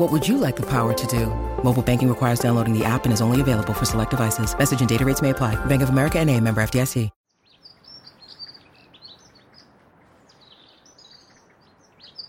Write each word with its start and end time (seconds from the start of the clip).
What 0.00 0.10
would 0.12 0.26
you 0.26 0.38
like 0.38 0.56
the 0.56 0.64
power 0.64 0.94
to 0.94 1.06
do? 1.06 1.26
Mobile 1.62 1.82
banking 1.82 2.08
requires 2.08 2.40
downloading 2.40 2.72
the 2.72 2.86
app 2.86 3.04
and 3.04 3.12
is 3.12 3.20
only 3.20 3.42
available 3.42 3.74
for 3.74 3.84
select 3.84 4.10
devices. 4.10 4.56
Message 4.58 4.80
and 4.80 4.88
data 4.88 5.04
rates 5.04 5.20
may 5.20 5.28
apply. 5.28 5.62
Bank 5.66 5.82
of 5.82 5.90
America 5.90 6.18
and 6.18 6.30
a 6.30 6.40
member 6.40 6.62
FDIC. 6.62 7.10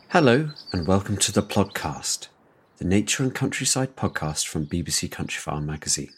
Hello, 0.09 0.49
and 0.73 0.85
welcome 0.85 1.15
to 1.15 1.31
the 1.31 1.41
podcast, 1.41 2.27
the 2.75 2.83
nature 2.83 3.23
and 3.23 3.33
countryside 3.33 3.95
podcast 3.95 4.45
from 4.47 4.65
BBC 4.65 5.07
Countryfile 5.07 5.63
magazine. 5.63 6.11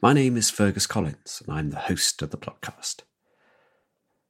My 0.00 0.14
name 0.14 0.38
is 0.38 0.48
Fergus 0.48 0.86
Collins, 0.86 1.42
and 1.46 1.54
I'm 1.54 1.68
the 1.68 1.80
host 1.80 2.22
of 2.22 2.30
the 2.30 2.38
podcast. 2.38 3.02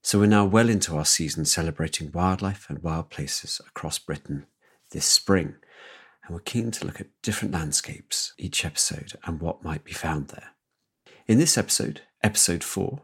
So 0.03 0.19
we're 0.19 0.27
now 0.27 0.47
well 0.47 0.69
into 0.69 0.97
our 0.97 1.05
season 1.05 1.45
celebrating 1.45 2.11
wildlife 2.11 2.67
and 2.69 2.83
wild 2.83 3.09
places 3.09 3.61
across 3.69 4.01
Britain 4.01 4.47
this 4.91 5.07
spring, 5.07 5.57
and 6.25 6.35
we're 6.35 6.41
keen 6.41 6.71
to 6.71 6.87
look 6.87 7.01
at 7.01 7.09
different 7.23 7.53
landscapes 7.53 8.33
each 8.39 8.65
episode 8.65 9.13
and 9.25 9.41
what 9.41 9.65
might 9.65 9.85
be 9.85 9.93
found 9.93 10.29
there. 10.29 10.51
In 11.27 11.39
this 11.39 11.59
episode, 11.59 12.03
episode 12.23 12.65
four, 12.65 13.03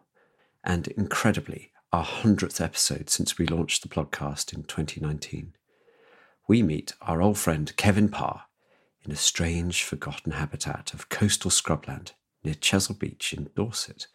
and 0.64 0.88
incredibly, 0.88 1.72
our 1.92 2.04
100th 2.04 2.60
episode 2.60 3.10
since 3.10 3.38
we 3.38 3.46
launched 3.46 3.82
the 3.82 3.88
podcast 3.88 4.52
in 4.52 4.62
2019, 4.62 5.54
we 6.48 6.62
meet 6.62 6.92
our 7.00 7.20
old 7.20 7.38
friend 7.38 7.74
Kevin 7.76 8.08
Parr 8.08 8.42
in 9.04 9.10
a 9.10 9.16
strange, 9.16 9.82
forgotten 9.82 10.32
habitat 10.32 10.92
of 10.92 11.08
coastal 11.08 11.50
scrubland 11.50 12.12
near 12.44 12.54
Chesil 12.54 12.98
Beach 12.98 13.32
in 13.32 13.50
Dorset. 13.54 14.06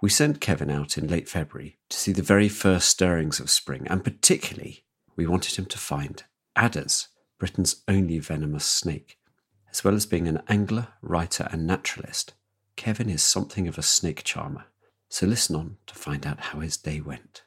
We 0.00 0.10
sent 0.10 0.40
Kevin 0.40 0.70
out 0.70 0.98
in 0.98 1.06
late 1.06 1.28
February 1.28 1.78
to 1.90 1.96
see 1.96 2.12
the 2.12 2.22
very 2.22 2.48
first 2.48 2.88
stirrings 2.88 3.40
of 3.40 3.50
spring, 3.50 3.86
and 3.88 4.02
particularly, 4.02 4.84
we 5.16 5.26
wanted 5.26 5.56
him 5.58 5.66
to 5.66 5.78
find 5.78 6.24
adders, 6.56 7.08
Britain's 7.42 7.82
only 7.88 8.20
venomous 8.20 8.64
snake. 8.64 9.18
As 9.68 9.82
well 9.82 9.96
as 9.96 10.06
being 10.06 10.28
an 10.28 10.44
angler, 10.46 10.86
writer, 11.02 11.48
and 11.50 11.66
naturalist, 11.66 12.34
Kevin 12.76 13.10
is 13.10 13.20
something 13.20 13.66
of 13.66 13.76
a 13.76 13.82
snake 13.82 14.22
charmer. 14.22 14.66
So 15.08 15.26
listen 15.26 15.56
on 15.56 15.78
to 15.88 15.96
find 15.96 16.24
out 16.24 16.38
how 16.38 16.60
his 16.60 16.76
day 16.76 17.00
went. 17.00 17.42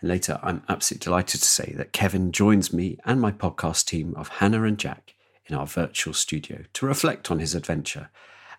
And 0.00 0.08
later, 0.08 0.40
I'm 0.42 0.62
absolutely 0.70 1.04
delighted 1.04 1.42
to 1.42 1.46
say 1.46 1.74
that 1.76 1.92
Kevin 1.92 2.32
joins 2.32 2.72
me 2.72 2.96
and 3.04 3.20
my 3.20 3.30
podcast 3.30 3.84
team 3.84 4.14
of 4.16 4.28
Hannah 4.28 4.62
and 4.62 4.78
Jack 4.78 5.12
in 5.44 5.54
our 5.54 5.66
virtual 5.66 6.14
studio 6.14 6.62
to 6.72 6.86
reflect 6.86 7.30
on 7.30 7.40
his 7.40 7.54
adventure. 7.54 8.08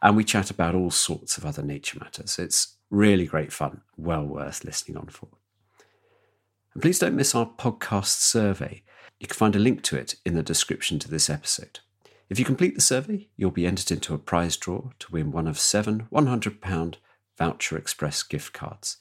And 0.03 0.16
we 0.16 0.24
chat 0.24 0.52
about 0.52 0.75
all 0.75 0.91
sorts 0.91 1.40
of 1.40 1.46
other 1.46 1.63
nature 1.63 1.97
matters. 2.00 2.38
It's 2.38 2.75
really 2.91 3.25
great 3.25 3.52
fun, 3.52 3.81
well 3.97 4.25
worth 4.25 4.63
listening 4.63 4.96
on 4.96 5.07
for. 5.07 5.30
And 6.75 6.84
please 6.84 7.00
don't 7.00 7.16
miss 7.16 7.34
our 7.34 7.47
podcast 7.47 8.19
survey. 8.19 8.84
You 9.19 9.28
can 9.28 9.35
find 9.35 9.55
a 9.55 9.59
link 9.59 9.81
to 9.83 9.97
it 9.97 10.16
in 10.25 10.35
the 10.35 10.44
description 10.44 11.00
to 11.00 11.09
this 11.09 11.29
episode. 11.29 11.79
If 12.29 12.39
you 12.39 12.45
complete 12.45 12.75
the 12.75 12.81
survey, 12.81 13.29
you'll 13.35 13.51
be 13.51 13.66
entered 13.66 13.91
into 13.91 14.13
a 14.13 14.19
prize 14.19 14.57
draw 14.57 14.91
to 15.00 15.11
win 15.11 15.31
one 15.31 15.47
of 15.47 15.59
seven 15.59 16.07
£100 16.11 16.95
Voucher 17.38 17.77
Express 17.77 18.23
gift 18.23 18.53
cards 18.53 18.97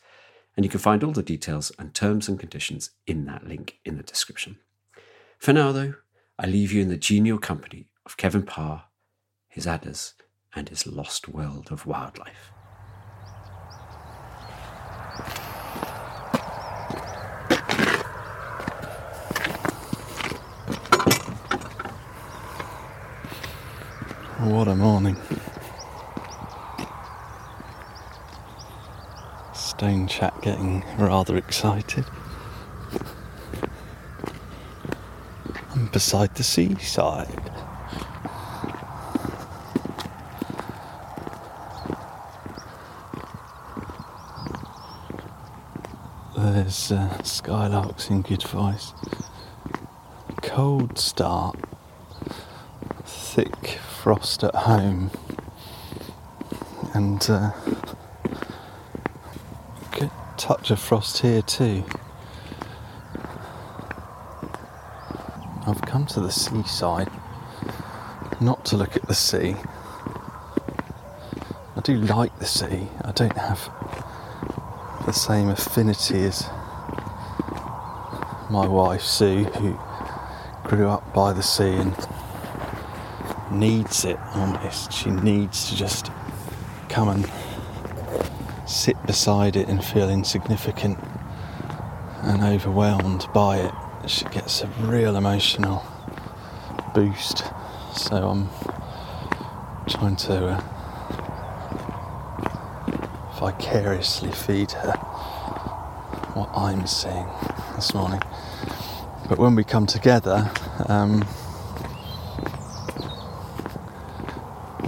and 0.56 0.64
you 0.64 0.70
can 0.70 0.80
find 0.80 1.04
all 1.04 1.12
the 1.12 1.22
details 1.22 1.70
and 1.78 1.94
terms 1.94 2.28
and 2.28 2.40
conditions 2.40 2.90
in 3.06 3.26
that 3.26 3.46
link 3.46 3.78
in 3.84 3.96
the 3.96 4.02
description. 4.02 4.56
For 5.38 5.52
now, 5.52 5.70
though, 5.70 5.94
I 6.38 6.46
leave 6.46 6.72
you 6.72 6.80
in 6.80 6.88
the 6.88 6.96
genial 6.96 7.38
company 7.38 7.88
of 8.06 8.16
Kevin 8.16 8.42
Parr, 8.42 8.84
his 9.48 9.66
adders, 9.66 10.14
and 10.54 10.68
his 10.70 10.86
lost 10.86 11.28
world 11.28 11.68
of 11.70 11.86
wildlife. 11.86 12.52
What 24.46 24.68
a 24.68 24.76
morning. 24.76 25.16
Stone 29.52 30.06
Chat 30.06 30.40
getting 30.40 30.84
rather 30.98 31.36
excited. 31.36 32.04
I'm 35.72 35.88
beside 35.88 36.36
the 36.36 36.44
seaside. 36.44 37.50
There's 46.36 46.92
uh, 46.92 47.18
skylarks 47.24 48.10
in 48.10 48.22
good 48.22 48.44
voice. 48.44 48.92
Cold 50.40 51.00
start. 51.00 51.58
Thick 53.04 53.80
frost 54.06 54.44
at 54.44 54.54
home. 54.54 55.10
And 56.94 57.28
uh, 57.28 57.50
touch 60.36 60.70
of 60.70 60.78
frost 60.78 61.22
here 61.22 61.42
too. 61.42 61.82
I've 65.66 65.82
come 65.82 66.06
to 66.06 66.20
the 66.20 66.30
seaside 66.30 67.10
not 68.40 68.64
to 68.66 68.76
look 68.76 68.94
at 68.94 69.08
the 69.08 69.14
sea. 69.16 69.56
I 71.74 71.80
do 71.82 71.96
like 71.96 72.38
the 72.38 72.46
sea. 72.46 72.86
I 73.04 73.10
don't 73.10 73.36
have 73.36 73.68
the 75.04 75.12
same 75.12 75.48
affinity 75.48 76.22
as 76.22 76.48
my 78.50 78.68
wife 78.68 79.02
Sue, 79.02 79.46
who 79.46 79.76
grew 80.62 80.88
up 80.88 81.12
by 81.12 81.32
the 81.32 81.42
sea 81.42 81.72
and 81.72 82.15
needs 83.58 84.04
it 84.04 84.18
almost. 84.34 84.92
She 84.92 85.10
needs 85.10 85.68
to 85.70 85.76
just 85.76 86.10
come 86.88 87.08
and 87.08 87.30
sit 88.66 88.96
beside 89.06 89.56
it 89.56 89.68
and 89.68 89.84
feel 89.84 90.08
insignificant 90.10 90.98
and 92.22 92.42
overwhelmed 92.42 93.26
by 93.32 93.58
it, 93.58 93.72
she 94.08 94.24
gets 94.26 94.62
a 94.62 94.66
real 94.80 95.16
emotional 95.16 95.84
boost. 96.94 97.44
So 97.94 98.28
I'm 98.28 98.48
trying 99.88 100.16
to 100.16 100.48
uh, 100.48 100.60
vicariously 103.38 104.32
feed 104.32 104.72
her 104.72 104.92
what 106.34 106.50
I'm 106.54 106.86
seeing 106.86 107.28
this 107.76 107.94
morning. 107.94 108.20
But 109.28 109.38
when 109.38 109.54
we 109.54 109.62
come 109.62 109.86
together, 109.86 110.50
um, 110.88 111.24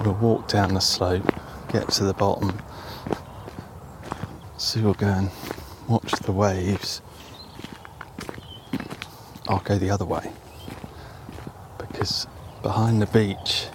we'll 0.08 0.36
walk 0.36 0.48
down 0.48 0.72
the 0.72 0.80
slope, 0.80 1.34
get 1.70 1.88
to 1.90 2.04
the 2.04 2.14
bottom, 2.14 2.58
go 4.94 5.06
and 5.06 5.30
watch 5.86 6.10
the 6.22 6.32
waves. 6.32 7.02
I'll 9.48 9.60
go 9.60 9.78
the 9.78 9.90
other 9.90 10.04
way 10.06 10.32
because 11.78 12.26
behind 12.62 13.02
the 13.02 13.06
beach 13.06 13.66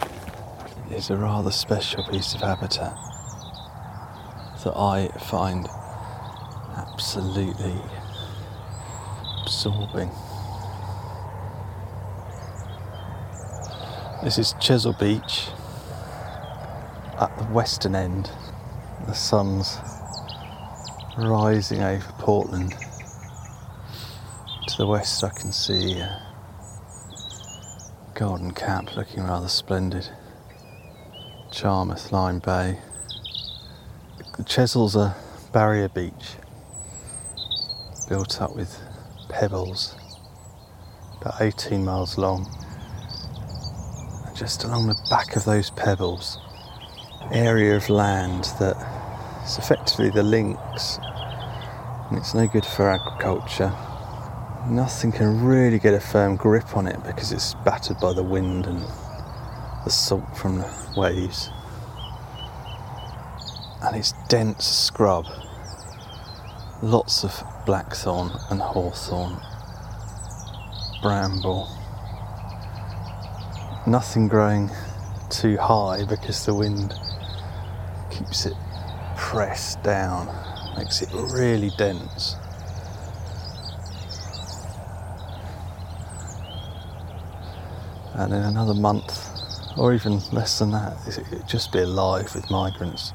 is 0.91 1.09
a 1.09 1.17
rather 1.17 1.51
special 1.51 2.03
piece 2.05 2.33
of 2.33 2.41
habitat 2.41 2.95
that 4.63 4.73
I 4.75 5.09
find 5.19 5.67
absolutely 6.75 7.75
absorbing. 9.41 10.09
This 14.23 14.37
is 14.37 14.53
Chesil 14.55 14.97
Beach 14.99 15.49
the 17.43 17.53
western 17.53 17.95
end. 17.95 18.31
The 19.07 19.13
sun's 19.13 19.77
rising 21.17 21.81
over 21.81 22.11
Portland. 22.19 22.73
To 24.67 24.77
the 24.77 24.87
west, 24.87 25.23
I 25.23 25.29
can 25.29 25.51
see 25.51 26.01
uh, 26.01 26.19
Golden 28.13 28.51
Cap 28.51 28.95
looking 28.95 29.23
rather 29.23 29.47
splendid. 29.47 30.09
Charmouth 31.51 32.11
Lyme 32.11 32.39
Bay. 32.39 32.79
Chesil's 34.45 34.95
a 34.95 35.15
barrier 35.51 35.89
beach 35.89 36.35
built 38.09 38.41
up 38.41 38.55
with 38.55 38.79
pebbles, 39.29 39.95
about 41.21 41.39
18 41.39 41.85
miles 41.85 42.17
long. 42.17 42.47
And 44.25 44.35
just 44.35 44.63
along 44.63 44.87
the 44.87 44.97
back 45.09 45.35
of 45.35 45.45
those 45.45 45.69
pebbles, 45.71 46.39
area 47.33 47.75
of 47.75 47.89
land 47.89 48.45
that 48.59 48.77
is 49.43 49.57
effectively 49.57 50.11
the 50.11 50.23
links, 50.23 50.99
and 52.09 52.17
it's 52.17 52.33
no 52.33 52.47
good 52.47 52.65
for 52.65 52.89
agriculture. 52.89 53.73
Nothing 54.69 55.11
can 55.11 55.43
really 55.43 55.79
get 55.79 55.93
a 55.93 55.99
firm 55.99 56.35
grip 56.35 56.77
on 56.77 56.87
it 56.87 57.03
because 57.03 57.31
it's 57.31 57.53
battered 57.65 57.99
by 57.99 58.13
the 58.13 58.23
wind 58.23 58.65
and 58.65 58.79
the 59.83 59.89
salt 59.89 60.37
from 60.37 60.59
the 60.59 60.71
waves. 60.95 61.49
And 63.81 63.95
it's 63.95 64.13
dense 64.29 64.65
scrub. 64.65 65.25
Lots 66.81 67.23
of 67.23 67.43
blackthorn 67.65 68.31
and 68.49 68.61
hawthorn, 68.61 69.37
bramble. 71.01 71.69
Nothing 73.87 74.27
growing 74.27 74.69
too 75.29 75.57
high 75.57 76.05
because 76.05 76.45
the 76.45 76.53
wind 76.53 76.93
keeps 78.23 78.45
it 78.45 78.53
pressed 79.17 79.83
down, 79.83 80.27
makes 80.77 81.01
it 81.01 81.09
really 81.11 81.71
dense. 81.77 82.37
And 88.13 88.31
in 88.31 88.43
another 88.43 88.73
month, 88.73 89.27
or 89.77 89.93
even 89.93 90.19
less 90.31 90.59
than 90.59 90.71
that, 90.71 90.95
it'd 91.07 91.47
just 91.47 91.73
be 91.73 91.79
alive 91.79 92.33
with 92.33 92.49
migrants, 92.49 93.11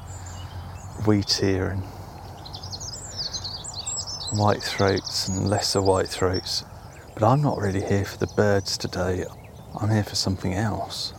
wheatear 1.05 1.71
and 1.71 1.83
white 4.39 4.61
throats 4.61 5.27
and 5.27 5.49
lesser 5.49 5.81
white 5.81 6.07
throats. 6.07 6.65
But 7.15 7.23
I'm 7.23 7.41
not 7.41 7.57
really 7.57 7.81
here 7.81 8.05
for 8.05 8.17
the 8.17 8.31
birds 8.35 8.77
today. 8.77 9.25
I'm 9.79 9.89
here 9.89 10.03
for 10.03 10.15
something 10.15 10.53
else. 10.53 11.13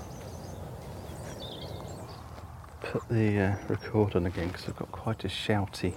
Put 2.91 3.09
the 3.09 3.39
uh, 3.39 3.57
record 3.69 4.17
on 4.17 4.27
again 4.27 4.49
because 4.49 4.69
I've 4.69 4.75
got 4.75 4.91
quite 4.91 5.25
a 5.25 5.29
shouty 5.29 5.95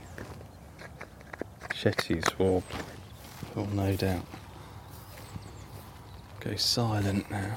Cetti's 1.71 2.37
warble. 2.37 2.63
Oh, 3.55 3.65
no 3.73 3.95
doubt. 3.95 4.23
Go 6.39 6.55
silent 6.55 7.31
now. 7.31 7.55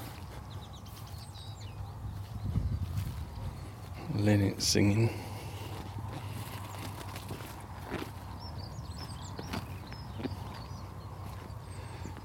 Linnet 4.15 4.63
singing. 4.63 5.11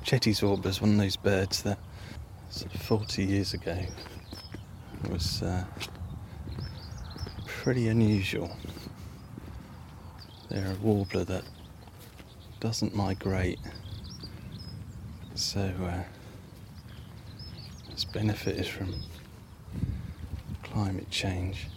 Cetti's 0.05 0.41
warbler 0.41 0.69
is 0.69 0.79
one 0.79 0.91
of 0.91 0.97
those 0.97 1.17
birds 1.17 1.61
that 1.63 1.77
sort 2.49 2.73
of 2.73 2.81
40 2.81 3.25
years 3.25 3.53
ago 3.53 3.77
was 5.09 5.43
uh, 5.43 5.65
pretty 7.61 7.89
unusual. 7.89 8.49
They're 10.49 10.71
a 10.71 10.75
warbler 10.83 11.23
that 11.25 11.43
doesn't 12.59 12.95
migrate, 12.95 13.59
so 15.35 15.71
uh, 15.79 16.01
it's 17.91 18.03
benefited 18.03 18.65
from 18.65 18.95
climate 20.63 21.11
change. 21.11 21.67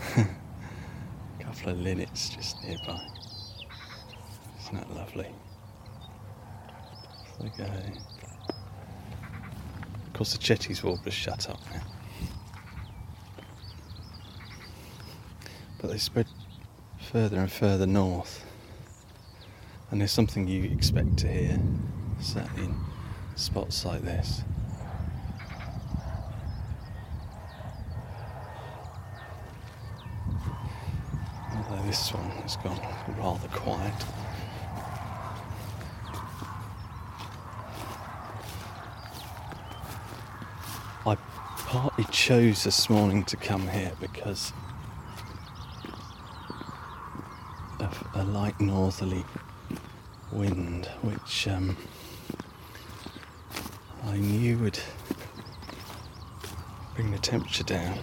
A 0.16 0.26
couple 1.38 1.70
of 1.70 1.78
linnets 1.78 2.30
just 2.30 2.60
nearby. 2.64 3.00
Isn't 4.72 4.88
that 4.88 4.96
lovely? 4.96 5.28
So 7.38 7.44
go. 7.58 7.64
Of 10.06 10.12
course, 10.14 10.32
the 10.32 10.38
Cetti's 10.38 10.82
warbler's 10.82 11.12
shut 11.12 11.50
up 11.50 11.60
now. 11.70 11.82
But 15.78 15.90
they 15.90 15.98
spread 15.98 16.26
further 17.10 17.38
and 17.38 17.52
further 17.52 17.86
north. 17.86 18.46
And 19.90 20.00
there's 20.00 20.12
something 20.12 20.48
you 20.48 20.64
expect 20.64 21.18
to 21.18 21.28
hear, 21.28 21.60
certainly 22.20 22.64
in 22.64 22.76
spots 23.34 23.84
like 23.84 24.00
this. 24.00 24.42
Although 31.54 31.82
this 31.86 32.14
one 32.14 32.30
has 32.30 32.56
gone 32.56 32.80
rather 33.18 33.48
quiet. 33.48 33.92
I 41.04 41.16
partly 41.72 42.04
chose 42.12 42.64
this 42.64 42.90
morning 42.90 43.24
to 43.24 43.34
come 43.34 43.66
here 43.66 43.92
because 43.98 44.52
of 47.80 48.06
a 48.12 48.22
light 48.24 48.60
northerly 48.60 49.24
wind, 50.30 50.84
which 51.00 51.48
um, 51.48 51.74
I 54.04 54.18
knew 54.18 54.58
would 54.58 54.78
bring 56.94 57.10
the 57.10 57.16
temperature 57.16 57.64
down. 57.64 57.98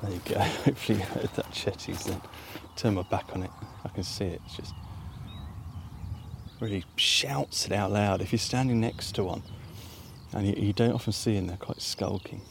There 0.00 0.12
you 0.12 0.20
go. 0.26 0.38
Hopefully 0.38 0.98
you 0.98 1.04
heard 1.06 1.30
that 1.34 1.50
Cetti's 1.50 2.04
then. 2.04 2.20
Turn 2.76 2.94
my 2.94 3.02
back 3.02 3.30
on 3.34 3.42
it. 3.42 3.50
I 3.84 3.88
can 3.88 4.04
see 4.04 4.26
it. 4.26 4.40
It's 4.46 4.58
just 4.58 4.74
really 6.60 6.84
shouts 6.94 7.66
it 7.66 7.72
out 7.72 7.90
loud. 7.90 8.22
If 8.22 8.30
you're 8.30 8.38
standing 8.38 8.80
next 8.80 9.16
to 9.16 9.24
one, 9.24 9.42
and 10.34 10.48
you, 10.48 10.54
you 10.56 10.72
don't 10.72 10.92
often 10.92 11.12
see 11.12 11.36
them, 11.36 11.46
they're 11.46 11.56
quite 11.56 11.80
skulking. 11.80 12.42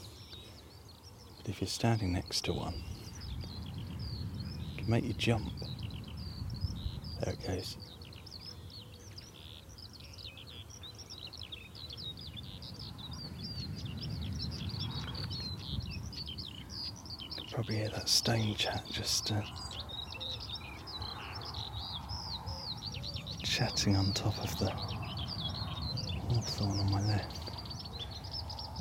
But 1.38 1.50
if 1.50 1.60
you're 1.60 1.68
standing 1.68 2.14
next 2.14 2.46
to 2.46 2.54
one, 2.54 2.74
it 4.72 4.78
can 4.80 4.90
make 4.90 5.04
you 5.04 5.14
jump. 5.14 5.52
There 7.20 7.34
it 7.34 7.46
goes. 7.46 7.76
You 17.22 17.36
can 17.36 17.46
probably 17.52 17.76
hear 17.76 17.90
that 17.90 18.08
stone 18.08 18.56
chat 18.56 18.86
just 18.90 19.30
uh, 19.34 19.42
chatting 23.44 23.98
on 23.98 24.14
top 24.14 24.42
of 24.42 24.58
the 24.58 24.70
hawthorn 26.30 26.80
on 26.80 26.90
my 26.90 27.02
left. 27.08 27.43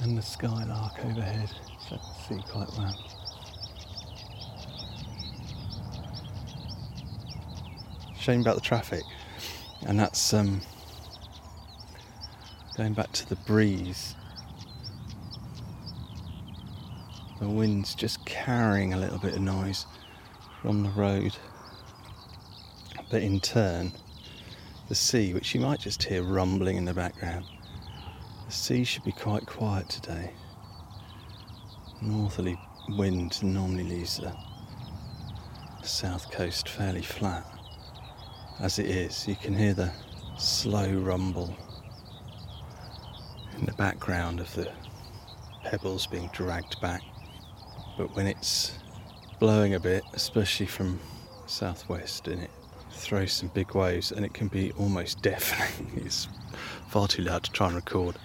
And 0.02 0.18
the 0.18 0.22
skylark 0.22 1.04
overhead, 1.04 1.48
so 1.88 1.96
I 1.96 1.98
can 1.98 2.42
see 2.42 2.50
quite 2.50 2.68
well. 2.76 2.94
Shame 8.18 8.40
about 8.40 8.56
the 8.56 8.60
traffic, 8.60 9.02
and 9.86 9.98
that's 9.98 10.34
um, 10.34 10.60
going 12.76 12.94
back 12.94 13.12
to 13.12 13.28
the 13.28 13.36
breeze. 13.36 14.14
The 17.40 17.48
wind's 17.48 17.94
just 17.94 18.24
carrying 18.24 18.94
a 18.94 18.96
little 18.96 19.18
bit 19.18 19.34
of 19.34 19.40
noise 19.40 19.86
from 20.60 20.82
the 20.82 20.90
road, 20.90 21.36
but 23.10 23.22
in 23.22 23.40
turn, 23.40 23.92
the 24.88 24.94
sea, 24.94 25.32
which 25.32 25.54
you 25.54 25.60
might 25.60 25.80
just 25.80 26.02
hear 26.02 26.22
rumbling 26.22 26.76
in 26.76 26.84
the 26.84 26.94
background, 26.94 27.44
the 28.52 28.58
sea 28.58 28.84
should 28.84 29.02
be 29.02 29.12
quite 29.12 29.46
quiet 29.46 29.88
today. 29.88 30.30
Northerly 32.02 32.58
wind 32.90 33.42
normally 33.42 33.82
leaves 33.82 34.18
the 34.18 34.30
south 35.82 36.30
coast 36.30 36.68
fairly 36.68 37.00
flat. 37.00 37.46
As 38.60 38.78
it 38.78 38.90
is, 38.90 39.26
you 39.26 39.36
can 39.36 39.54
hear 39.54 39.72
the 39.72 39.90
slow 40.36 40.92
rumble 40.92 41.56
in 43.58 43.64
the 43.64 43.72
background 43.72 44.38
of 44.38 44.54
the 44.54 44.70
pebbles 45.64 46.06
being 46.06 46.28
dragged 46.34 46.78
back. 46.82 47.00
But 47.96 48.14
when 48.14 48.26
it's 48.26 48.78
blowing 49.40 49.72
a 49.76 49.80
bit, 49.80 50.04
especially 50.12 50.66
from 50.66 51.00
southwest, 51.46 52.28
and 52.28 52.42
it 52.42 52.50
throws 52.90 53.32
some 53.32 53.48
big 53.54 53.74
waves, 53.74 54.12
and 54.12 54.26
it 54.26 54.34
can 54.34 54.48
be 54.48 54.72
almost 54.72 55.22
deafening. 55.22 56.02
it's 56.04 56.28
far 56.88 57.08
too 57.08 57.22
loud 57.22 57.44
to 57.44 57.50
try 57.50 57.68
and 57.68 57.76
record. 57.76 58.18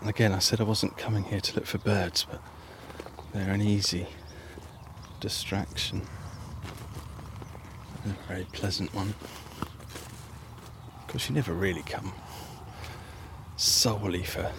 And 0.00 0.10
again, 0.10 0.32
I 0.32 0.38
said 0.38 0.60
I 0.60 0.64
wasn't 0.64 0.96
coming 0.96 1.24
here 1.24 1.40
to 1.40 1.54
look 1.56 1.66
for 1.66 1.78
birds, 1.78 2.26
but 2.30 2.40
they're 3.32 3.52
an 3.52 3.62
easy 3.62 4.06
distraction. 5.20 6.02
A 8.04 8.28
very 8.28 8.44
pleasant 8.52 8.94
one. 8.94 9.14
Of 11.00 11.06
course, 11.08 11.28
you 11.28 11.34
never 11.34 11.52
really 11.52 11.82
come 11.82 12.12
solely 13.56 14.22
for 14.22 14.52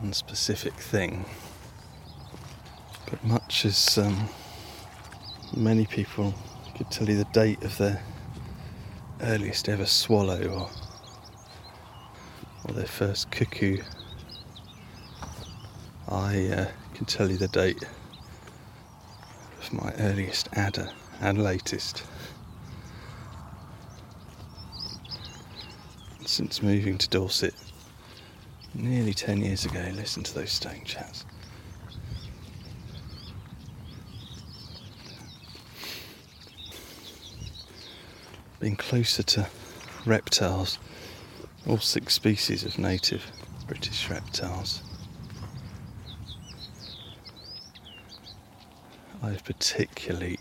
one 0.00 0.12
specific 0.12 0.74
thing. 0.74 1.24
But 3.08 3.24
much 3.24 3.64
as 3.64 3.98
um, 3.98 4.28
many 5.56 5.86
people 5.86 6.34
could 6.76 6.90
tell 6.90 7.08
you 7.08 7.16
the 7.16 7.24
date 7.26 7.62
of 7.62 7.78
their 7.78 8.02
earliest 9.20 9.68
ever 9.68 9.86
swallow 9.86 10.48
or 10.48 10.70
or 12.64 12.74
their 12.74 12.86
first 12.86 13.30
cuckoo. 13.30 13.78
I 16.08 16.46
uh, 16.48 16.66
can 16.94 17.06
tell 17.06 17.30
you 17.30 17.36
the 17.36 17.48
date 17.48 17.82
of 19.60 19.72
my 19.72 19.92
earliest 19.98 20.48
adder 20.52 20.90
and 21.20 21.42
latest. 21.42 22.04
Since 26.26 26.62
moving 26.62 26.98
to 26.98 27.08
Dorset 27.08 27.54
nearly 28.74 29.12
10 29.14 29.42
years 29.42 29.64
ago, 29.64 29.90
listen 29.94 30.22
to 30.22 30.34
those 30.34 30.52
stone 30.52 30.82
chats. 30.84 31.24
Being 38.60 38.76
closer 38.76 39.22
to 39.24 39.48
reptiles 40.06 40.78
all 41.66 41.78
six 41.78 42.14
species 42.14 42.64
of 42.64 42.78
native 42.78 43.24
British 43.66 44.08
reptiles. 44.10 44.82
I've 49.22 49.44
particularly 49.44 50.38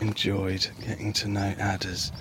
enjoyed 0.00 0.68
getting 0.80 1.12
to 1.14 1.28
know 1.28 1.54
adders 1.58 2.12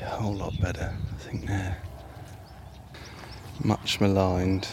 a 0.00 0.04
whole 0.04 0.34
lot 0.34 0.58
better. 0.60 0.94
I 1.12 1.18
think 1.18 1.46
they're 1.46 1.76
much 3.64 4.00
maligned 4.00 4.68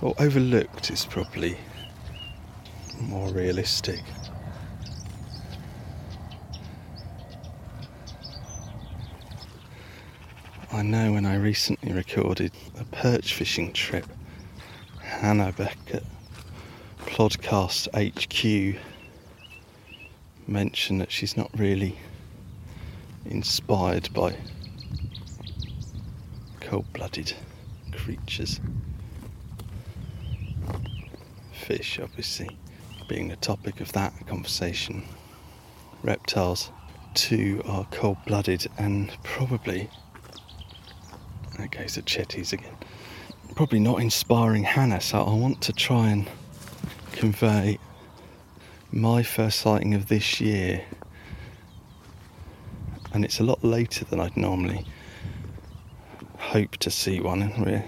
or 0.00 0.14
overlooked 0.18 0.90
is 0.90 1.04
probably 1.06 1.56
more 3.00 3.28
realistic. 3.30 4.02
I 10.74 10.82
know 10.82 11.12
when 11.12 11.24
I 11.24 11.36
recently 11.36 11.92
recorded 11.92 12.50
a 12.76 12.82
perch 12.82 13.32
fishing 13.32 13.72
trip, 13.72 14.06
Hannah 15.00 15.52
Beckett, 15.52 16.02
Podcast 16.98 17.86
HQ, 17.94 18.80
mentioned 20.48 21.00
that 21.00 21.12
she's 21.12 21.36
not 21.36 21.48
really 21.56 21.96
inspired 23.24 24.12
by 24.12 24.36
cold 26.60 26.92
blooded 26.92 27.32
creatures. 27.92 28.60
Fish, 31.52 32.00
obviously, 32.02 32.50
being 33.06 33.28
the 33.28 33.36
topic 33.36 33.80
of 33.80 33.92
that 33.92 34.12
conversation. 34.26 35.04
Reptiles, 36.02 36.72
too, 37.14 37.62
are 37.64 37.86
cold 37.92 38.16
blooded 38.26 38.66
and 38.76 39.16
probably 39.22 39.88
Okay, 41.60 41.86
so 41.86 42.00
Cetti's 42.00 42.52
again. 42.52 42.76
Probably 43.54 43.78
not 43.78 44.00
inspiring 44.00 44.64
Hannah, 44.64 45.00
so 45.00 45.22
I 45.22 45.32
want 45.32 45.60
to 45.62 45.72
try 45.72 46.08
and 46.08 46.28
convey 47.12 47.78
my 48.90 49.22
first 49.22 49.60
sighting 49.60 49.94
of 49.94 50.08
this 50.08 50.40
year. 50.40 50.84
And 53.12 53.24
it's 53.24 53.38
a 53.38 53.44
lot 53.44 53.62
later 53.62 54.04
than 54.04 54.20
I'd 54.20 54.36
normally 54.36 54.84
hope 56.38 56.76
to 56.78 56.90
see 56.90 57.20
one, 57.20 57.42
and 57.42 57.64
we're 57.64 57.84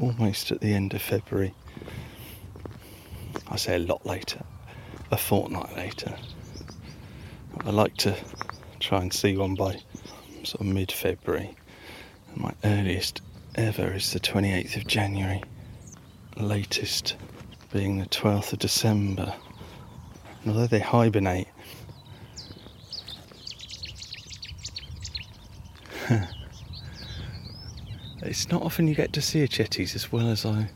almost 0.00 0.50
at 0.50 0.60
the 0.60 0.74
end 0.74 0.94
of 0.94 1.02
February. 1.02 1.54
I 3.48 3.56
say 3.56 3.76
a 3.76 3.80
lot 3.80 4.04
later, 4.04 4.42
a 5.10 5.16
fortnight 5.16 5.76
later. 5.76 6.14
I 7.64 7.70
like 7.70 7.96
to 7.98 8.16
try 8.80 9.00
and 9.00 9.12
see 9.12 9.36
one 9.36 9.54
by 9.54 9.80
sort 10.42 10.60
of 10.60 10.66
mid 10.66 10.92
February. 10.92 11.57
My 12.36 12.52
earliest 12.64 13.20
ever 13.54 13.92
is 13.92 14.12
the 14.12 14.20
28th 14.20 14.76
of 14.76 14.86
January, 14.86 15.42
latest 16.36 17.16
being 17.72 17.98
the 17.98 18.06
12th 18.06 18.52
of 18.52 18.58
December. 18.60 19.34
And 20.42 20.52
although 20.52 20.66
they 20.66 20.78
hibernate, 20.80 21.48
it's 28.22 28.48
not 28.50 28.62
often 28.62 28.88
you 28.88 28.94
get 28.94 29.12
to 29.14 29.22
see 29.22 29.42
a 29.42 29.48
Cetti's 29.48 29.94
as 29.94 30.12
well 30.12 30.28
as 30.28 30.46
I 30.46 30.70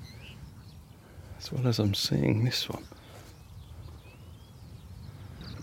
as 1.39 1.53
well 1.53 1.67
as 1.67 1.79
I'm 1.79 1.95
seeing 1.95 2.45
this 2.45 2.69
one. 2.69 2.85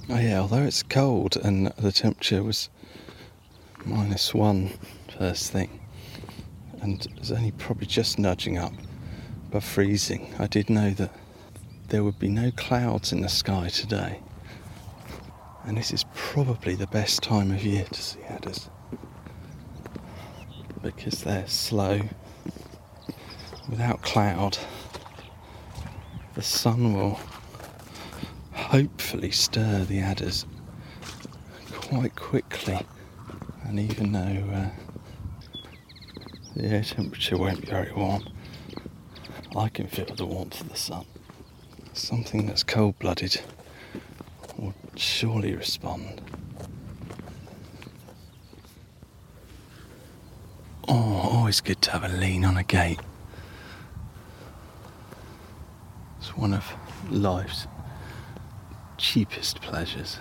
Oh 0.09 0.17
yeah, 0.17 0.39
although 0.39 0.63
it's 0.63 0.83
cold 0.83 1.37
and 1.37 1.67
the 1.77 1.91
temperature 1.91 2.43
was 2.43 2.69
minus 3.85 4.33
one 4.33 4.71
first 5.17 5.51
thing 5.51 5.78
and 6.81 7.07
was 7.17 7.31
only 7.31 7.51
probably 7.51 7.87
just 7.87 8.19
nudging 8.19 8.57
up 8.57 8.73
but 9.51 9.63
freezing, 9.63 10.33
I 10.37 10.45
did 10.45 10.69
know 10.69 10.91
that 10.91 11.11
there 11.87 12.03
would 12.03 12.19
be 12.19 12.29
no 12.29 12.51
clouds 12.51 13.11
in 13.11 13.21
the 13.21 13.29
sky 13.29 13.69
today. 13.69 14.19
And 15.65 15.75
this 15.75 15.91
is 15.91 16.05
probably 16.13 16.75
the 16.75 16.87
best 16.87 17.23
time 17.23 17.51
of 17.51 17.63
year 17.63 17.85
to 17.85 18.01
see 18.01 18.21
adders 18.29 18.69
because 20.81 21.23
they're 21.23 21.47
slow, 21.47 22.01
without 23.69 24.01
cloud. 24.01 24.57
The 26.35 26.41
sun 26.41 26.93
will 26.93 27.19
hopefully 28.53 29.31
stir 29.31 29.83
the 29.83 29.99
adders 29.99 30.45
quite 31.73 32.15
quickly, 32.15 32.79
and 33.63 33.79
even 33.79 34.11
though 34.11 34.53
uh, 34.53 34.69
the 36.59 36.67
air 36.67 36.83
temperature 36.83 37.37
won't 37.37 37.61
be 37.61 37.67
very 37.67 37.91
warm. 37.93 38.23
I 39.55 39.69
can 39.69 39.87
feel 39.87 40.05
the 40.05 40.25
warmth 40.25 40.59
of 40.59 40.69
the 40.69 40.75
sun. 40.75 41.05
Something 41.93 42.47
that's 42.47 42.63
cold 42.63 42.99
blooded 42.99 43.39
will 44.57 44.73
surely 44.95 45.55
respond. 45.55 46.21
Oh, 50.87 51.29
always 51.31 51.61
good 51.61 51.81
to 51.83 51.91
have 51.91 52.03
a 52.03 52.09
lean 52.09 52.43
on 52.43 52.57
a 52.57 52.63
gate. 52.63 52.99
It's 56.17 56.35
one 56.35 56.53
of 56.53 56.65
life's 57.09 57.67
cheapest 58.97 59.61
pleasures. 59.61 60.19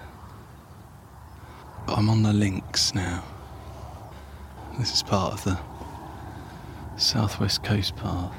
I'm 1.88 2.08
on 2.08 2.22
the 2.22 2.34
links 2.34 2.94
now 2.94 3.24
This 4.78 4.92
is 4.92 5.02
part 5.02 5.32
of 5.32 5.42
the 5.42 5.58
Southwest 6.98 7.62
Coast 7.62 7.96
Path. 7.96 8.34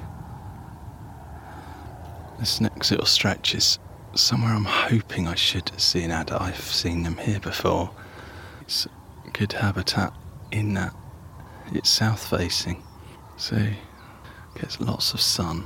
This 2.39 2.61
next 2.61 2.91
little 2.91 3.05
stretch 3.05 3.55
is 3.55 3.79
somewhere 4.15 4.53
I'm 4.53 4.65
hoping 4.65 5.27
I 5.27 5.35
should 5.35 5.71
see 5.79 6.03
an 6.03 6.11
adder. 6.11 6.37
I've 6.39 6.59
seen 6.59 7.03
them 7.03 7.17
here 7.17 7.39
before. 7.39 7.89
It's 8.61 8.87
good 9.33 9.53
habitat 9.53 10.13
in 10.51 10.73
that 10.73 10.93
it's 11.73 11.89
south 11.89 12.29
facing, 12.29 12.83
so 13.37 13.57
gets 14.55 14.79
lots 14.79 15.13
of 15.13 15.21
sun. 15.21 15.63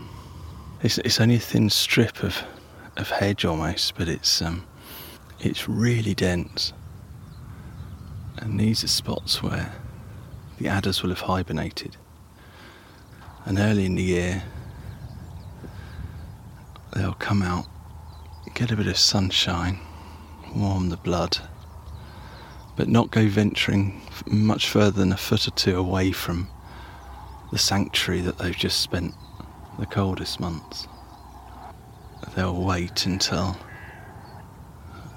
It's, 0.82 0.98
it's 1.00 1.20
only 1.20 1.36
a 1.36 1.40
thin 1.40 1.70
strip 1.70 2.24
of, 2.24 2.44
of 2.98 3.10
hedge 3.10 3.46
almost, 3.46 3.96
but 3.96 4.08
it's 4.08 4.42
um, 4.42 4.66
it's 5.40 5.68
really 5.68 6.14
dense. 6.14 6.74
And 8.38 8.60
these 8.60 8.84
are 8.84 8.88
spots 8.88 9.42
where 9.42 9.74
the 10.60 10.68
adders 10.68 11.02
will 11.02 11.10
have 11.10 11.22
hibernated. 11.22 11.98
And 13.46 13.60
early 13.60 13.86
in 13.86 13.96
the 13.96 14.04
year, 14.04 14.44
they'll 16.94 17.14
come 17.14 17.42
out, 17.42 17.66
get 18.54 18.72
a 18.72 18.76
bit 18.76 18.88
of 18.88 18.98
sunshine, 18.98 19.80
warm 20.56 20.90
the 20.90 20.98
blood, 20.98 21.38
but 22.76 22.88
not 22.88 23.12
go 23.12 23.28
venturing 23.28 24.02
much 24.26 24.70
further 24.70 25.00
than 25.00 25.12
a 25.12 25.18
foot 25.18 25.48
or 25.48 25.52
two 25.52 25.78
away 25.78 26.12
from 26.12 26.48
the 27.52 27.58
sanctuary 27.58 28.22
that 28.22 28.38
they've 28.38 28.56
just 28.56 28.80
spent 28.80 29.14
the 29.78 29.86
coldest 29.86 30.40
months. 30.40 30.88
They'll 32.36 32.64
wait 32.64 33.06
until 33.06 33.58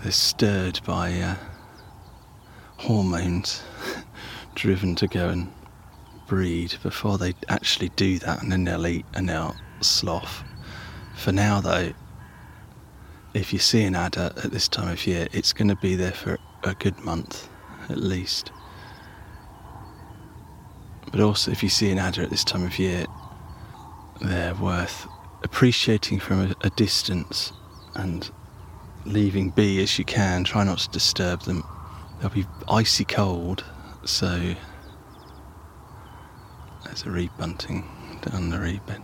they're 0.02 0.12
stirred 0.12 0.80
by 0.84 1.12
uh, 1.20 1.36
hormones 2.76 3.62
driven 4.54 4.94
to 4.96 5.06
go 5.06 5.28
and 5.28 5.52
breed 6.26 6.74
before 6.82 7.18
they 7.18 7.34
actually 7.48 7.90
do 7.90 8.18
that, 8.20 8.42
and 8.42 8.52
then 8.52 8.64
they'll 8.64 8.86
eat 8.86 9.06
and 9.14 9.28
they'll 9.28 9.56
slough. 9.80 10.44
For 11.16 11.32
now, 11.32 11.60
though, 11.60 11.92
if 13.34 13.52
you 13.52 13.58
see 13.58 13.84
an 13.84 13.94
adder 13.94 14.32
at 14.36 14.50
this 14.50 14.68
time 14.68 14.88
of 14.88 15.06
year, 15.06 15.28
it's 15.32 15.52
going 15.52 15.68
to 15.68 15.76
be 15.76 15.94
there 15.94 16.12
for 16.12 16.38
a 16.64 16.74
good 16.74 16.98
month 17.00 17.48
at 17.88 17.98
least. 17.98 18.50
But 21.10 21.20
also, 21.20 21.50
if 21.50 21.62
you 21.62 21.68
see 21.68 21.90
an 21.90 21.98
adder 21.98 22.22
at 22.22 22.30
this 22.30 22.44
time 22.44 22.64
of 22.64 22.78
year, 22.78 23.06
they're 24.20 24.54
worth 24.54 25.06
appreciating 25.42 26.20
from 26.20 26.40
a, 26.40 26.54
a 26.62 26.70
distance 26.70 27.52
and 27.94 28.30
leaving 29.04 29.50
be 29.50 29.82
as 29.82 29.98
you 29.98 30.04
can. 30.04 30.44
Try 30.44 30.64
not 30.64 30.78
to 30.78 30.90
disturb 30.90 31.42
them. 31.42 31.62
They'll 32.20 32.30
be 32.30 32.46
icy 32.68 33.04
cold, 33.04 33.64
so 34.04 34.54
there's 36.96 37.06
a 37.06 37.10
reed 37.10 37.30
bunting 37.36 37.84
down 38.22 38.48
the 38.48 38.58
reed 38.58 38.84
bed. 38.86 39.02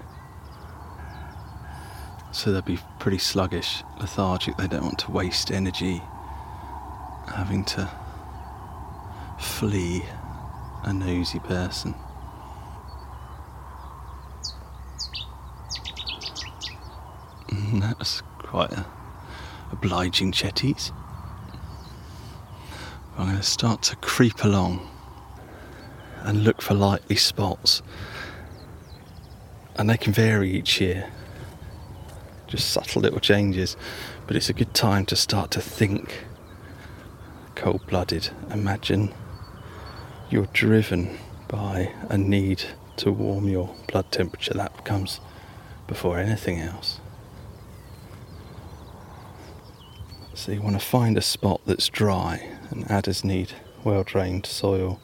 So 2.30 2.50
they'll 2.50 2.62
be 2.62 2.78
pretty 2.98 3.18
sluggish, 3.18 3.82
lethargic. 4.00 4.56
They 4.56 4.66
don't 4.66 4.82
want 4.82 4.98
to 5.00 5.10
waste 5.10 5.50
energy 5.50 6.00
having 7.26 7.66
to 7.66 7.90
flee 9.38 10.02
a 10.84 10.92
nosy 10.94 11.38
person. 11.40 11.94
Mm, 17.48 17.82
That's 17.82 18.22
quite 18.38 18.72
a 18.72 18.86
obliging 19.70 20.32
Cetti's. 20.32 20.92
I'm 23.18 23.26
going 23.26 23.36
to 23.36 23.42
start 23.42 23.82
to 23.82 23.96
creep 23.96 24.44
along 24.44 24.88
and 26.24 26.44
look 26.44 26.62
for 26.62 26.74
likely 26.74 27.16
spots. 27.16 27.82
And 29.76 29.88
they 29.88 29.96
can 29.96 30.12
vary 30.12 30.50
each 30.50 30.80
year, 30.80 31.10
just 32.46 32.70
subtle 32.70 33.02
little 33.02 33.20
changes, 33.20 33.76
but 34.26 34.36
it's 34.36 34.48
a 34.48 34.52
good 34.52 34.74
time 34.74 35.06
to 35.06 35.16
start 35.16 35.50
to 35.52 35.60
think 35.60 36.26
cold 37.54 37.86
blooded. 37.86 38.30
Imagine 38.50 39.14
you're 40.30 40.48
driven 40.52 41.18
by 41.48 41.92
a 42.08 42.16
need 42.16 42.62
to 42.96 43.12
warm 43.12 43.48
your 43.48 43.74
blood 43.88 44.10
temperature, 44.10 44.54
that 44.54 44.84
comes 44.84 45.20
before 45.86 46.18
anything 46.18 46.60
else. 46.60 47.00
So 50.34 50.52
you 50.52 50.62
want 50.62 50.80
to 50.80 50.84
find 50.84 51.18
a 51.18 51.22
spot 51.22 51.60
that's 51.66 51.88
dry, 51.88 52.48
and 52.70 52.90
adders 52.90 53.22
need 53.24 53.52
well 53.84 54.02
drained 54.02 54.46
soil, 54.46 55.01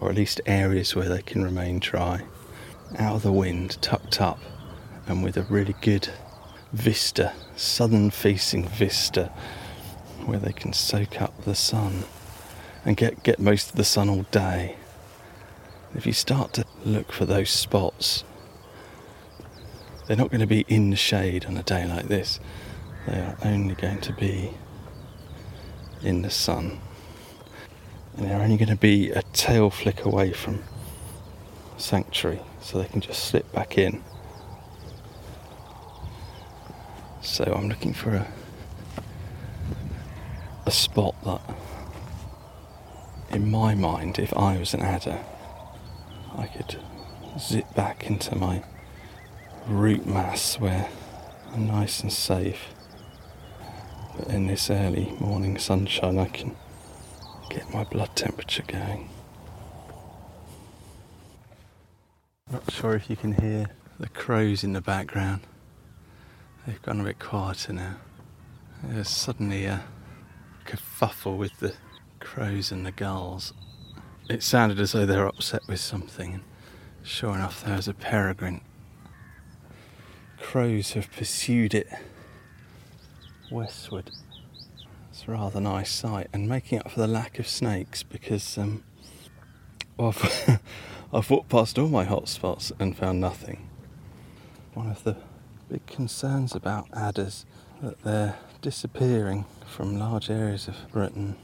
or 0.00 0.08
at 0.08 0.16
least 0.16 0.40
areas 0.46 0.96
where 0.96 1.08
they 1.08 1.22
can 1.22 1.44
remain 1.44 1.78
dry, 1.78 2.22
out 2.98 3.16
of 3.16 3.22
the 3.22 3.30
wind, 3.30 3.80
tucked 3.82 4.20
up, 4.20 4.40
and 5.06 5.22
with 5.22 5.36
a 5.36 5.42
really 5.42 5.74
good 5.82 6.08
vista, 6.72 7.32
southern 7.54 8.10
facing 8.10 8.66
vista, 8.66 9.26
where 10.24 10.38
they 10.38 10.52
can 10.52 10.72
soak 10.72 11.20
up 11.20 11.44
the 11.44 11.54
sun 11.54 12.04
and 12.84 12.96
get, 12.96 13.22
get 13.22 13.38
most 13.38 13.70
of 13.70 13.76
the 13.76 13.84
sun 13.84 14.08
all 14.08 14.24
day. 14.30 14.76
If 15.94 16.06
you 16.06 16.14
start 16.14 16.54
to 16.54 16.64
look 16.84 17.12
for 17.12 17.26
those 17.26 17.50
spots, 17.50 18.24
they're 20.06 20.16
not 20.16 20.30
going 20.30 20.40
to 20.40 20.46
be 20.46 20.64
in 20.66 20.90
the 20.90 20.96
shade 20.96 21.44
on 21.44 21.56
a 21.58 21.62
day 21.62 21.86
like 21.86 22.08
this. 22.08 22.40
They 23.06 23.18
are 23.18 23.36
only 23.44 23.74
going 23.74 24.00
to 24.00 24.12
be 24.14 24.54
in 26.02 26.22
the 26.22 26.30
sun. 26.30 26.80
They're 28.20 28.40
only 28.40 28.56
going 28.56 28.68
to 28.68 28.76
be 28.76 29.10
a 29.10 29.22
tail 29.32 29.70
flick 29.70 30.04
away 30.04 30.32
from 30.32 30.62
sanctuary, 31.78 32.40
so 32.60 32.78
they 32.78 32.86
can 32.86 33.00
just 33.00 33.24
slip 33.24 33.50
back 33.52 33.78
in. 33.78 34.02
So 37.22 37.44
I'm 37.44 37.68
looking 37.68 37.94
for 37.94 38.14
a 38.14 38.26
a 40.66 40.70
spot 40.70 41.16
that, 41.24 41.40
in 43.34 43.50
my 43.50 43.74
mind, 43.74 44.18
if 44.18 44.36
I 44.36 44.56
was 44.58 44.74
an 44.74 44.82
adder, 44.82 45.18
I 46.36 46.46
could 46.46 46.78
zip 47.38 47.74
back 47.74 48.06
into 48.06 48.36
my 48.36 48.62
root 49.66 50.06
mass 50.06 50.60
where 50.60 50.88
I'm 51.52 51.66
nice 51.66 52.02
and 52.02 52.12
safe. 52.12 52.74
But 54.16 54.28
in 54.28 54.46
this 54.46 54.70
early 54.70 55.12
morning 55.18 55.58
sunshine, 55.58 56.18
I 56.18 56.26
can 56.26 56.54
get 57.50 57.74
my 57.74 57.84
blood 57.84 58.14
temperature 58.14 58.62
going. 58.66 59.10
Not 62.50 62.70
sure 62.70 62.94
if 62.94 63.10
you 63.10 63.16
can 63.16 63.32
hear 63.34 63.66
the 63.98 64.08
crows 64.08 64.64
in 64.64 64.72
the 64.72 64.80
background. 64.80 65.42
They've 66.66 66.80
gone 66.80 67.00
a 67.00 67.04
bit 67.04 67.18
quieter 67.18 67.72
now. 67.72 67.96
There's 68.82 69.08
suddenly 69.08 69.66
a 69.66 69.84
kerfuffle 70.64 71.36
with 71.36 71.58
the 71.58 71.74
crows 72.20 72.70
and 72.70 72.86
the 72.86 72.92
gulls. 72.92 73.52
It 74.28 74.42
sounded 74.42 74.78
as 74.78 74.92
though 74.92 75.04
they 75.04 75.16
were 75.16 75.26
upset 75.26 75.62
with 75.68 75.80
something, 75.80 76.34
and 76.34 76.42
sure 77.02 77.34
enough, 77.34 77.64
there 77.64 77.76
was 77.76 77.88
a 77.88 77.94
peregrine. 77.94 78.60
Crows 80.40 80.92
have 80.92 81.10
pursued 81.10 81.74
it 81.74 81.88
westward. 83.50 84.10
It's 85.20 85.28
a 85.28 85.32
rather 85.32 85.60
nice 85.60 85.90
sight, 85.90 86.28
and 86.32 86.48
making 86.48 86.78
up 86.78 86.90
for 86.92 87.00
the 87.00 87.06
lack 87.06 87.38
of 87.38 87.46
snakes 87.46 88.02
because 88.02 88.56
um, 88.56 88.82
well, 89.98 90.14
I've, 90.16 90.60
I've 91.12 91.28
walked 91.28 91.50
past 91.50 91.78
all 91.78 91.88
my 91.88 92.06
hotspots 92.06 92.72
and 92.80 92.96
found 92.96 93.20
nothing. 93.20 93.68
One 94.72 94.88
of 94.88 95.04
the 95.04 95.18
big 95.68 95.84
concerns 95.84 96.54
about 96.54 96.86
adders 96.94 97.44
that 97.82 98.02
they're 98.02 98.36
disappearing 98.62 99.44
from 99.66 99.98
large 99.98 100.30
areas 100.30 100.68
of 100.68 100.90
Britain 100.90 101.36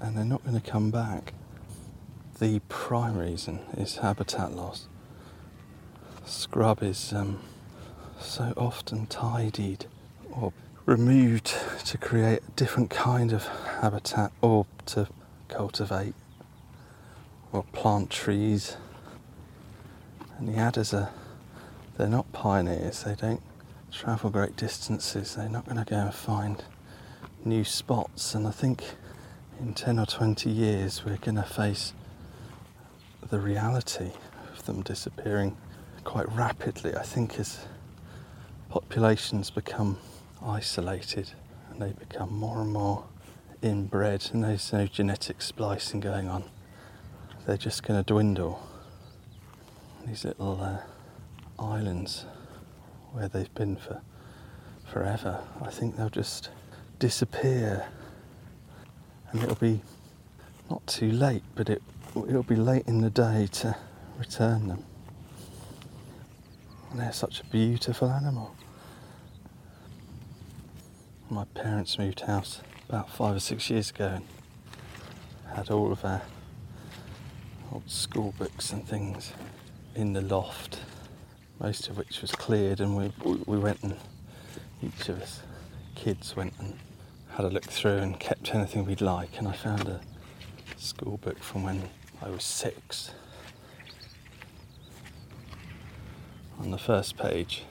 and 0.00 0.16
they're 0.16 0.24
not 0.24 0.42
going 0.42 0.58
to 0.58 0.66
come 0.66 0.90
back. 0.90 1.34
The 2.38 2.60
prime 2.70 3.18
reason 3.18 3.58
is 3.76 3.96
habitat 3.96 4.52
loss. 4.52 4.88
Scrub 6.24 6.82
is 6.82 7.12
um, 7.12 7.40
so 8.18 8.54
often 8.56 9.04
tidied 9.08 9.84
or 10.32 10.54
removed 10.90 11.54
to 11.84 11.96
create 11.96 12.40
a 12.42 12.50
different 12.56 12.90
kind 12.90 13.32
of 13.32 13.46
habitat 13.80 14.32
or 14.40 14.66
to 14.84 15.06
cultivate 15.46 16.14
or 17.52 17.62
plant 17.72 18.10
trees. 18.10 18.76
And 20.36 20.48
the 20.48 20.56
adders 20.56 20.92
are, 20.92 21.10
they're 21.96 22.08
not 22.08 22.32
pioneers, 22.32 23.04
they 23.04 23.14
don't 23.14 23.40
travel 23.92 24.30
great 24.30 24.56
distances, 24.56 25.36
they're 25.36 25.48
not 25.48 25.64
going 25.64 25.76
to 25.76 25.88
go 25.88 25.96
and 25.96 26.12
find 26.12 26.64
new 27.44 27.62
spots. 27.62 28.34
And 28.34 28.48
I 28.48 28.50
think 28.50 28.82
in 29.60 29.74
10 29.74 29.96
or 29.96 30.06
20 30.06 30.50
years, 30.50 31.04
we're 31.04 31.18
going 31.18 31.36
to 31.36 31.44
face 31.44 31.92
the 33.30 33.38
reality 33.38 34.10
of 34.52 34.66
them 34.66 34.82
disappearing 34.82 35.56
quite 36.02 36.28
rapidly. 36.32 36.96
I 36.96 37.04
think 37.04 37.38
as 37.38 37.60
populations 38.70 39.50
become 39.50 39.96
isolated 40.42 41.30
and 41.70 41.80
they 41.80 41.92
become 41.92 42.32
more 42.34 42.60
and 42.60 42.72
more 42.72 43.04
inbred 43.62 44.30
and 44.32 44.44
there's 44.44 44.72
no 44.72 44.86
genetic 44.86 45.42
splicing 45.42 46.00
going 46.00 46.28
on, 46.28 46.44
they're 47.46 47.56
just 47.56 47.82
going 47.82 48.02
to 48.02 48.06
dwindle. 48.06 48.66
These 50.06 50.24
little 50.24 50.60
uh, 50.60 50.78
islands 51.58 52.24
where 53.12 53.28
they've 53.28 53.52
been 53.54 53.76
for 53.76 54.00
forever, 54.90 55.42
I 55.62 55.70
think 55.70 55.96
they'll 55.96 56.08
just 56.08 56.50
disappear, 56.98 57.86
and 59.30 59.42
it'll 59.42 59.54
be 59.56 59.82
not 60.68 60.86
too 60.86 61.10
late, 61.10 61.42
but 61.54 61.68
it 61.68 61.82
it'll 62.28 62.42
be 62.42 62.56
late 62.56 62.86
in 62.86 63.00
the 63.00 63.10
day 63.10 63.48
to 63.52 63.76
return 64.18 64.68
them. 64.68 64.84
And 66.90 67.00
they're 67.00 67.12
such 67.12 67.40
a 67.40 67.44
beautiful 67.44 68.10
animal. 68.10 68.54
My 71.32 71.44
parents 71.44 71.96
moved 71.96 72.22
house 72.22 72.60
about 72.88 73.08
five 73.08 73.36
or 73.36 73.38
six 73.38 73.70
years 73.70 73.90
ago 73.90 74.16
and 74.16 74.24
had 75.54 75.70
all 75.70 75.92
of 75.92 76.04
our 76.04 76.22
old 77.72 77.88
school 77.88 78.34
books 78.36 78.72
and 78.72 78.84
things 78.84 79.32
in 79.94 80.12
the 80.12 80.22
loft, 80.22 80.80
most 81.60 81.86
of 81.86 81.96
which 81.96 82.20
was 82.20 82.32
cleared, 82.32 82.80
and 82.80 82.96
we, 82.96 83.12
we 83.46 83.58
went 83.58 83.80
and 83.84 83.96
each 84.82 85.08
of 85.08 85.22
us 85.22 85.42
kids 85.94 86.34
went 86.34 86.52
and 86.58 86.76
had 87.28 87.44
a 87.44 87.48
look 87.48 87.66
through 87.66 87.98
and 87.98 88.18
kept 88.18 88.52
anything 88.52 88.84
we'd 88.84 89.00
like. 89.00 89.38
And 89.38 89.46
I 89.46 89.52
found 89.52 89.86
a 89.86 90.00
school 90.78 91.18
book 91.18 91.38
from 91.38 91.62
when 91.62 91.90
I 92.20 92.30
was 92.30 92.42
six. 92.42 93.12
On 96.58 96.72
the 96.72 96.78
first 96.78 97.16
page 97.16 97.62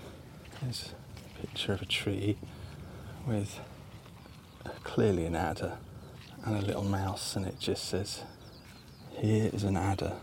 is 0.66 0.94
a 1.36 1.42
picture 1.42 1.74
of 1.74 1.82
a 1.82 1.86
tree 1.86 2.38
with 3.28 3.60
clearly 4.84 5.26
an 5.26 5.36
adder 5.36 5.78
and 6.46 6.56
a 6.56 6.62
little 6.62 6.84
mouse, 6.84 7.36
and 7.36 7.46
it 7.46 7.60
just 7.60 7.86
says, 7.86 8.24
Here 9.12 9.50
is 9.54 9.64
an 9.64 9.78
adder. 9.78 10.14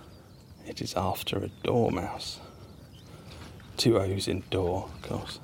It 0.66 0.80
is 0.80 0.94
after 0.94 1.38
a 1.38 1.48
dormouse. 1.62 2.40
Two 3.76 3.98
O's 3.98 4.26
in 4.26 4.42
door, 4.50 4.88
of 4.94 5.02
course. 5.02 5.38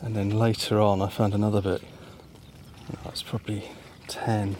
And 0.00 0.14
then 0.14 0.30
later 0.30 0.80
on, 0.80 1.02
I 1.02 1.08
found 1.08 1.34
another 1.34 1.60
book. 1.60 1.82
That's 3.04 3.22
probably 3.22 3.64
10, 4.06 4.56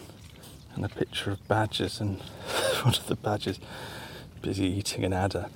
and 0.75 0.85
a 0.85 0.89
picture 0.89 1.31
of 1.31 1.47
badgers, 1.47 1.99
and 1.99 2.19
one 2.83 2.93
of 2.95 3.07
the 3.07 3.15
badgers 3.15 3.59
busy 4.41 4.65
eating 4.65 5.03
an 5.03 5.13
adder. 5.13 5.47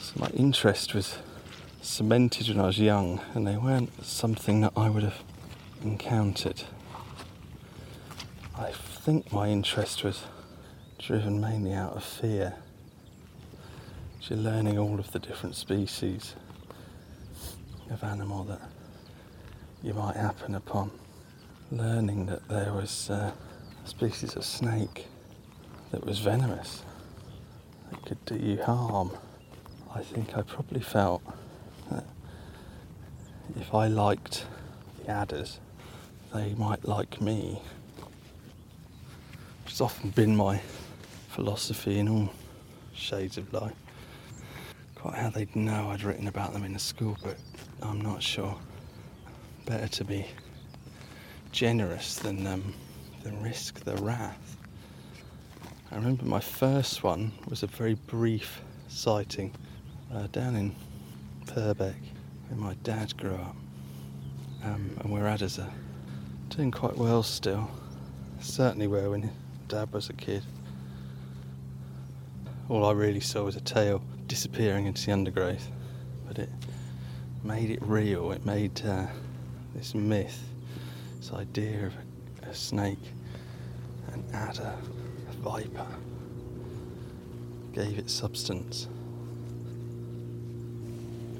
So 0.00 0.14
my 0.16 0.28
interest 0.28 0.94
was 0.94 1.18
cemented 1.86 2.48
when 2.48 2.58
I 2.58 2.66
was 2.66 2.80
young, 2.80 3.20
and 3.32 3.46
they 3.46 3.56
weren't 3.56 4.04
something 4.04 4.60
that 4.62 4.72
I 4.76 4.90
would 4.90 5.04
have 5.04 5.22
encountered. 5.82 6.64
I 8.58 8.72
think 8.72 9.32
my 9.32 9.48
interest 9.48 10.02
was 10.02 10.24
driven 10.98 11.40
mainly 11.40 11.72
out 11.72 11.94
of 11.94 12.02
fear. 12.02 12.54
You're 14.22 14.40
learning 14.40 14.76
all 14.78 14.98
of 14.98 15.12
the 15.12 15.20
different 15.20 15.54
species 15.54 16.34
of 17.88 18.02
animal 18.02 18.42
that 18.44 18.60
you 19.80 19.94
might 19.94 20.16
happen 20.16 20.56
upon. 20.56 20.90
Learning 21.70 22.26
that 22.26 22.48
there 22.48 22.72
was 22.72 23.10
uh, 23.10 23.30
a 23.84 23.88
species 23.88 24.34
of 24.34 24.44
snake 24.44 25.06
that 25.92 26.04
was 26.04 26.18
venomous, 26.18 26.82
that 27.90 28.04
could 28.04 28.24
do 28.24 28.34
you 28.34 28.60
harm. 28.60 29.12
I 29.94 30.02
think 30.02 30.36
I 30.36 30.42
probably 30.42 30.80
felt 30.80 31.22
that 31.90 32.04
if 33.58 33.74
I 33.74 33.88
liked 33.88 34.44
the 34.98 35.10
adders, 35.10 35.60
they 36.34 36.54
might 36.54 36.86
like 36.86 37.20
me. 37.20 37.60
It's 39.66 39.80
often 39.80 40.10
been 40.10 40.36
my 40.36 40.60
philosophy 41.28 41.98
in 41.98 42.08
all 42.08 42.30
shades 42.94 43.38
of 43.38 43.52
life. 43.52 43.74
Quite 44.94 45.14
how 45.14 45.30
they'd 45.30 45.54
know 45.54 45.90
I'd 45.90 46.02
written 46.02 46.28
about 46.28 46.52
them 46.52 46.64
in 46.64 46.74
a 46.74 46.78
school 46.78 47.16
book, 47.22 47.36
I'm 47.82 48.00
not 48.00 48.22
sure. 48.22 48.56
Better 49.66 49.88
to 49.88 50.04
be 50.04 50.26
generous 51.52 52.16
than 52.16 52.46
um, 52.46 52.74
than 53.22 53.42
risk 53.42 53.80
the 53.80 53.96
wrath. 53.96 54.56
I 55.90 55.96
remember 55.96 56.24
my 56.24 56.40
first 56.40 57.02
one 57.02 57.32
was 57.48 57.62
a 57.62 57.66
very 57.66 57.94
brief 57.94 58.60
sighting 58.88 59.52
uh, 60.14 60.26
down 60.28 60.56
in 60.56 60.74
Purbeck, 61.46 61.94
where 62.48 62.58
my 62.58 62.74
dad 62.82 63.16
grew 63.16 63.34
up, 63.34 63.56
um, 64.64 64.90
and 65.00 65.10
where 65.12 65.26
adders 65.26 65.58
are 65.58 65.72
doing 66.48 66.70
quite 66.70 66.96
well 66.96 67.22
still. 67.22 67.70
Certainly 68.40 68.88
where 68.88 69.10
when 69.10 69.30
dad 69.68 69.92
was 69.92 70.10
a 70.10 70.12
kid. 70.12 70.42
All 72.68 72.84
I 72.84 72.92
really 72.92 73.20
saw 73.20 73.44
was 73.44 73.56
a 73.56 73.60
tail 73.60 74.02
disappearing 74.26 74.86
into 74.86 75.06
the 75.06 75.12
undergrowth, 75.12 75.70
but 76.26 76.38
it 76.38 76.50
made 77.44 77.70
it 77.70 77.80
real. 77.82 78.32
It 78.32 78.44
made 78.44 78.84
uh, 78.84 79.06
this 79.74 79.94
myth, 79.94 80.42
this 81.18 81.32
idea 81.32 81.86
of 81.86 81.94
a, 82.42 82.50
a 82.50 82.54
snake, 82.54 83.12
an 84.12 84.24
adder, 84.32 84.74
a 85.30 85.32
viper, 85.36 85.86
gave 87.72 87.98
it 87.98 88.10
substance. 88.10 88.88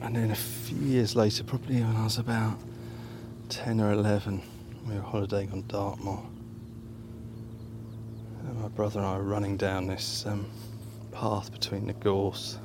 And 0.07 0.15
then 0.15 0.31
a 0.31 0.37
few 0.37 0.79
years 0.79 1.17
later, 1.17 1.43
probably 1.43 1.83
when 1.83 1.97
I 1.97 2.05
was 2.05 2.19
about 2.19 2.61
10 3.49 3.81
or 3.81 3.91
11, 3.91 4.41
we 4.87 4.95
were 4.95 5.01
holidaying 5.01 5.51
on 5.51 5.65
Dartmoor. 5.67 6.25
And 8.47 8.63
my 8.63 8.69
brother 8.69 9.01
and 9.01 9.09
I 9.09 9.17
were 9.17 9.25
running 9.25 9.57
down 9.57 9.89
this 9.89 10.25
um, 10.25 10.47
path 11.11 11.51
between 11.51 11.89
the 11.89 11.93
gorse, 11.93 12.57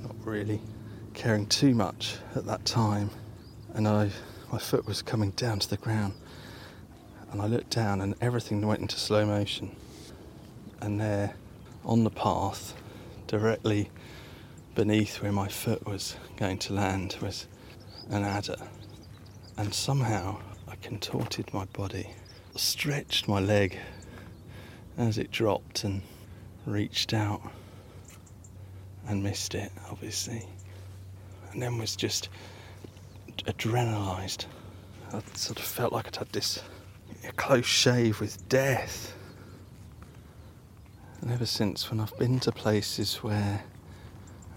not 0.00 0.14
really 0.24 0.60
caring 1.12 1.46
too 1.46 1.74
much 1.74 2.18
at 2.36 2.46
that 2.46 2.64
time. 2.64 3.10
And 3.74 3.88
I, 3.88 4.10
my 4.52 4.58
foot 4.58 4.86
was 4.86 5.02
coming 5.02 5.32
down 5.32 5.58
to 5.58 5.68
the 5.68 5.78
ground. 5.78 6.14
And 7.32 7.42
I 7.42 7.46
looked 7.48 7.70
down, 7.70 8.00
and 8.00 8.14
everything 8.20 8.64
went 8.64 8.80
into 8.80 8.96
slow 8.96 9.26
motion. 9.26 9.74
And 10.80 11.00
there, 11.00 11.34
on 11.84 12.04
the 12.04 12.10
path, 12.10 12.74
directly 13.26 13.90
beneath 14.76 15.22
where 15.22 15.32
my 15.32 15.48
foot 15.48 15.84
was 15.86 16.16
going 16.36 16.58
to 16.58 16.74
land, 16.74 17.16
was 17.22 17.48
an 18.10 18.22
adder. 18.22 18.58
And 19.56 19.72
somehow 19.72 20.38
I 20.68 20.76
contorted 20.76 21.52
my 21.54 21.64
body, 21.64 22.10
stretched 22.54 23.26
my 23.26 23.40
leg 23.40 23.78
as 24.98 25.16
it 25.16 25.30
dropped 25.30 25.84
and 25.84 26.02
reached 26.66 27.14
out 27.14 27.40
and 29.08 29.22
missed 29.22 29.54
it, 29.54 29.72
obviously. 29.90 30.46
And 31.52 31.62
then 31.62 31.78
was 31.78 31.96
just 31.96 32.28
adrenalized. 33.46 34.44
I 35.10 35.22
sort 35.34 35.58
of 35.58 35.64
felt 35.64 35.94
like 35.94 36.06
I'd 36.06 36.16
had 36.16 36.28
this 36.32 36.62
close 37.36 37.64
shave 37.64 38.20
with 38.20 38.46
death. 38.50 39.14
And 41.22 41.32
ever 41.32 41.46
since, 41.46 41.90
when 41.90 41.98
I've 41.98 42.16
been 42.18 42.40
to 42.40 42.52
places 42.52 43.16
where 43.22 43.64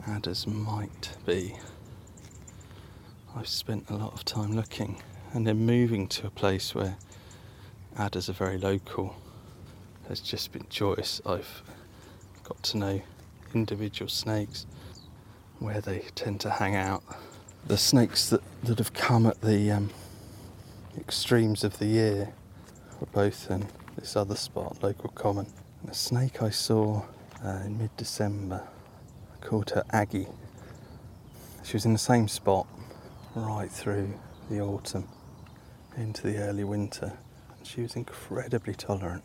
adders 0.08 0.48
might 0.48 1.12
be, 1.26 1.56
I've 3.36 3.48
spent 3.48 3.90
a 3.90 3.96
lot 3.96 4.14
of 4.14 4.26
time 4.26 4.56
looking 4.56 5.02
and 5.34 5.46
then 5.46 5.66
moving 5.66 6.08
to 6.08 6.28
a 6.28 6.30
place 6.30 6.74
where 6.74 6.98
adders 7.98 8.30
are 8.30 8.34
very 8.34 8.58
local 8.58 9.16
has 10.08 10.20
just 10.20 10.52
been 10.52 10.66
joyous. 10.70 11.22
I've 11.26 11.62
got 12.44 12.62
to 12.64 12.78
know 12.78 13.02
individual 13.54 14.10
snakes, 14.10 14.66
where 15.60 15.82
they 15.82 16.00
tend 16.16 16.40
to 16.42 16.50
hang 16.50 16.76
out. 16.76 17.04
The 17.68 17.78
snakes 17.78 18.30
that, 18.30 18.42
that 18.64 18.78
have 18.80 18.94
come 18.94 19.26
at 19.26 19.42
the 19.42 19.72
um, 19.72 19.90
extremes 20.98 21.64
of 21.64 21.78
the 21.78 21.86
year 21.86 22.34
were 23.00 23.08
both 23.08 23.52
in 23.52 23.68
this 23.98 24.16
other 24.16 24.36
spot, 24.36 24.82
Local 24.82 25.10
Common. 25.10 25.46
And 25.82 25.92
a 25.92 25.94
snake 25.94 26.42
I 26.42 26.50
saw 26.50 27.04
uh, 27.44 27.62
in 27.66 27.78
mid 27.78 27.96
December 27.98 28.68
called 29.42 29.72
her 29.72 29.84
Aggie. 29.92 30.28
She 31.64 31.74
was 31.74 31.86
in 31.86 31.94
the 31.94 32.00
same 32.00 32.28
spot 32.28 32.68
right 33.36 33.70
through 33.70 34.14
the 34.50 34.62
autumn 34.62 35.08
into 35.98 36.28
the 36.28 36.38
early 36.38 36.64
winter. 36.64 37.18
And 37.58 37.68
she 37.68 37.82
was 37.82 37.96
incredibly 37.96 38.74
tolerant. 38.74 39.24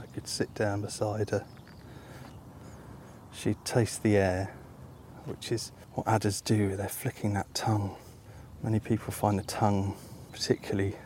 I 0.00 0.06
could 0.06 0.26
sit 0.26 0.54
down 0.54 0.82
beside 0.82 1.30
her. 1.30 1.44
She'd 3.32 3.64
taste 3.64 4.02
the 4.02 4.16
air, 4.16 4.54
which 5.26 5.52
is 5.52 5.72
what 5.94 6.08
adders 6.08 6.40
do, 6.40 6.76
they're 6.76 6.88
flicking 6.88 7.34
that 7.34 7.54
tongue. 7.54 7.96
Many 8.62 8.80
people 8.80 9.12
find 9.12 9.38
the 9.38 9.44
tongue 9.44 9.94
particularly 10.32 10.96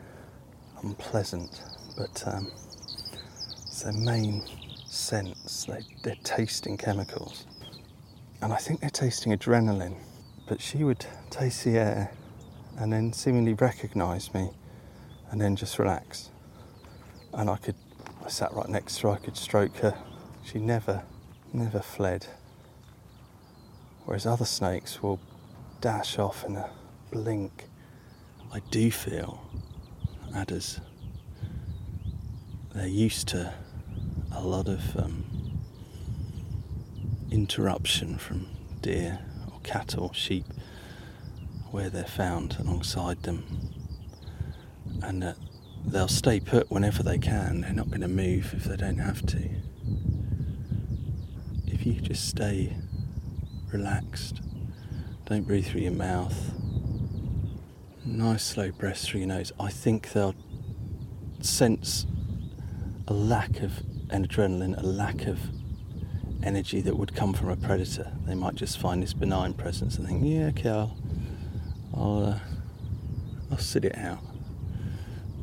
unpleasant, 0.83 1.63
but 1.97 2.23
um, 2.27 2.51
it's 3.67 3.83
their 3.83 3.93
main 3.93 4.43
sense. 4.87 5.65
They, 5.65 5.83
they're 6.03 6.17
tasting 6.25 6.77
chemicals. 6.77 7.47
And 8.43 8.53
I 8.53 8.57
think 8.57 8.81
they're 8.81 8.91
tasting 8.91 9.37
adrenaline. 9.37 9.97
But 10.49 10.61
she 10.61 10.83
would 10.85 11.05
taste 11.31 11.65
the 11.65 11.79
air 11.79 12.13
and 12.79 12.93
then 12.93 13.13
seemingly 13.13 13.55
recognise 13.55 14.33
me 14.33 14.51
and 15.31 15.41
then 15.41 15.57
just 15.57 15.79
relax. 15.79 16.31
And 17.33 17.49
I 17.49 17.57
could, 17.57 17.77
I 18.25 18.29
sat 18.29 18.53
right 18.55 18.69
next 18.69 18.99
to 19.01 19.09
her, 19.09 19.15
I 19.15 19.19
could 19.19 19.37
stroke 19.37 19.77
her. 19.79 19.97
She 20.43 20.59
never, 20.59 21.03
never 21.53 21.81
fled. 21.81 22.27
Whereas 24.05 24.27
other 24.27 24.45
snakes 24.45 25.03
will 25.03 25.21
dash 25.81 26.19
off 26.19 26.45
in 26.45 26.57
a 26.57 26.71
blink. 27.13 27.67
I 28.53 28.61
do 28.71 28.91
feel 28.91 29.41
adders, 30.35 30.81
they're 32.75 32.87
used 32.87 33.29
to 33.29 33.53
a 34.33 34.41
lot 34.41 34.69
of 34.69 34.97
um, 34.97 35.25
interruption 37.31 38.19
from 38.19 38.47
deer 38.83 39.21
or 39.53 39.61
cattle, 39.61 40.05
or 40.05 40.15
sheep, 40.15 40.47
where 41.71 41.91
they're 41.91 42.05
found 42.05 42.57
alongside 42.59 43.23
them. 43.23 43.45
And 45.03 45.23
that 45.23 45.37
they'll 45.87 46.09
stay 46.09 46.41
put 46.41 46.71
whenever 46.71 47.03
they 47.03 47.19
can. 47.19 47.63
They're 47.63 47.73
not 47.73 47.89
going 47.89 48.01
to 48.03 48.09
move 48.09 48.53
if 48.55 48.65
they 48.65 48.77
don't 48.77 48.99
have 48.99 49.25
to. 49.27 49.49
If 51.67 51.87
you 51.87 51.95
just 51.95 52.29
stay 52.29 52.77
relaxed, 53.73 54.41
don't 55.27 55.47
breathe 55.47 55.67
through 55.67 55.83
your 55.83 55.93
mouth, 55.93 56.53
nice 58.05 58.45
slow 58.45 58.71
breaths 58.73 59.07
through 59.07 59.21
your 59.21 59.29
nose, 59.29 59.53
I 59.61 59.71
think 59.71 60.13
they'll 60.13 60.35
sense 61.41 62.07
a 63.09 63.15
lack 63.15 63.61
of 63.61 63.79
an 64.11 64.27
adrenaline, 64.27 64.77
a 64.77 64.85
lack 64.85 65.27
of 65.27 65.39
energy 66.43 66.81
that 66.81 66.97
would 66.97 67.15
come 67.15 67.33
from 67.33 67.49
a 67.49 67.57
predator. 67.57 68.13
They 68.27 68.35
might 68.35 68.55
just 68.55 68.79
find 68.79 69.03
this 69.03 69.13
benign 69.13 69.55
presence 69.55 69.97
and 69.99 70.07
think, 70.07 70.23
yeah, 70.25 70.47
okay, 70.49 70.71
I'll, 70.71 70.97
I'll, 71.95 72.25
uh, 72.25 72.39
I'll 73.51 73.59
sit 73.59 73.85
it 73.85 73.97
out 73.97 74.21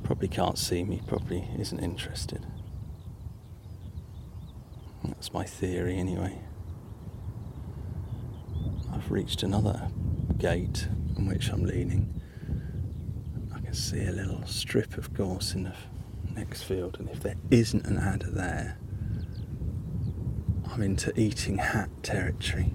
probably 0.07 0.29
can't 0.29 0.57
see 0.57 0.85
me, 0.85 1.01
probably 1.05 1.45
isn't 1.59 1.79
interested. 1.79 2.47
That's 5.03 5.33
my 5.33 5.43
theory, 5.43 5.97
anyway. 5.97 6.39
I've 8.93 9.11
reached 9.11 9.43
another 9.43 9.91
gate 10.37 10.87
on 11.17 11.27
which 11.27 11.49
I'm 11.49 11.65
leaning. 11.65 12.21
I 13.53 13.59
can 13.59 13.73
see 13.73 14.05
a 14.05 14.13
little 14.13 14.47
strip 14.47 14.97
of 14.97 15.13
gorse 15.13 15.53
in 15.53 15.63
the 15.63 15.75
next 16.33 16.63
field, 16.63 16.95
and 16.99 17.09
if 17.09 17.19
there 17.19 17.35
isn't 17.51 17.85
an 17.85 17.97
adder 17.97 18.31
there, 18.31 18.77
I'm 20.77 20.83
into 20.83 21.11
eating 21.19 21.57
hat 21.57 21.89
territory. 22.03 22.69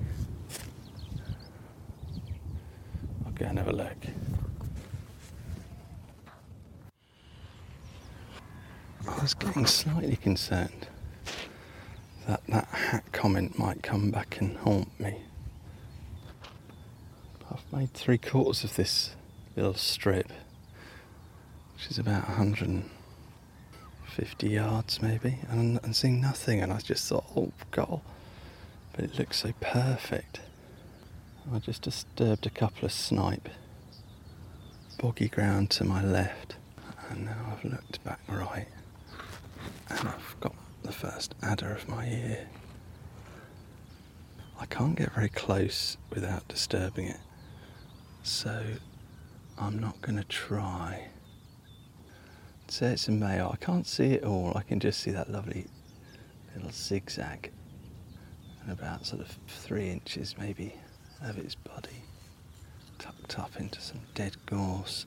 I'll 3.25 3.31
go 3.31 3.47
and 3.47 3.57
have 3.57 3.69
a 3.69 3.73
look. 3.73 3.97
Oh, 9.07 9.17
I 9.17 9.23
was 9.23 9.35
getting 9.35 9.67
slightly 9.67 10.17
concerned 10.17 10.89
that 12.27 12.45
that 12.49 12.67
hat 12.67 13.05
comment 13.13 13.57
might 13.57 13.85
come 13.85 14.11
back 14.11 14.41
and 14.41 14.57
haunt 14.57 14.99
me. 14.99 15.23
I've 17.53 17.73
made 17.73 17.95
three 17.95 18.19
quarters 18.19 18.65
of 18.65 18.75
this 18.75 19.15
little 19.55 19.75
strip, 19.75 20.33
which 21.77 21.89
is 21.89 22.01
about 22.01 22.25
150 24.13 24.49
yards 24.49 25.01
maybe, 25.01 25.39
and, 25.49 25.81
and 25.83 25.97
seeing 25.97 26.21
nothing. 26.21 26.61
And 26.61 26.73
I 26.73 26.79
just 26.79 27.09
thought, 27.09 27.25
oh 27.35 27.53
god, 27.71 28.01
but 28.95 29.05
it 29.05 29.19
looks 29.19 29.39
so 29.39 29.53
perfect. 29.61 30.41
I 31.53 31.59
just 31.59 31.83
disturbed 31.83 32.47
a 32.47 32.51
couple 32.51 32.85
of 32.85 32.93
snipe, 32.93 33.49
boggy 35.01 35.29
ground 35.29 35.71
to 35.71 35.85
my 35.85 36.05
left, 36.05 36.57
and 37.11 37.25
now 37.25 37.53
I've 37.57 37.65
looked 37.65 38.05
back 38.05 38.21
right 38.29 38.69
and 39.89 40.09
I've 40.09 40.37
got 40.41 40.55
the 40.83 40.93
first 40.93 41.35
adder 41.43 41.73
of 41.73 41.89
my 41.89 42.07
year. 42.07 42.47
I 44.61 44.67
can't 44.67 44.95
get 44.97 45.13
very 45.15 45.29
close 45.29 45.97
without 46.11 46.47
disturbing 46.49 47.07
it, 47.09 47.21
so 48.23 48.63
I'm 49.59 49.79
not 49.79 50.01
going 50.03 50.17
to 50.17 50.25
try. 50.25 51.09
Say 52.73 52.93
it's 52.93 53.07
a 53.07 53.13
male. 53.13 53.51
I 53.53 53.63
can't 53.63 53.87
see 53.87 54.15
it 54.15 54.25
all. 54.25 54.55
I 54.57 54.63
can 54.63 54.81
just 54.81 55.01
see 55.01 55.11
that 55.11 55.31
lovely 55.31 55.67
little 56.55 56.71
zigzag 56.71 57.53
and 58.63 58.73
about 58.73 59.05
sort 59.05 59.21
of 59.21 59.29
three 59.47 59.91
inches 59.91 60.37
maybe 60.39 60.75
of 61.23 61.37
its 61.37 61.55
body 61.55 62.03
tucked 62.99 63.39
up 63.39 63.61
into 63.61 63.79
some 63.79 64.01
dead 64.15 64.37
gorse 64.47 65.05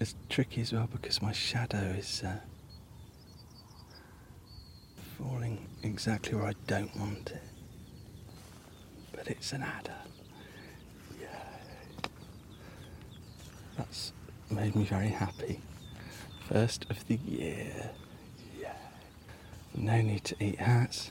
it's 0.00 0.14
tricky 0.30 0.62
as 0.62 0.72
well 0.72 0.88
because 0.90 1.20
my 1.20 1.32
shadow 1.32 1.94
is 1.98 2.22
uh, 2.24 2.38
falling 5.18 5.66
exactly 5.82 6.34
where 6.34 6.46
I 6.46 6.54
don't 6.66 6.94
want 6.96 7.30
it. 7.30 7.42
But 9.12 9.28
it's 9.28 9.52
an 9.52 9.62
adder. 9.62 9.94
Yeah. 11.20 12.08
That's 13.78 14.12
made 14.50 14.74
me 14.74 14.84
very 14.84 15.08
happy. 15.08 15.60
First 16.48 16.86
of 16.90 17.06
the 17.08 17.16
year. 17.16 17.90
Yeah. 18.60 18.74
No 19.74 20.00
need 20.02 20.24
to 20.24 20.36
eat 20.44 20.58
hats. 20.60 21.10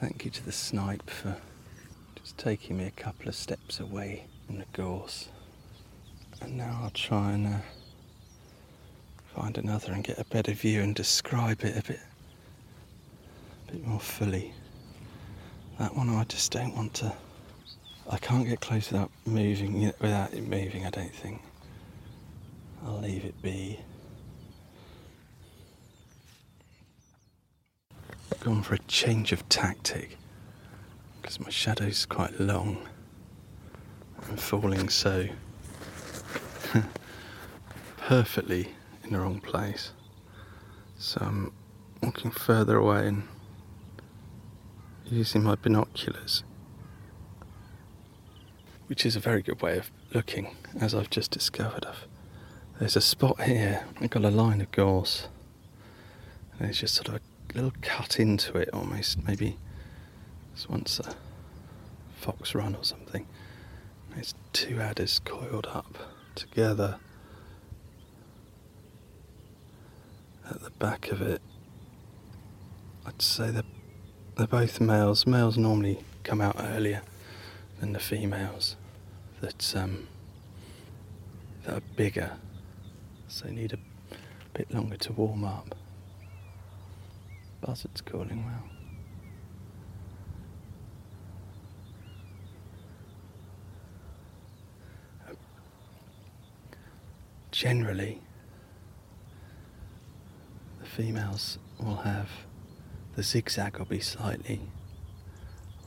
Thank 0.00 0.24
you 0.24 0.30
to 0.32 0.44
the 0.44 0.52
snipe 0.52 1.08
for 1.08 1.36
just 2.16 2.36
taking 2.38 2.78
me 2.78 2.86
a 2.86 2.90
couple 2.90 3.28
of 3.28 3.34
steps 3.34 3.78
away 3.80 4.26
from 4.46 4.58
the 4.58 4.64
gorse. 4.72 5.28
And 6.40 6.56
now 6.56 6.80
I'll 6.82 6.90
try 6.90 7.32
and 7.32 7.46
uh, 7.46 7.58
find 9.34 9.56
another 9.58 9.92
and 9.92 10.02
get 10.02 10.18
a 10.18 10.24
better 10.24 10.52
view 10.52 10.82
and 10.82 10.94
describe 10.94 11.62
it 11.62 11.76
a 11.76 11.82
bit, 11.86 12.00
a 13.68 13.72
bit 13.72 13.86
more 13.86 14.00
fully. 14.00 14.52
That 15.78 15.96
one 15.96 16.08
I 16.08 16.24
just 16.24 16.50
don't 16.50 16.74
want 16.74 16.94
to. 16.94 17.12
I 18.10 18.18
can't 18.18 18.46
get 18.46 18.60
close 18.60 18.90
without 18.90 19.10
moving, 19.24 19.92
without 20.00 20.34
it 20.34 20.46
moving. 20.48 20.84
I 20.84 20.90
don't 20.90 21.14
think. 21.14 21.40
I'll 22.84 23.00
leave 23.00 23.24
it 23.24 23.40
be. 23.42 23.78
Gone 28.40 28.62
for 28.62 28.74
a 28.74 28.78
change 28.88 29.32
of 29.32 29.48
tactic 29.48 30.18
because 31.20 31.38
my 31.38 31.50
shadow's 31.50 32.04
quite 32.06 32.40
long 32.40 32.88
and 34.28 34.40
falling 34.40 34.88
so 34.88 35.28
perfectly 37.98 38.68
in 39.04 39.12
the 39.12 39.20
wrong 39.20 39.40
place. 39.40 39.92
So 40.98 41.20
I'm 41.20 41.52
walking 42.02 42.30
further 42.30 42.76
away 42.76 43.06
and 43.08 43.22
using 45.04 45.42
my 45.42 45.54
binoculars, 45.54 46.42
which 48.86 49.06
is 49.06 49.14
a 49.14 49.20
very 49.20 49.42
good 49.42 49.62
way 49.62 49.78
of 49.78 49.90
looking, 50.12 50.56
as 50.80 50.94
I've 50.94 51.10
just 51.10 51.30
discovered. 51.30 51.84
Of 51.84 52.06
there's 52.82 52.96
a 52.96 53.00
spot 53.00 53.40
here. 53.42 53.84
I've 54.00 54.10
got 54.10 54.24
a 54.24 54.30
line 54.30 54.60
of 54.60 54.72
gorse, 54.72 55.28
and 56.52 56.66
there's 56.66 56.80
just 56.80 56.96
sort 56.96 57.10
of 57.10 57.14
a 57.14 57.20
little 57.54 57.72
cut 57.80 58.18
into 58.18 58.58
it, 58.58 58.70
almost. 58.72 59.24
Maybe 59.24 59.56
it's 60.52 60.68
once 60.68 60.98
a 60.98 61.14
fox 62.16 62.56
run 62.56 62.74
or 62.74 62.82
something. 62.82 63.28
There's 64.12 64.34
two 64.52 64.80
adders 64.80 65.20
coiled 65.24 65.68
up 65.72 65.96
together 66.34 66.98
at 70.50 70.60
the 70.60 70.70
back 70.70 71.12
of 71.12 71.22
it, 71.22 71.40
I'd 73.06 73.22
say 73.22 73.52
they're, 73.52 73.62
they're 74.36 74.48
both 74.48 74.80
males. 74.80 75.24
Males 75.24 75.56
normally 75.56 76.00
come 76.24 76.40
out 76.40 76.56
earlier 76.58 77.02
than 77.78 77.92
the 77.92 78.00
females 78.00 78.74
that, 79.40 79.76
um, 79.76 80.08
that 81.62 81.76
are 81.76 81.82
bigger, 81.94 82.32
so 83.32 83.46
they 83.46 83.52
need 83.52 83.72
a 83.72 83.78
bit 84.52 84.72
longer 84.74 84.96
to 84.98 85.12
warm 85.14 85.42
up. 85.42 85.74
Buzzard's 87.62 88.02
calling 88.02 88.44
well. 88.44 88.64
Generally, 97.50 98.20
the 100.80 100.86
females 100.86 101.58
will 101.78 101.96
have 101.96 102.28
the 103.14 103.22
zigzag 103.22 103.78
will 103.78 103.86
be 103.86 104.00
slightly 104.00 104.60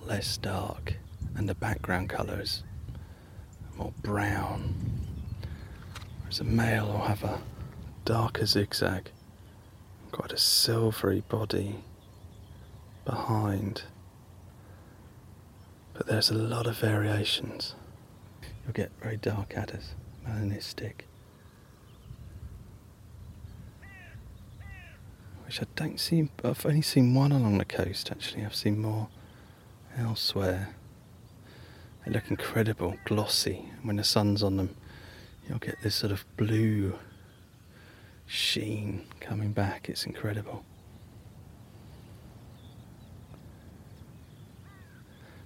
less 0.04 0.38
dark 0.38 0.96
and 1.36 1.48
the 1.50 1.56
background 1.56 2.10
colour 2.10 2.42
is 2.42 2.64
more 3.78 3.94
brown. 4.02 4.95
Whereas 6.38 6.52
a 6.52 6.54
male 6.54 6.88
will 6.88 7.06
have 7.06 7.24
a 7.24 7.42
darker 8.04 8.46
zigzag, 8.46 9.12
quite 10.12 10.34
a 10.34 10.38
silvery 10.38 11.24
body 11.30 11.78
behind. 13.06 13.84
But 15.94 16.08
there's 16.08 16.30
a 16.30 16.34
lot 16.34 16.68
of 16.68 16.78
variations. 16.78 17.76
You'll 18.64 18.74
get 18.74 18.92
very 19.02 19.16
dark 19.16 19.54
adders, 19.56 19.94
melanistic, 20.28 21.06
which 25.46 25.62
I 25.62 25.66
don't 25.78 26.00
see. 26.02 26.28
I've 26.44 26.66
only 26.66 26.82
seen 26.82 27.14
one 27.14 27.32
along 27.32 27.60
the 27.60 27.66
coast. 27.66 28.12
Actually, 28.12 28.44
I've 28.44 28.56
seen 28.56 28.82
more 28.82 29.08
elsewhere. 29.98 30.76
They 32.06 32.12
look 32.12 32.30
incredible, 32.30 32.98
glossy. 33.06 33.72
When 33.84 33.96
the 33.96 34.04
sun's 34.04 34.44
on 34.44 34.58
them, 34.58 34.76
you'll 35.48 35.60
get 35.60 35.82
this 35.82 35.96
sort 35.96 36.12
of 36.12 36.26
blue 36.38 36.98
sheen 38.26 39.06
coming 39.20 39.52
back. 39.52 39.90
It's 39.90 40.06
incredible. 40.06 40.64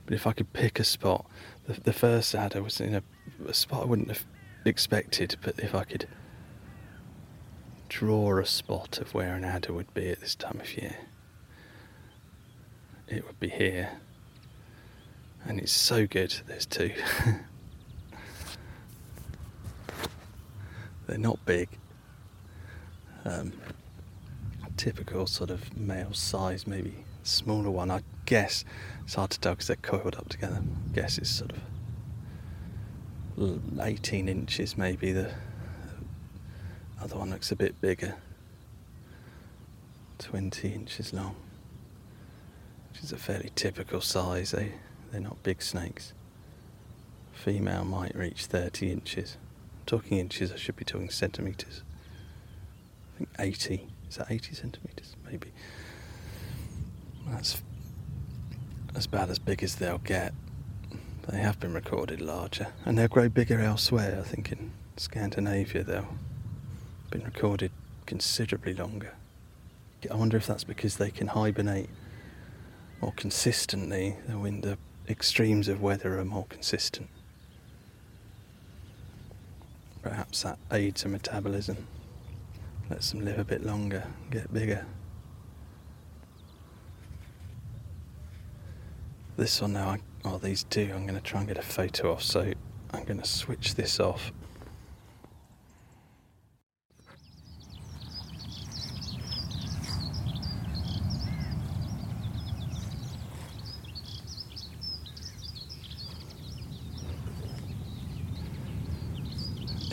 But 0.06 0.16
if 0.16 0.26
I 0.26 0.32
could 0.32 0.54
pick 0.54 0.80
a 0.80 0.84
spot, 0.84 1.26
the, 1.66 1.80
the 1.80 1.94
first 1.94 2.34
adder 2.34 2.64
was 2.64 2.82
in 2.82 2.96
a, 2.96 3.04
a 3.48 3.54
spot 3.54 3.84
I 3.84 3.86
wouldn't 3.86 4.08
have 4.10 4.26
expected, 4.66 5.36
but 5.42 5.60
if 5.60 5.76
I 5.76 5.84
could 5.84 6.08
draw 7.90 8.40
a 8.40 8.46
spot 8.46 9.00
of 9.00 9.14
where 9.14 9.36
an 9.36 9.44
adder 9.44 9.74
would 9.74 9.94
be 9.94 10.10
at 10.10 10.20
this 10.20 10.36
time 10.36 10.60
of 10.60 10.76
year, 10.76 10.96
it 13.08 13.26
would 13.26 13.40
be 13.40 13.50
here. 13.50 13.92
And 15.46 15.60
it's 15.60 15.72
so 15.72 16.08
good, 16.08 16.36
there's 16.48 16.66
two. 16.66 16.92
They're 21.10 21.17
not 21.17 21.43
big. 21.43 21.69
Um, 23.26 23.52
typical 24.78 25.26
sort 25.26 25.50
of 25.50 25.76
male 25.76 26.13
size, 26.13 26.67
maybe 26.67 27.04
smaller 27.24 27.72
one. 27.72 27.89
I 27.89 28.02
guess 28.28 28.63
it's 29.04 29.15
hard 29.15 29.32
to 29.32 29.39
tell 29.39 29.54
because 29.54 29.65
they're 29.67 29.76
coiled 29.78 30.15
up 30.15 30.30
together. 30.30 30.62
I 30.62 30.93
guess 30.93 31.17
it's 31.17 31.32
sort 31.32 31.54
of 33.38 33.80
18 33.82 34.30
inches, 34.30 34.78
maybe. 34.78 35.12
The 35.12 35.32
other 37.02 37.17
one 37.17 37.32
looks 37.32 37.52
a 37.52 37.56
bit 37.56 37.82
bigger, 37.82 38.15
20 40.19 40.72
inches 40.72 41.12
long, 41.12 41.36
which 42.91 43.04
is 43.04 43.12
a 43.12 43.17
fairly 43.17 43.50
typical 43.56 44.02
size. 44.02 44.52
They, 44.52 44.74
they're 45.12 45.22
not 45.22 45.41
big 45.41 45.63
snakes. 45.63 46.13
Female 47.34 47.84
might 47.84 48.15
reach 48.15 48.45
30 48.45 48.91
inches. 48.91 49.38
Talking 49.89 50.19
inches, 50.19 50.52
I 50.52 50.56
should 50.56 50.75
be 50.75 50.86
talking 50.86 51.10
centimetres. 51.10 51.82
I 53.15 53.17
think 53.17 53.30
80. 53.39 53.88
Is 54.08 54.17
that 54.17 54.28
80 54.30 54.54
centimetres? 54.54 55.15
Maybe. 55.25 55.52
That's 57.28 57.60
as 58.93 59.08
bad 59.08 59.32
as 59.32 59.39
big 59.39 59.63
as 59.63 59.78
they'll 59.78 59.97
get. 59.97 60.36
They 61.28 61.39
have 61.39 61.60
been 61.60 61.73
recorded 61.73 62.21
larger, 62.21 62.67
and 62.86 62.99
they'll 62.99 63.08
grow 63.08 63.30
bigger 63.30 63.62
elsewhere. 63.62 64.19
I 64.23 64.28
think 64.28 64.52
in 64.52 64.73
Scandinavia 64.95 65.84
they've 65.84 66.06
been 67.10 67.23
recorded 67.23 67.71
considerably 68.06 68.75
longer. 68.75 69.15
I 70.12 70.13
wonder 70.13 70.38
if 70.38 70.45
that's 70.45 70.65
because 70.65 70.97
they 70.97 71.10
can 71.10 71.30
hibernate 71.30 71.89
more 73.02 73.13
consistently 73.13 74.17
when 74.28 74.62
the 74.62 74.78
extremes 75.08 75.67
of 75.67 75.82
weather 75.82 76.19
are 76.19 76.25
more 76.25 76.45
consistent. 76.47 77.10
Perhaps 80.02 80.44
that 80.44 80.58
aids 80.72 81.04
their 81.04 81.12
metabolism, 81.12 81.88
lets 82.90 83.12
them 83.12 83.24
live 83.26 83.38
a 83.38 83.44
bit 83.44 83.64
longer, 83.64 84.04
get 84.32 84.54
bigger. 84.54 84.86
This 89.36 89.62
one 89.62 89.74
now, 89.74 89.90
I, 89.90 90.00
oh, 90.26 90.38
these 90.38 90.64
two, 90.64 90.92
I'm 90.94 91.06
going 91.06 91.20
to 91.20 91.22
try 91.22 91.40
and 91.40 91.48
get 91.48 91.58
a 91.58 91.62
photo 91.62 92.14
off, 92.14 92.24
so 92.24 92.54
I'm 92.92 93.04
going 93.04 93.20
to 93.20 93.28
switch 93.28 93.76
this 93.76 94.00
off. 94.00 94.32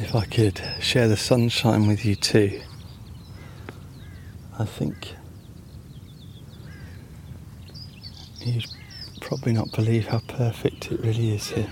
If 0.06 0.14
I 0.14 0.24
could 0.24 0.62
share 0.78 1.08
the 1.08 1.16
sunshine 1.16 1.88
with 1.88 2.04
you 2.04 2.14
too, 2.14 2.60
I 4.56 4.64
think 4.64 5.16
you'd 8.38 8.66
probably 9.20 9.52
not 9.52 9.72
believe 9.72 10.06
how 10.06 10.20
perfect 10.28 10.92
it 10.92 11.00
really 11.00 11.34
is 11.34 11.48
here. 11.48 11.68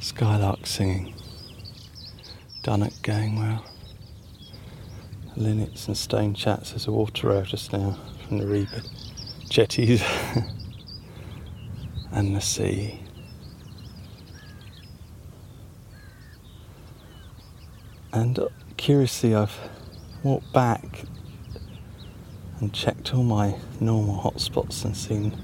Skylark 0.00 0.66
singing, 0.66 1.14
Dunnock 2.62 3.02
going 3.02 3.38
well, 3.38 3.62
linnets 5.36 5.86
and 5.86 5.98
stone 5.98 6.32
chats 6.32 6.72
as 6.72 6.86
a 6.86 6.92
water 6.92 7.28
rail 7.28 7.42
just 7.42 7.74
now 7.74 7.98
from 8.26 8.38
the 8.38 8.46
reedbed, 8.46 8.88
Cetti's, 9.50 10.02
and 12.10 12.34
the 12.34 12.40
sea. 12.40 13.04
And 18.14 18.38
curiously, 18.76 19.34
I've 19.34 19.58
walked 20.22 20.52
back 20.52 21.02
and 22.60 22.72
checked 22.72 23.12
all 23.12 23.24
my 23.24 23.56
normal 23.80 24.20
hotspots 24.22 24.84
and 24.84 24.96
seen 24.96 25.36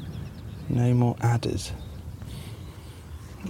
no 0.69 0.95
more 0.95 1.17
adders. 1.21 1.73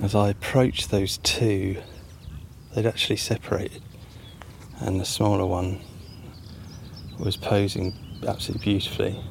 As 0.02 0.14
I 0.14 0.30
approached 0.30 0.90
those 0.90 1.18
two, 1.18 1.82
they'd 2.74 2.86
actually 2.86 3.16
separated, 3.16 3.82
and 4.80 4.98
the 4.98 5.04
smaller 5.04 5.44
one 5.44 5.82
was 7.18 7.36
posing 7.36 7.94
absolutely 8.26 8.64
beautifully. 8.64 9.22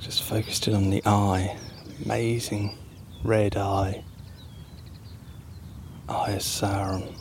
Just 0.00 0.24
focused 0.24 0.66
in 0.66 0.74
on 0.74 0.90
the 0.90 1.00
eye, 1.06 1.56
amazing 2.04 2.76
red 3.22 3.56
eye, 3.56 4.02
eye 6.08 6.32
of 6.32 6.42
Sauron. 6.42 7.14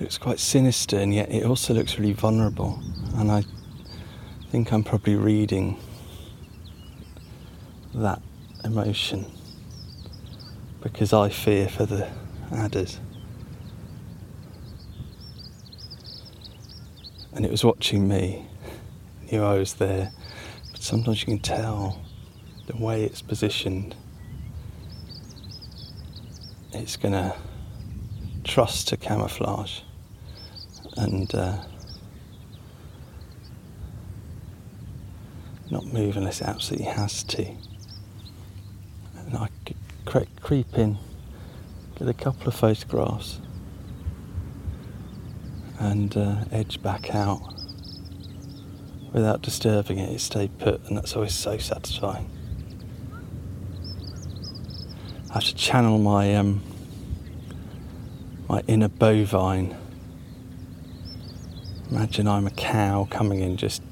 Looks 0.00 0.16
quite 0.16 0.38
sinister 0.38 0.96
and 0.98 1.12
yet 1.12 1.30
it 1.30 1.44
also 1.44 1.74
looks 1.74 1.98
really 1.98 2.12
vulnerable. 2.12 2.80
And 3.16 3.30
I 3.30 3.42
think 4.50 4.72
I'm 4.72 4.84
probably 4.84 5.16
reading 5.16 5.78
that 7.94 8.22
emotion 8.64 9.26
because 10.80 11.12
I 11.12 11.28
fear 11.28 11.68
for 11.68 11.84
the 11.84 12.08
adders. 12.52 13.00
And 17.32 17.44
it 17.44 17.50
was 17.50 17.64
watching 17.64 18.06
me, 18.06 18.46
knew 19.30 19.42
I 19.42 19.58
was 19.58 19.74
there, 19.74 20.12
but 20.72 20.80
sometimes 20.80 21.20
you 21.20 21.26
can 21.26 21.38
tell 21.40 22.00
the 22.66 22.76
way 22.76 23.04
it's 23.04 23.22
positioned. 23.22 23.96
It's 26.72 26.96
gonna 26.96 27.34
trust 28.44 28.88
to 28.88 28.96
camouflage 28.96 29.80
and 30.98 31.32
uh, 31.34 31.56
not 35.70 35.86
move 35.86 36.16
unless 36.16 36.40
it 36.40 36.48
absolutely 36.48 36.86
has 36.86 37.22
to. 37.22 37.46
And 39.16 39.36
I 39.36 39.48
could 39.64 39.76
cre- 40.04 40.42
creep 40.42 40.76
in, 40.76 40.98
get 41.98 42.08
a 42.08 42.14
couple 42.14 42.48
of 42.48 42.54
photographs, 42.54 43.40
and 45.78 46.16
uh, 46.16 46.44
edge 46.50 46.82
back 46.82 47.14
out 47.14 47.54
without 49.12 49.40
disturbing 49.40 49.98
it. 49.98 50.10
It 50.10 50.20
stayed 50.20 50.58
put, 50.58 50.84
and 50.88 50.96
that's 50.96 51.14
always 51.14 51.34
so 51.34 51.58
satisfying. 51.58 52.28
I 55.30 55.34
have 55.34 55.44
to 55.44 55.54
channel 55.54 55.98
my 55.98 56.34
um, 56.34 56.62
my 58.48 58.62
inner 58.66 58.88
bovine 58.88 59.76
Imagine 61.90 62.28
I'm 62.28 62.46
a 62.46 62.50
cow 62.50 63.08
coming 63.10 63.40
in 63.40 63.56
just, 63.56 63.82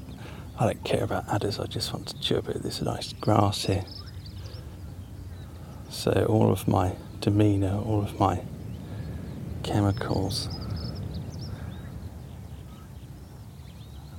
I 0.59 0.65
don't 0.65 0.83
care 0.83 1.03
about 1.03 1.27
adders, 1.29 1.59
I 1.59 1.65
just 1.65 1.91
want 1.91 2.07
to 2.09 2.19
chew 2.19 2.35
a 2.35 2.41
bit 2.43 2.57
of 2.57 2.63
this 2.63 2.79
nice 2.79 3.11
grass 3.13 3.65
here. 3.65 3.85
So 5.89 6.27
all 6.29 6.51
of 6.51 6.67
my 6.67 6.95
demeanour, 7.21 7.75
all 7.75 8.03
of 8.03 8.19
my 8.19 8.43
chemicals 9.63 10.47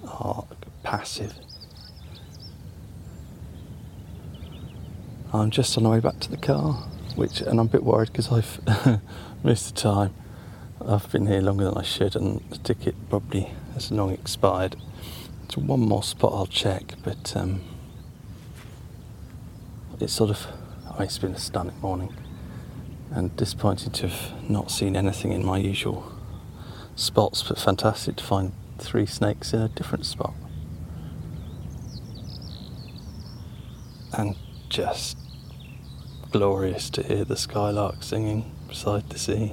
are 0.09 0.45
passive. 0.83 1.35
I'm 5.33 5.51
just 5.53 5.77
on 5.77 5.85
the 5.85 5.91
way 5.91 6.01
back 6.01 6.19
to 6.21 6.31
the 6.31 6.37
car, 6.37 6.73
which, 7.15 7.43
and 7.43 7.61
I'm 7.61 7.67
a 7.67 7.71
bit 7.71 7.85
worried 7.85 8.11
because 8.11 8.33
I've 8.33 9.01
missed 9.45 9.77
the 9.77 9.81
time. 9.81 10.15
I've 10.85 11.11
been 11.13 11.27
here 11.27 11.41
longer 11.41 11.67
than 11.67 11.75
I 11.75 11.83
should, 11.83 12.17
and 12.17 12.41
the 12.51 12.59
ticket 12.59 12.97
probably 13.09 13.53
has 13.79 13.93
long 13.93 14.11
expired. 14.11 14.75
It's 15.45 15.57
one 15.57 15.81
more 15.81 16.03
spot 16.03 16.33
I'll 16.35 16.47
check, 16.47 16.95
but 17.05 17.37
um, 17.37 17.61
it's 20.01 20.13
sort 20.13 20.31
of. 20.31 20.47
Oh, 20.91 21.03
it's 21.03 21.19
been 21.19 21.33
a 21.33 21.39
stunning 21.39 21.81
morning. 21.81 22.13
and 23.11 23.35
disappointed 23.37 23.95
to 23.95 24.09
have 24.09 24.51
not 24.51 24.71
seen 24.71 24.97
anything 24.97 25.33
in 25.33 25.45
my 25.45 25.59
usual 25.59 26.13
spots, 26.97 27.43
but 27.43 27.59
fantastic 27.59 28.17
to 28.17 28.25
find 28.25 28.53
three 28.79 29.07
snakes 29.07 29.53
in 29.55 29.61
a 29.61 29.69
different 29.69 30.05
spot. 30.05 30.35
And 34.13 34.35
just 34.69 35.17
glorious 36.33 36.91
to 36.91 37.03
hear 37.03 37.25
the 37.25 37.37
skylark 37.37 38.03
singing 38.03 38.51
beside 38.69 39.09
the 39.11 39.19
sea. 39.19 39.53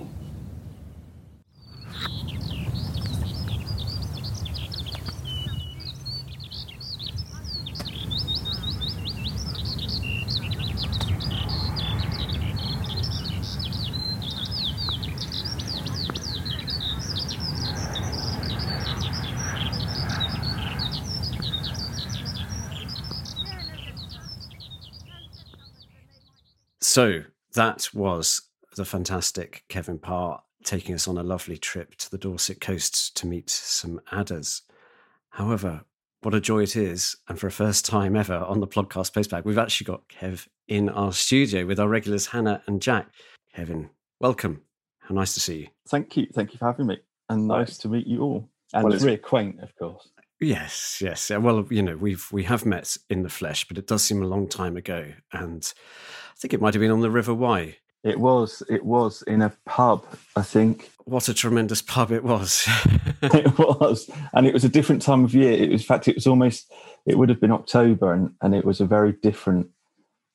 So 26.96 27.24
that 27.56 27.90
was 27.94 28.44
the 28.78 28.86
fantastic 28.86 29.66
Kevin 29.68 30.00
Parr 30.00 30.42
taking 30.64 30.96
us 30.96 31.10
on 31.10 31.18
a 31.18 31.24
lovely 31.24 31.58
trip 31.58 31.96
to 31.96 32.10
the 32.10 32.18
Dorset 32.18 32.62
coast 32.62 33.18
to 33.18 33.28
meet 33.28 33.50
some 33.50 34.00
adders. 34.14 34.62
However, 35.32 35.82
what 36.22 36.34
a 36.34 36.40
joy 36.40 36.64
it 36.64 36.78
is. 36.78 37.18
And 37.28 37.38
for 37.38 37.48
a 37.48 37.52
first 37.52 37.84
time 37.84 38.16
ever 38.16 38.36
on 38.36 38.62
the 38.62 38.68
podcast 38.68 39.12
postback, 39.12 39.44
we've 39.44 39.58
actually 39.58 39.88
got 39.88 40.08
Kev 40.08 40.48
in 40.70 40.88
our 40.88 41.12
studio 41.12 41.66
with 41.66 41.82
our 41.82 41.90
regulars, 41.90 42.28
Hannah 42.28 42.64
and 42.66 42.82
Jack. 42.82 43.10
Kevin, 43.54 43.90
welcome. 44.22 44.62
How 45.00 45.16
nice 45.16 45.34
to 45.34 45.42
see 45.42 45.58
you. 45.58 45.68
Thank 45.90 46.16
you. 46.16 46.28
Thank 46.34 46.54
you 46.54 46.60
for 46.60 46.68
having 46.68 46.88
me. 46.88 47.00
And 47.28 47.46
nice 47.46 47.78
to 47.80 47.90
meet 47.90 48.08
you 48.08 48.22
all. 48.22 48.50
And 48.74 48.88
well, 48.88 49.18
quaint, 49.18 49.60
of 49.60 49.76
course. 49.78 50.08
Yes, 50.46 51.02
yes. 51.02 51.32
Well, 51.32 51.66
you 51.72 51.82
know, 51.82 51.98
we've 51.98 52.28
we 52.32 52.44
have 52.44 52.66
met 52.66 52.98
in 53.10 53.24
the 53.24 53.30
flesh, 53.30 53.68
but 53.68 53.78
it 53.78 53.88
does 53.88 54.04
seem 54.04 54.22
a 54.22 54.28
long 54.28 54.48
time 54.48 54.78
ago. 54.78 55.12
And 55.34 55.74
I 56.30 56.38
think 56.38 56.54
it 56.54 56.62
might 56.62 56.76
have 56.76 56.82
been 56.82 56.92
on 56.92 57.02
the 57.02 57.10
River 57.10 57.34
Wye. 57.34 57.78
It 58.04 58.20
was. 58.20 58.62
It 58.70 58.86
was 58.86 59.24
in 59.24 59.42
a 59.42 59.52
pub, 59.66 60.06
I 60.36 60.44
think. 60.44 60.92
What 61.06 61.30
a 61.30 61.34
tremendous 61.34 61.82
pub 61.82 62.12
it 62.12 62.24
was. 62.24 62.68
it 63.24 63.58
was. 63.58 64.10
And 64.34 64.46
it 64.46 64.54
was 64.54 64.64
a 64.64 64.70
different 64.70 65.02
time 65.02 65.24
of 65.24 65.34
year. 65.34 65.54
It 65.54 65.72
was, 65.72 65.82
in 65.82 65.88
fact, 65.88 66.08
it 66.08 66.16
was 66.16 66.28
almost, 66.28 66.72
it 67.08 67.18
would 67.18 67.30
have 67.30 67.42
been 67.42 67.52
October 67.52 68.14
and, 68.14 68.32
and 68.42 68.54
it 68.54 68.66
was 68.66 68.80
a 68.80 68.86
very 68.86 69.14
different 69.14 69.70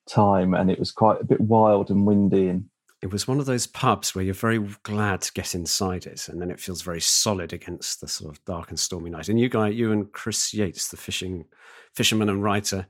time 0.08 0.54
and 0.54 0.70
it 0.70 0.80
was 0.80 0.90
quite 0.90 1.20
a 1.20 1.24
bit 1.24 1.40
wild 1.40 1.90
and 1.90 2.06
windy 2.06 2.48
and 2.48 2.64
it 3.02 3.10
was 3.10 3.26
one 3.26 3.40
of 3.40 3.46
those 3.46 3.66
pubs 3.66 4.14
where 4.14 4.24
you're 4.24 4.34
very 4.34 4.58
glad 4.82 5.22
to 5.22 5.32
get 5.32 5.54
inside 5.54 6.04
it, 6.06 6.28
and 6.28 6.40
then 6.40 6.50
it 6.50 6.60
feels 6.60 6.82
very 6.82 7.00
solid 7.00 7.52
against 7.52 8.00
the 8.00 8.08
sort 8.08 8.30
of 8.30 8.44
dark 8.44 8.68
and 8.68 8.78
stormy 8.78 9.10
night. 9.10 9.28
And 9.28 9.40
you 9.40 9.48
guy, 9.48 9.68
you 9.68 9.90
and 9.90 10.12
Chris 10.12 10.52
Yates, 10.52 10.88
the 10.88 10.98
fishing 10.98 11.46
fisherman 11.94 12.28
and 12.28 12.42
writer, 12.42 12.86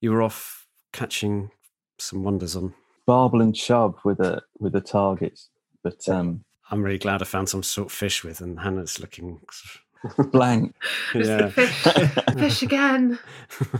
you 0.00 0.10
were 0.10 0.22
off 0.22 0.66
catching 0.92 1.50
some 1.98 2.22
wonders 2.22 2.56
on 2.56 2.74
barbel 3.06 3.40
and 3.40 3.54
chub 3.54 3.96
with 4.04 4.20
a 4.20 4.42
with 4.58 4.74
a 4.76 4.82
target. 4.82 5.40
But 5.82 6.06
um, 6.10 6.44
I'm 6.70 6.82
really 6.82 6.98
glad 6.98 7.22
I 7.22 7.24
found 7.24 7.48
some 7.48 7.62
sort 7.62 7.86
of 7.86 7.92
fish 7.92 8.22
with, 8.22 8.42
and 8.42 8.60
Hannah's 8.60 9.00
looking 9.00 9.40
blank. 10.30 10.74
yeah, 11.14 11.48
fish, 11.48 11.84
fish 12.38 12.62
again. 12.62 13.18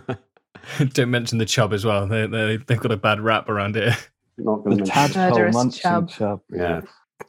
Don't 0.95 1.11
mention 1.11 1.37
the 1.37 1.45
chub 1.45 1.74
as 1.74 1.85
well. 1.85 2.07
They, 2.07 2.26
they 2.26 2.57
they've 2.57 2.80
got 2.80 2.93
a 2.93 2.97
bad 2.97 3.20
rap 3.20 3.51
around 3.51 3.74
here. 3.74 3.97
Not 4.37 4.64
the 4.64 4.76
tadpole 4.76 5.51
munching 5.51 5.80
chub. 5.80 6.11
chub. 6.11 6.41
Yeah. 6.51 6.82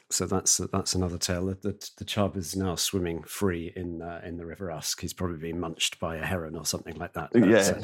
So 0.10 0.26
that's 0.26 0.58
that's 0.58 0.95
another 0.95 1.18
tale. 1.18 1.45
The, 1.45 1.56
the, 1.56 1.89
the 1.97 2.06
chub 2.06 2.38
is 2.38 2.56
now 2.56 2.76
swimming 2.76 3.24
free 3.24 3.72
in 3.76 4.01
uh, 4.01 4.22
in 4.24 4.38
the 4.38 4.45
River 4.45 4.72
Usk. 4.72 5.01
He's 5.01 5.14
probably 5.14 5.38
been 5.38 5.60
munched 5.60 5.99
by 5.99 6.18
a 6.18 6.26
heron 6.26 6.56
or 6.56 6.66
something 6.66 6.95
like 6.95 7.14
that. 7.14 7.30
That's, 7.34 7.70
yeah, 7.70 7.78
uh, 7.78 7.82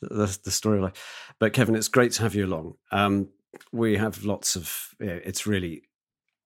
the 0.00 0.38
the 0.44 0.50
story. 0.50 0.90
But 1.38 1.52
Kevin, 1.52 1.74
it's 1.74 1.88
great 1.88 2.12
to 2.12 2.22
have 2.22 2.34
you 2.34 2.46
along. 2.46 2.74
Um, 2.90 3.28
we 3.70 3.96
have 3.96 4.24
lots 4.24 4.56
of. 4.56 4.94
it's 4.98 5.46
really. 5.46 5.82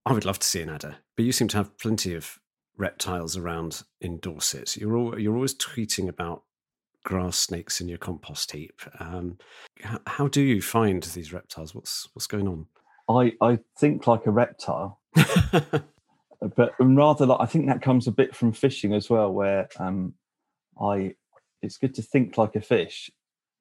I 0.05 0.13
would 0.13 0.25
love 0.25 0.39
to 0.39 0.47
see 0.47 0.63
an 0.63 0.69
adder, 0.69 0.97
but 1.17 1.25
you 1.25 1.33
seem 1.33 1.49
to 1.49 1.57
have 1.57 1.77
plenty 1.79 2.15
of 2.15 2.39
reptiles 2.77 3.37
around 3.37 3.83
in 4.01 4.19
Dorset. 4.19 4.77
You're 4.77 4.97
all, 4.97 5.19
you're 5.19 5.35
always 5.35 5.55
tweeting 5.55 6.09
about 6.09 6.43
grass 7.07 7.39
snakes 7.39 7.81
in 7.81 7.89
your 7.89 7.99
compost 7.99 8.51
heap. 8.51 8.83
Um, 8.99 9.39
how, 9.81 10.01
how, 10.09 10.29
do 10.29 10.43
you 10.43 10.61
find 10.61 11.01
these 11.05 11.33
reptiles? 11.33 11.73
What's 11.73 12.09
what's 12.13 12.27
going 12.27 12.49
on? 12.49 12.67
I 13.09 13.33
I 13.41 13.61
think 13.79 14.09
like 14.09 14.27
a 14.27 14.33
reptile, 14.33 15.01
but 15.15 16.75
rather 16.81 17.25
like 17.25 17.41
I 17.41 17.47
think 17.47 17.69
that 17.69 17.81
comes 17.81 18.09
a 18.09 18.13
bit 18.13 18.35
from 18.35 18.53
fishing 18.53 18.93
as 18.93 19.09
well, 19.09 19.33
where 19.33 19.69
um, 19.79 20.15
I 20.81 21.15
it's 21.63 21.79
good 21.79 21.95
to 21.95 22.03
think 22.03 22.37
like 22.37 22.57
a 22.57 22.61
fish 22.61 23.09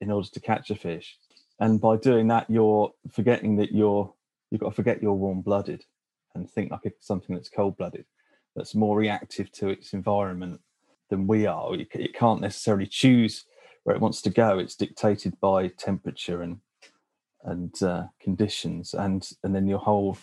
in 0.02 0.10
order 0.10 0.28
to 0.28 0.39
catch 0.39 0.72
a 0.72 0.76
fish, 0.76 1.16
and 1.60 1.80
by 1.80 1.98
doing 1.98 2.28
that, 2.30 2.50
you're 2.50 2.91
forgetting 3.12 3.58
that 3.58 3.72
you're 3.72 4.12
you've 4.50 4.62
got 4.62 4.70
to 4.70 4.76
forget 4.76 5.04
you're 5.04 5.14
warm 5.14 5.41
blooded 5.41 5.86
and 6.34 6.50
think 6.50 6.72
like 6.72 6.91
something 7.00 7.36
that's 7.36 7.50
cold 7.50 7.78
blooded, 7.78 8.06
that's 8.56 8.74
more 8.74 8.98
reactive 8.98 9.52
to 9.52 9.70
its 9.70 9.93
environment 9.93 10.60
than 11.16 11.28
we 11.28 11.45
are. 11.45 11.76
It, 11.76 12.13
can't 12.13 12.41
necessarily 12.41 12.88
choose 12.88 13.45
where 13.84 13.95
it 13.95 14.01
wants 14.01 14.22
to 14.24 14.30
go. 14.30 14.59
It's 14.59 14.76
dictated 14.76 15.39
by 15.39 15.68
temperature 15.68 16.41
and 16.41 16.59
and 17.43 17.82
uh, 17.84 18.05
conditions, 18.20 18.93
and 18.93 19.28
and 19.43 19.53
then 19.53 19.68
your 19.68 19.80
whole 19.80 20.18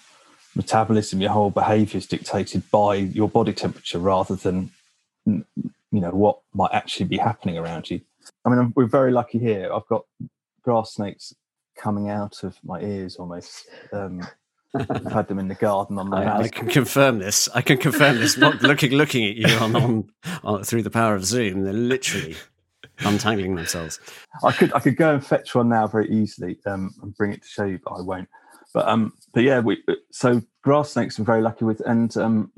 metabolism, 0.57 1.21
your 1.21 1.31
whole 1.31 1.51
behaviour 1.51 1.99
is 1.99 2.07
dictated 2.07 2.69
by 2.71 2.97
your 2.97 3.29
body 3.29 3.53
temperature 3.53 3.99
rather 3.99 4.35
than 4.35 4.71
you 5.25 5.45
know 5.93 6.11
what 6.11 6.41
might 6.53 6.73
actually 6.73 7.07
be 7.07 7.19
happening 7.19 7.57
around 7.57 7.91
you. 7.91 8.01
I 8.45 8.51
mean, 8.51 8.73
we're 8.75 8.87
very 8.87 9.13
lucky 9.13 9.39
here. 9.39 9.73
I've 9.73 9.87
got 9.87 10.05
grass 10.63 10.95
snakes 10.95 11.35
coming 11.77 12.09
out 12.09 12.43
of 12.43 12.57
my 12.65 12.81
ears 12.81 13.17
almost. 13.17 13.67
Um, 13.93 14.27
I've 14.75 15.13
had 15.13 15.29
them 15.29 15.39
in 15.39 15.49
the 15.49 15.55
garden 15.55 15.99
on 15.99 16.09
my 16.09 16.25
I, 16.25 16.43
I 16.43 16.49
can 16.49 16.69
confirm 16.69 17.19
this. 17.19 17.49
I 17.55 17.61
can 17.61 17.79
confirm 17.79 18.19
this. 18.19 18.37
looking 18.39 18.93
looking 18.93 19.27
at 19.27 19.37
you 19.37 19.57
on, 19.59 19.77
on, 19.77 20.11
on, 20.45 20.65
through 20.65 20.83
the 20.83 20.91
power 20.91 21.15
of 21.15 21.25
Zoom, 21.25 21.63
they're 21.63 21.73
literally 21.73 22.37
untangling 23.01 23.55
themselves. 23.55 24.01
I 24.45 24.53
could 24.53 24.73
I 24.73 24.81
could 24.81 24.97
go 24.97 25.15
and 25.15 25.25
fetch 25.25 25.55
one 25.55 25.69
now 25.69 25.87
very 25.87 26.09
easily 26.11 26.59
um, 26.67 26.95
and 27.03 27.15
bring 27.17 27.33
it 27.33 27.43
to 27.43 27.49
show 27.49 27.65
you, 27.65 27.81
but 27.85 27.93
I 27.93 28.01
won't. 28.01 28.29
But 28.73 28.89
um, 28.89 29.13
but 29.35 29.43
yeah, 29.43 29.61
we 29.61 29.83
so 30.11 30.41
grass 30.63 30.93
snakes 30.93 31.19
I'm 31.19 31.25
very 31.25 31.43
lucky 31.43 31.65
with, 31.65 31.81
and 31.81 32.17
um, 32.17 32.53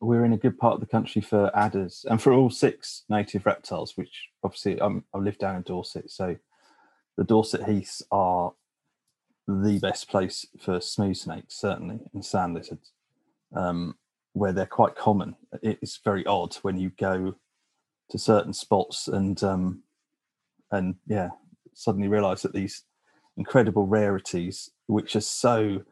we're 0.00 0.24
in 0.24 0.32
a 0.32 0.38
good 0.38 0.58
part 0.58 0.74
of 0.74 0.80
the 0.80 0.86
country 0.86 1.22
for 1.22 1.50
adders 1.56 2.04
and 2.10 2.20
for 2.20 2.32
all 2.32 2.50
six 2.50 3.04
native 3.08 3.46
reptiles, 3.46 3.96
which 3.96 4.28
obviously 4.42 4.78
um, 4.80 5.04
I 5.14 5.18
live 5.18 5.38
down 5.38 5.56
in 5.56 5.62
Dorset, 5.62 6.10
so 6.10 6.36
the 7.16 7.24
Dorset 7.24 7.62
heaths 7.62 8.02
are 8.10 8.52
the 9.60 9.78
best 9.78 10.08
place 10.08 10.46
for 10.58 10.80
smooth 10.80 11.16
snakes, 11.16 11.54
certainly, 11.54 12.00
and 12.12 12.24
sand 12.24 12.54
lizards, 12.54 12.92
um, 13.54 13.96
where 14.32 14.52
they're 14.52 14.66
quite 14.66 14.96
common. 14.96 15.36
It's 15.62 16.00
very 16.02 16.24
odd 16.26 16.54
when 16.56 16.78
you 16.78 16.90
go 16.90 17.34
to 18.10 18.18
certain 18.18 18.52
spots 18.52 19.08
and 19.08 19.42
um, 19.42 19.82
and 20.70 20.96
yeah, 21.06 21.30
suddenly 21.74 22.08
realise 22.08 22.42
that 22.42 22.52
these 22.54 22.84
incredible 23.36 23.86
rarities, 23.86 24.70
which 24.86 25.16
are 25.16 25.20
so 25.20 25.82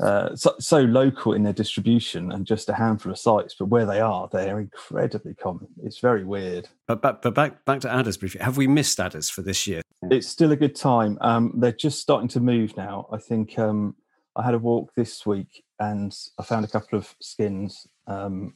uh, 0.00 0.34
so, 0.36 0.54
so, 0.60 0.82
local 0.82 1.32
in 1.32 1.42
their 1.42 1.52
distribution 1.52 2.30
and 2.30 2.46
just 2.46 2.68
a 2.68 2.74
handful 2.74 3.10
of 3.10 3.18
sites, 3.18 3.56
but 3.58 3.66
where 3.66 3.84
they 3.84 4.00
are, 4.00 4.28
they're 4.30 4.60
incredibly 4.60 5.34
common. 5.34 5.66
It's 5.82 5.98
very 5.98 6.24
weird. 6.24 6.68
But, 6.86 7.02
but, 7.02 7.20
but 7.20 7.34
back 7.34 7.64
back 7.64 7.80
to 7.80 7.92
adders 7.92 8.16
briefly. 8.16 8.40
Have 8.40 8.56
we 8.56 8.68
missed 8.68 9.00
adders 9.00 9.28
for 9.28 9.42
this 9.42 9.66
year? 9.66 9.82
It's 10.02 10.28
still 10.28 10.52
a 10.52 10.56
good 10.56 10.76
time. 10.76 11.18
Um, 11.20 11.52
they're 11.56 11.72
just 11.72 12.00
starting 12.00 12.28
to 12.28 12.40
move 12.40 12.76
now. 12.76 13.08
I 13.12 13.18
think 13.18 13.58
um, 13.58 13.96
I 14.36 14.44
had 14.44 14.54
a 14.54 14.58
walk 14.58 14.94
this 14.94 15.26
week 15.26 15.64
and 15.80 16.16
I 16.38 16.44
found 16.44 16.64
a 16.64 16.68
couple 16.68 16.96
of 16.96 17.12
skins 17.20 17.88
um, 18.06 18.54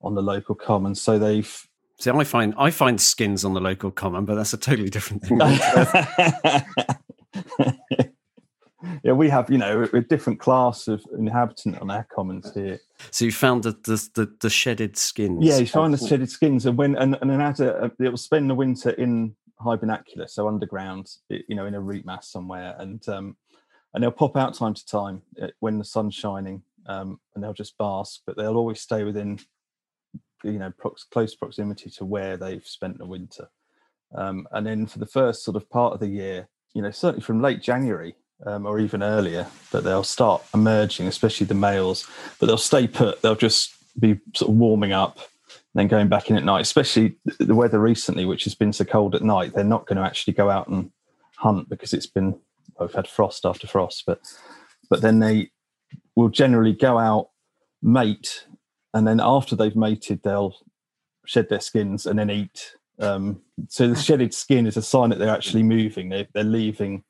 on 0.00 0.16
the 0.16 0.22
local 0.22 0.56
common. 0.56 0.96
So 0.96 1.18
they've 1.18 1.68
See, 2.00 2.10
I 2.10 2.24
find 2.24 2.54
I 2.58 2.72
find 2.72 3.00
skins 3.00 3.44
on 3.44 3.54
the 3.54 3.60
local 3.60 3.92
common, 3.92 4.24
but 4.24 4.34
that's 4.34 4.52
a 4.52 4.56
totally 4.56 4.90
different 4.90 5.22
thing. 5.22 5.38
yeah, 9.02 9.12
we 9.12 9.28
have 9.28 9.50
you 9.50 9.58
know 9.58 9.88
a 9.92 10.00
different 10.00 10.38
class 10.38 10.86
of 10.86 11.04
inhabitant 11.18 11.80
on 11.80 11.90
our 11.90 12.06
commons 12.14 12.52
here. 12.54 12.78
So 13.10 13.24
you 13.24 13.32
found 13.32 13.64
the 13.64 13.72
the, 13.72 14.08
the, 14.14 14.34
the 14.40 14.50
shedded 14.50 14.96
skins. 14.96 15.44
Yeah, 15.44 15.58
you 15.58 15.66
find 15.66 15.92
the 15.92 16.06
shedded 16.06 16.30
skins, 16.30 16.66
and 16.66 16.78
when 16.78 16.96
and, 16.96 17.18
and 17.20 17.30
an 17.30 17.40
adder 17.40 17.90
it 17.98 18.08
will 18.08 18.16
spend 18.16 18.48
the 18.48 18.54
winter 18.54 18.90
in 18.90 19.34
hibernacula, 19.60 20.28
so 20.28 20.48
underground, 20.48 21.08
you 21.28 21.54
know, 21.54 21.66
in 21.66 21.74
a 21.74 21.80
root 21.80 22.04
mass 22.04 22.30
somewhere, 22.30 22.76
and 22.78 23.06
um, 23.08 23.36
and 23.94 24.02
they'll 24.02 24.12
pop 24.12 24.36
out 24.36 24.54
time 24.54 24.74
to 24.74 24.86
time 24.86 25.22
uh, 25.40 25.48
when 25.60 25.78
the 25.78 25.84
sun's 25.84 26.14
shining, 26.14 26.62
um, 26.86 27.20
and 27.34 27.42
they'll 27.42 27.52
just 27.52 27.76
bask, 27.78 28.20
but 28.26 28.36
they'll 28.36 28.56
always 28.56 28.80
stay 28.80 29.02
within 29.02 29.38
you 30.44 30.58
know 30.58 30.72
prox- 30.78 31.04
close 31.04 31.34
proximity 31.34 31.90
to 31.90 32.04
where 32.04 32.36
they've 32.36 32.66
spent 32.66 32.98
the 32.98 33.06
winter. 33.06 33.48
Um, 34.14 34.46
and 34.52 34.66
then 34.66 34.86
for 34.86 34.98
the 34.98 35.06
first 35.06 35.42
sort 35.42 35.56
of 35.56 35.68
part 35.70 35.94
of 35.94 36.00
the 36.00 36.08
year, 36.08 36.48
you 36.74 36.82
know, 36.82 36.90
certainly 36.90 37.22
from 37.22 37.40
late 37.40 37.62
January 37.62 38.14
um, 38.46 38.66
or 38.66 38.78
even 38.80 39.02
earlier, 39.02 39.46
but 39.70 39.84
they'll 39.84 40.04
start 40.04 40.42
emerging, 40.54 41.06
especially 41.06 41.46
the 41.46 41.54
males. 41.54 42.06
But 42.38 42.46
they'll 42.46 42.56
stay 42.56 42.86
put. 42.86 43.22
They'll 43.22 43.34
just 43.34 43.74
be 43.98 44.18
sort 44.34 44.50
of 44.50 44.56
warming 44.56 44.92
up, 44.92 45.18
then 45.74 45.88
going 45.88 46.08
back 46.08 46.30
in 46.30 46.36
at 46.36 46.44
night. 46.44 46.62
Especially 46.62 47.16
the 47.38 47.54
weather 47.54 47.78
recently, 47.78 48.24
which 48.24 48.44
has 48.44 48.54
been 48.54 48.72
so 48.72 48.84
cold 48.84 49.14
at 49.14 49.22
night, 49.22 49.54
they're 49.54 49.64
not 49.64 49.86
going 49.86 49.98
to 49.98 50.04
actually 50.04 50.34
go 50.34 50.50
out 50.50 50.68
and 50.68 50.90
hunt 51.38 51.68
because 51.68 51.92
it's 51.92 52.06
been. 52.06 52.38
Well, 52.78 52.88
we've 52.88 52.94
had 52.94 53.08
frost 53.08 53.44
after 53.44 53.66
frost, 53.66 54.04
but 54.06 54.20
but 54.88 55.02
then 55.02 55.18
they 55.18 55.50
will 56.16 56.28
generally 56.28 56.72
go 56.72 56.98
out, 56.98 57.28
mate, 57.82 58.46
and 58.94 59.06
then 59.06 59.20
after 59.22 59.56
they've 59.56 59.76
mated, 59.76 60.22
they'll 60.22 60.56
shed 61.26 61.48
their 61.48 61.60
skins 61.60 62.06
and 62.06 62.18
then 62.18 62.30
eat. 62.30 62.76
Um, 62.98 63.40
so 63.68 63.88
the 63.88 63.96
shedded 63.96 64.34
skin 64.34 64.66
is 64.66 64.76
a 64.76 64.82
sign 64.82 65.10
that 65.10 65.18
they're 65.18 65.34
actually 65.34 65.62
moving. 65.62 66.08
They, 66.08 66.28
they're 66.34 66.44
leaving 66.44 67.04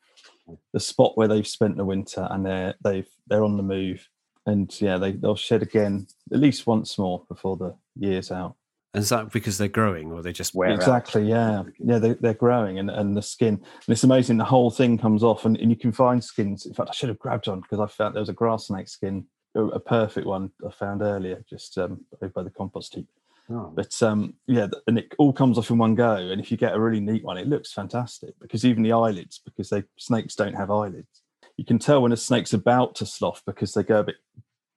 the 0.73 0.81
spot 0.81 1.17
where 1.17 1.29
they've 1.29 1.47
spent 1.47 1.77
the 1.77 1.85
winter 1.85 2.27
and 2.31 2.45
they're 2.47 2.75
they've 2.83 3.09
they're 3.27 3.45
on 3.45 3.57
the 3.57 3.63
move. 3.63 4.09
And 4.47 4.75
yeah, 4.81 4.99
they 4.99 5.13
they'll 5.13 5.37
shed 5.37 5.63
again 5.63 6.07
at 6.33 6.41
least 6.41 6.67
once 6.67 6.99
more 6.99 7.25
before 7.29 7.57
the 7.57 7.77
year's 7.97 8.31
out. 8.31 8.57
Is 8.95 9.09
that 9.09 9.33
because 9.33 9.57
they're 9.57 9.69
growing, 9.69 10.13
or 10.13 10.21
they 10.21 10.33
just 10.33 10.55
Wear 10.55 10.69
out. 10.69 10.75
exactly, 10.75 11.27
yeah, 11.27 11.63
yeah. 11.79 11.99
They, 11.99 12.13
they're 12.13 12.35
growing, 12.35 12.79
and, 12.79 12.91
and 12.91 13.17
the 13.17 13.23
skin, 13.23 13.55
and 13.55 13.89
it's 13.89 14.05
amazing. 14.05 14.37
The 14.37 14.45
whole 14.45 14.71
thing 14.71 14.99
comes 14.99 15.23
off, 15.23 15.47
and, 15.47 15.57
and 15.57 15.71
you 15.71 15.77
can 15.77 15.93
find 15.93 16.23
skins. 16.23 16.67
In 16.67 16.75
fact, 16.75 16.91
I 16.91 16.93
should 16.93 17.09
have 17.09 17.19
grabbed 17.19 17.47
one 17.47 17.61
because 17.61 17.81
I 17.81 17.87
found 17.87 18.15
there 18.15 18.21
was 18.21 18.29
a 18.29 18.35
grass 18.35 18.67
snake 18.67 18.89
skin, 18.89 19.25
a, 19.55 19.63
a 19.65 19.81
perfect 19.81 20.27
one 20.27 20.51
I 20.67 20.71
found 20.71 21.01
earlier, 21.01 21.43
just 21.49 21.79
um, 21.79 22.05
over 22.21 22.33
by 22.33 22.43
the 22.43 22.51
compost 22.51 22.95
heap. 22.95 23.09
Oh. 23.51 23.73
But 23.75 24.01
um, 24.03 24.35
yeah, 24.47 24.69
and 24.87 24.99
it 24.99 25.13
all 25.19 25.33
comes 25.33 25.59
off 25.59 25.71
in 25.71 25.79
one 25.79 25.95
go. 25.95 26.15
And 26.15 26.41
if 26.41 26.51
you 26.51 26.57
get 26.57 26.75
a 26.75 26.81
really 26.81 27.01
neat 27.01 27.25
one, 27.25 27.39
it 27.39 27.49
looks 27.49 27.73
fantastic 27.73 28.35
because 28.41 28.65
even 28.65 28.83
the 28.83 28.93
eyelids, 28.93 29.41
because 29.45 29.69
they 29.69 29.83
snakes 29.99 30.35
don't 30.35 30.55
have 30.55 30.71
eyelids, 30.71 31.23
you 31.57 31.65
can 31.65 31.79
tell 31.79 32.03
when 32.03 32.13
a 32.13 32.17
snake's 32.17 32.53
about 32.53 32.95
to 32.97 33.07
slough 33.07 33.43
because 33.47 33.75
they 33.75 33.83
go 33.83 34.01
a 34.01 34.05
bit. 34.05 34.17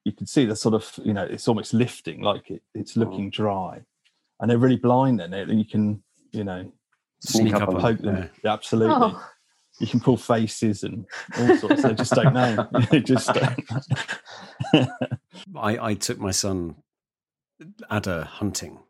You 0.04 0.12
can 0.12 0.26
see 0.26 0.44
the 0.44 0.56
sort 0.56 0.74
of 0.74 0.92
you 1.04 1.12
know 1.12 1.24
it's 1.24 1.48
almost 1.48 1.74
lifting, 1.74 2.22
like 2.22 2.50
it, 2.50 2.62
it's 2.74 2.96
looking 2.96 3.30
dry, 3.30 3.80
and 4.40 4.50
they're 4.50 4.58
really 4.58 4.76
blind. 4.76 5.20
Then 5.20 5.32
and 5.32 5.58
you 5.58 5.64
can 5.64 6.02
you 6.32 6.44
know 6.44 6.70
sneak 7.20 7.54
up 7.54 7.68
on 7.68 7.80
poke 7.80 7.98
them. 7.98 8.16
yeah. 8.16 8.26
Yeah, 8.44 8.52
absolutely. 8.52 8.94
Oh. 8.96 9.22
You 9.78 9.86
can 9.86 10.00
pull 10.00 10.16
faces 10.16 10.84
and 10.84 11.04
all 11.38 11.56
sorts. 11.58 11.82
they 11.82 11.92
just 11.92 12.14
don't 12.14 12.32
know. 12.32 12.66
They 12.90 13.00
just 13.00 13.30
don't. 13.34 13.60
I, 15.54 15.88
I 15.88 15.94
took 15.94 16.18
my 16.18 16.30
son 16.30 16.76
adder 17.90 18.24
hunting 18.24 18.80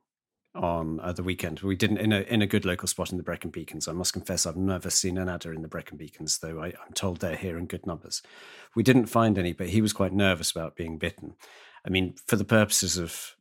on 0.54 1.00
uh, 1.00 1.12
the 1.12 1.22
weekend. 1.22 1.60
We 1.60 1.76
didn't 1.76 1.98
in 1.98 2.12
a 2.12 2.20
in 2.20 2.42
a 2.42 2.46
good 2.46 2.64
local 2.64 2.88
spot 2.88 3.10
in 3.10 3.18
the 3.18 3.22
Brecon 3.22 3.50
Beacons. 3.50 3.88
I 3.88 3.92
must 3.92 4.12
confess, 4.12 4.46
I've 4.46 4.56
never 4.56 4.90
seen 4.90 5.18
an 5.18 5.28
adder 5.28 5.52
in 5.52 5.62
the 5.62 5.68
Brecon 5.68 5.96
Beacons, 5.96 6.38
though 6.38 6.60
I, 6.60 6.68
I'm 6.68 6.92
told 6.94 7.20
they're 7.20 7.36
here 7.36 7.58
in 7.58 7.66
good 7.66 7.86
numbers. 7.86 8.22
We 8.74 8.82
didn't 8.82 9.06
find 9.06 9.38
any, 9.38 9.52
but 9.52 9.68
he 9.68 9.80
was 9.80 9.92
quite 9.92 10.12
nervous 10.12 10.50
about 10.50 10.76
being 10.76 10.98
bitten. 10.98 11.34
I 11.86 11.90
mean, 11.90 12.14
for 12.26 12.36
the 12.36 12.44
purposes 12.44 12.96
of 12.96 13.36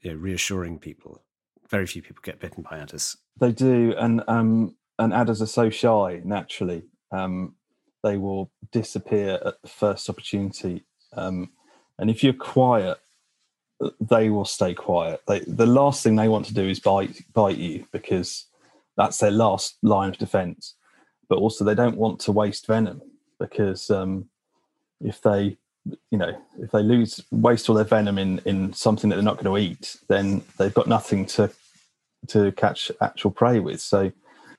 you 0.00 0.12
know, 0.12 0.16
reassuring 0.16 0.78
people, 0.78 1.22
very 1.68 1.86
few 1.86 2.02
people 2.02 2.22
get 2.22 2.40
bitten 2.40 2.64
by 2.68 2.78
adders. 2.78 3.16
They 3.40 3.52
do, 3.52 3.94
and 3.98 4.22
um, 4.28 4.76
and 4.98 5.12
adders 5.12 5.42
are 5.42 5.46
so 5.46 5.70
shy 5.70 6.22
naturally. 6.24 6.84
Um, 7.10 7.56
they 8.02 8.16
will 8.16 8.52
disappear 8.70 9.40
at 9.44 9.60
the 9.62 9.68
first 9.68 10.08
opportunity. 10.08 10.84
Um, 11.16 11.50
and 11.98 12.10
if 12.10 12.22
you're 12.22 12.32
quiet, 12.34 12.98
they 14.00 14.30
will 14.30 14.44
stay 14.44 14.74
quiet. 14.74 15.20
They, 15.26 15.40
the 15.40 15.66
last 15.66 16.02
thing 16.02 16.16
they 16.16 16.28
want 16.28 16.46
to 16.46 16.54
do 16.54 16.68
is 16.68 16.80
bite 16.80 17.20
bite 17.32 17.58
you 17.58 17.86
because 17.92 18.46
that's 18.96 19.18
their 19.18 19.30
last 19.30 19.76
line 19.82 20.10
of 20.10 20.18
defense. 20.18 20.74
But 21.28 21.38
also, 21.38 21.64
they 21.64 21.74
don't 21.74 21.96
want 21.96 22.20
to 22.20 22.32
waste 22.32 22.66
venom 22.66 23.02
because 23.38 23.90
um, 23.90 24.28
if 25.00 25.20
they, 25.22 25.56
you 26.10 26.18
know, 26.18 26.40
if 26.58 26.70
they 26.70 26.82
lose 26.82 27.20
waste 27.30 27.68
all 27.68 27.76
their 27.76 27.84
venom 27.84 28.18
in 28.18 28.40
in 28.44 28.72
something 28.72 29.10
that 29.10 29.16
they're 29.16 29.22
not 29.22 29.42
going 29.42 29.54
to 29.54 29.70
eat, 29.70 29.96
then 30.08 30.42
they've 30.58 30.74
got 30.74 30.86
nothing 30.86 31.26
to 31.26 31.50
to 32.28 32.52
catch 32.52 32.90
actual 33.00 33.30
prey 33.30 33.60
with. 33.60 33.80
So 33.80 34.12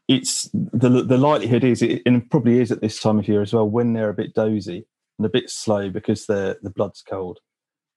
it's 0.08 0.50
the 0.54 1.04
the 1.04 1.18
likelihood 1.18 1.64
is 1.64 1.82
it 1.82 2.02
and 2.06 2.30
probably 2.30 2.60
is 2.60 2.72
at 2.72 2.82
this 2.82 3.00
time 3.00 3.20
of 3.20 3.28
year 3.28 3.42
as 3.42 3.54
well 3.54 3.68
when 3.68 3.94
they're 3.94 4.10
a 4.10 4.14
bit 4.14 4.36
dozy 4.36 4.86
and 5.18 5.26
a 5.26 5.30
bit 5.30 5.50
slow 5.50 5.90
because 5.90 6.26
their 6.26 6.58
the 6.62 6.70
blood's 6.70 7.02
cold. 7.02 7.40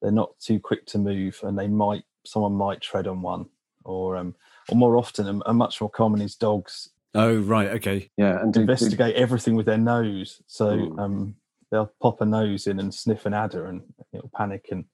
They're 0.01 0.11
not 0.12 0.38
too 0.38 0.61
quick 0.61 0.86
to 0.86 0.99
move, 0.99 1.40
and 1.42 1.59
they 1.59 1.68
might 1.68 2.05
someone 2.24 2.53
might 2.53 2.80
tread 2.80 3.07
on 3.07 3.22
one, 3.22 3.46
or 3.84 4.16
um, 4.16 4.34
or 4.68 4.76
more 4.76 4.96
often 4.96 5.26
and, 5.28 5.42
and 5.46 5.59
much 5.59 5.80
more 5.80 5.90
common 5.90 6.20
is 6.20 6.34
dogs 6.34 6.90
Oh, 7.14 7.38
right, 7.38 7.68
okay. 7.70 8.11
Yeah, 8.16 8.40
and 8.42 8.53
do, 8.53 8.59
do, 8.59 8.61
investigate 8.62 9.16
everything 9.16 9.57
with 9.57 9.66
their 9.66 9.78
nose. 9.78 10.42
So 10.46 10.76
Mm. 10.76 10.99
um, 10.99 11.36
they'll 11.70 11.92
pop 12.01 12.20
a 12.20 12.26
nose 12.26 12.66
in 12.66 12.78
and 12.78 12.94
sniff 12.94 13.26
an 13.26 13.34
adder, 13.34 13.66
and 13.66 13.82
it'll 14.12 14.30
panic 14.34 14.68
and, 14.70 14.84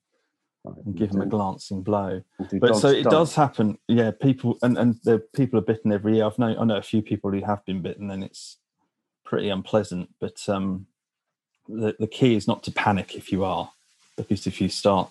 and 0.64 0.96
give 0.96 1.10
them 1.10 1.20
a 1.22 1.26
glancing 1.26 1.82
blow. 1.82 2.22
do 2.48 2.60
But 2.60 2.76
so 2.76 2.88
it 2.88 3.02
dance? 3.02 3.12
does 3.12 3.34
happen. 3.34 3.78
Yeah, 3.88 4.12
people 4.12 4.58
and 4.62 4.78
and 4.78 4.94
the 5.04 5.18
people 5.34 5.58
are 5.58 5.62
bitten 5.62 5.92
every 5.92 6.16
year. 6.16 6.24
I've 6.24 6.38
known 6.38 6.56
I 6.58 6.64
know 6.64 6.76
a 6.76 6.82
few 6.82 7.02
people 7.02 7.30
who 7.30 7.44
have 7.44 7.64
been 7.66 7.82
bitten, 7.82 8.10
and 8.10 8.22
it's 8.24 8.58
pretty 9.24 9.48
unpleasant. 9.48 10.14
But 10.20 10.48
um, 10.48 10.86
the 11.68 11.96
the 11.98 12.06
key 12.06 12.36
is 12.36 12.46
not 12.46 12.62
to 12.62 12.72
panic 12.72 13.16
if 13.16 13.32
you 13.32 13.44
are, 13.44 13.72
because 14.16 14.46
if 14.46 14.60
you 14.60 14.68
start, 14.68 15.10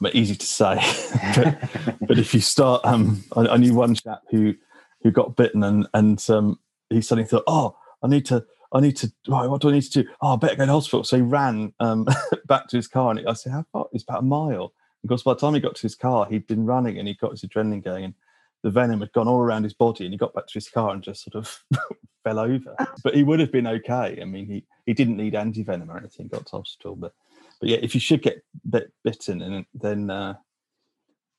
but 0.00 0.14
easy 0.14 0.34
to 0.34 0.46
say, 0.46 0.76
but, 1.34 1.58
but 2.00 2.18
if 2.18 2.34
you 2.34 2.40
start, 2.40 2.82
um, 2.84 3.24
I, 3.36 3.48
I 3.48 3.56
knew 3.56 3.74
one 3.74 3.94
chap 3.94 4.22
who 4.30 4.54
who 5.02 5.10
got 5.10 5.36
bitten, 5.36 5.62
and 5.62 5.86
and 5.94 6.24
um, 6.30 6.58
he 6.90 7.00
suddenly 7.00 7.28
thought, 7.28 7.44
oh, 7.46 7.76
I 8.02 8.08
need 8.08 8.26
to. 8.26 8.44
I 8.70 8.80
need 8.80 8.96
to. 8.98 9.10
Right, 9.26 9.46
what 9.48 9.62
do 9.62 9.70
I 9.70 9.72
need 9.72 9.82
to 9.82 10.02
do? 10.02 10.08
Oh, 10.20 10.34
I 10.34 10.36
better 10.36 10.56
go 10.56 10.66
to 10.66 10.72
hospital. 10.72 11.02
So 11.02 11.16
he 11.16 11.22
ran 11.22 11.72
um, 11.80 12.06
back 12.46 12.68
to 12.68 12.76
his 12.76 12.86
car, 12.86 13.10
and 13.10 13.26
I 13.26 13.32
said, 13.32 13.52
"How 13.52 13.64
far?" 13.72 13.86
It's 13.92 14.04
about 14.04 14.20
a 14.20 14.26
mile. 14.26 14.72
Because 15.02 15.22
by 15.22 15.34
the 15.34 15.40
time 15.40 15.54
he 15.54 15.60
got 15.60 15.76
to 15.76 15.82
his 15.82 15.94
car, 15.94 16.26
he'd 16.28 16.46
been 16.46 16.66
running 16.66 16.98
and 16.98 17.06
he 17.06 17.14
got 17.14 17.30
his 17.30 17.42
adrenaline 17.42 17.84
going, 17.84 18.04
and 18.04 18.14
the 18.62 18.70
venom 18.70 19.00
had 19.00 19.12
gone 19.12 19.28
all 19.28 19.38
around 19.38 19.62
his 19.62 19.72
body. 19.72 20.04
And 20.04 20.12
he 20.12 20.18
got 20.18 20.34
back 20.34 20.48
to 20.48 20.54
his 20.54 20.68
car 20.68 20.90
and 20.92 21.02
just 21.02 21.24
sort 21.24 21.36
of 21.36 21.62
fell 22.24 22.38
over. 22.38 22.74
But 23.02 23.14
he 23.14 23.22
would 23.22 23.40
have 23.40 23.52
been 23.52 23.66
okay. 23.66 24.18
I 24.20 24.24
mean, 24.24 24.46
he 24.46 24.64
he 24.86 24.94
didn't 24.94 25.16
need 25.16 25.34
anti 25.34 25.62
venom 25.62 25.90
or 25.90 25.96
anything. 25.96 26.28
Got 26.28 26.46
to 26.46 26.56
hospital, 26.56 26.96
but 26.96 27.14
but 27.60 27.68
yeah, 27.68 27.78
if 27.82 27.94
you 27.94 28.00
should 28.00 28.22
get 28.22 28.42
bit, 28.68 28.92
bitten, 29.04 29.42
and 29.42 29.66
then 29.74 30.10
uh, 30.10 30.34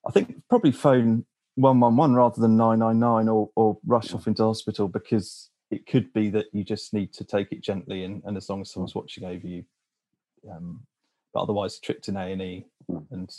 I 0.07 0.11
think 0.11 0.41
probably 0.49 0.71
phone 0.71 1.25
one 1.55 1.79
one 1.79 1.95
one 1.95 2.13
rather 2.13 2.41
than 2.41 2.57
nine 2.57 2.79
nine 2.79 2.99
nine, 2.99 3.29
or 3.29 3.49
or 3.55 3.77
rush 3.85 4.13
off 4.13 4.27
into 4.27 4.43
hospital 4.43 4.87
because 4.87 5.49
it 5.71 5.85
could 5.85 6.11
be 6.13 6.29
that 6.31 6.47
you 6.51 6.63
just 6.63 6.93
need 6.93 7.13
to 7.13 7.23
take 7.23 7.51
it 7.51 7.61
gently, 7.61 8.03
and, 8.03 8.21
and 8.25 8.35
as 8.35 8.49
long 8.49 8.61
as 8.61 8.71
someone's 8.71 8.95
watching 8.95 9.23
over 9.23 9.47
you, 9.47 9.63
um, 10.51 10.81
but 11.33 11.41
otherwise, 11.43 11.77
a 11.77 11.81
trip 11.81 12.01
to 12.03 12.11
A 12.11 12.31
and 12.31 12.41
E, 12.41 12.65
and 13.11 13.29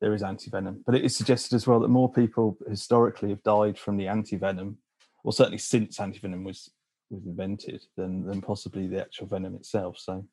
there 0.00 0.14
is 0.14 0.22
anti 0.22 0.50
venom. 0.50 0.82
But 0.86 0.94
it 0.94 1.04
is 1.04 1.16
suggested 1.16 1.56
as 1.56 1.66
well 1.66 1.80
that 1.80 1.88
more 1.88 2.10
people 2.10 2.56
historically 2.68 3.30
have 3.30 3.42
died 3.42 3.78
from 3.78 3.98
the 3.98 4.08
anti 4.08 4.36
venom, 4.36 4.78
or 5.24 5.32
certainly 5.32 5.58
since 5.58 6.00
anti 6.00 6.20
venom 6.20 6.44
was 6.44 6.70
was 7.10 7.26
invented, 7.26 7.82
than 7.96 8.24
than 8.24 8.40
possibly 8.40 8.86
the 8.86 9.00
actual 9.00 9.26
venom 9.26 9.54
itself. 9.56 9.98
So. 9.98 10.24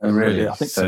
Oh, 0.00 0.10
really? 0.12 0.46
I 0.48 0.54
think 0.54 0.70
So 0.70 0.84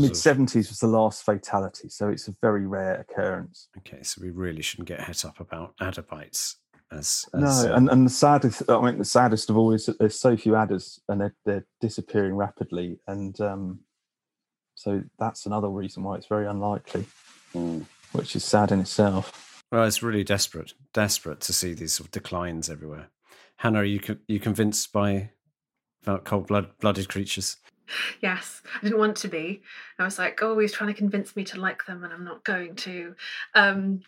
mid 0.00 0.10
of- 0.12 0.16
seventies 0.16 0.68
was 0.70 0.78
the 0.78 0.86
last 0.86 1.24
fatality, 1.24 1.88
so 1.90 2.08
it's 2.08 2.28
a 2.28 2.34
very 2.40 2.66
rare 2.66 2.94
occurrence. 3.00 3.68
Okay, 3.78 4.02
so 4.02 4.20
we 4.22 4.30
really 4.30 4.62
shouldn't 4.62 4.88
get 4.88 5.00
het 5.00 5.24
up 5.24 5.40
about 5.40 5.74
adder 5.80 6.02
bites. 6.02 6.56
As, 6.92 7.26
No, 7.34 7.46
uh, 7.48 7.74
and, 7.76 7.90
and 7.90 8.06
the 8.06 8.10
saddest, 8.10 8.62
I 8.70 8.80
mean, 8.80 8.98
the 8.98 9.04
saddest 9.04 9.50
of 9.50 9.56
all 9.56 9.72
is 9.72 9.86
that 9.86 9.98
there's 9.98 10.18
so 10.18 10.36
few 10.36 10.54
adders 10.54 11.00
and 11.08 11.20
they're, 11.20 11.34
they're 11.44 11.66
disappearing 11.80 12.36
rapidly. 12.36 13.00
And 13.08 13.38
um, 13.40 13.80
so 14.76 15.02
that's 15.18 15.46
another 15.46 15.68
reason 15.68 16.04
why 16.04 16.16
it's 16.16 16.26
very 16.26 16.46
unlikely, 16.46 17.04
Mm. 17.54 17.86
which 18.12 18.36
is 18.36 18.44
sad 18.44 18.70
in 18.72 18.80
itself. 18.80 19.64
well, 19.72 19.84
it's 19.84 20.02
really 20.02 20.22
desperate, 20.24 20.74
desperate 20.94 21.40
to 21.40 21.52
see 21.52 21.74
these 21.74 21.92
sort 21.94 22.06
of 22.06 22.12
declines 22.12 22.70
everywhere. 22.70 23.08
Hannah, 23.56 23.80
are 23.80 23.84
you 23.84 23.98
co- 24.00 24.18
you 24.28 24.38
convinced 24.38 24.92
by 24.92 25.30
about 26.04 26.24
cold 26.24 26.46
blood 26.46 26.70
blooded 26.80 27.08
creatures? 27.08 27.56
Yes, 28.20 28.62
I 28.74 28.82
didn't 28.82 28.98
want 28.98 29.16
to 29.18 29.28
be. 29.28 29.62
I 29.98 30.04
was 30.04 30.18
like, 30.18 30.42
oh, 30.42 30.58
he's 30.58 30.72
trying 30.72 30.92
to 30.92 30.98
convince 30.98 31.36
me 31.36 31.44
to 31.44 31.60
like 31.60 31.86
them, 31.86 32.04
and 32.04 32.12
I'm 32.12 32.24
not 32.24 32.44
going 32.44 32.74
to. 32.76 33.14
Um, 33.54 34.02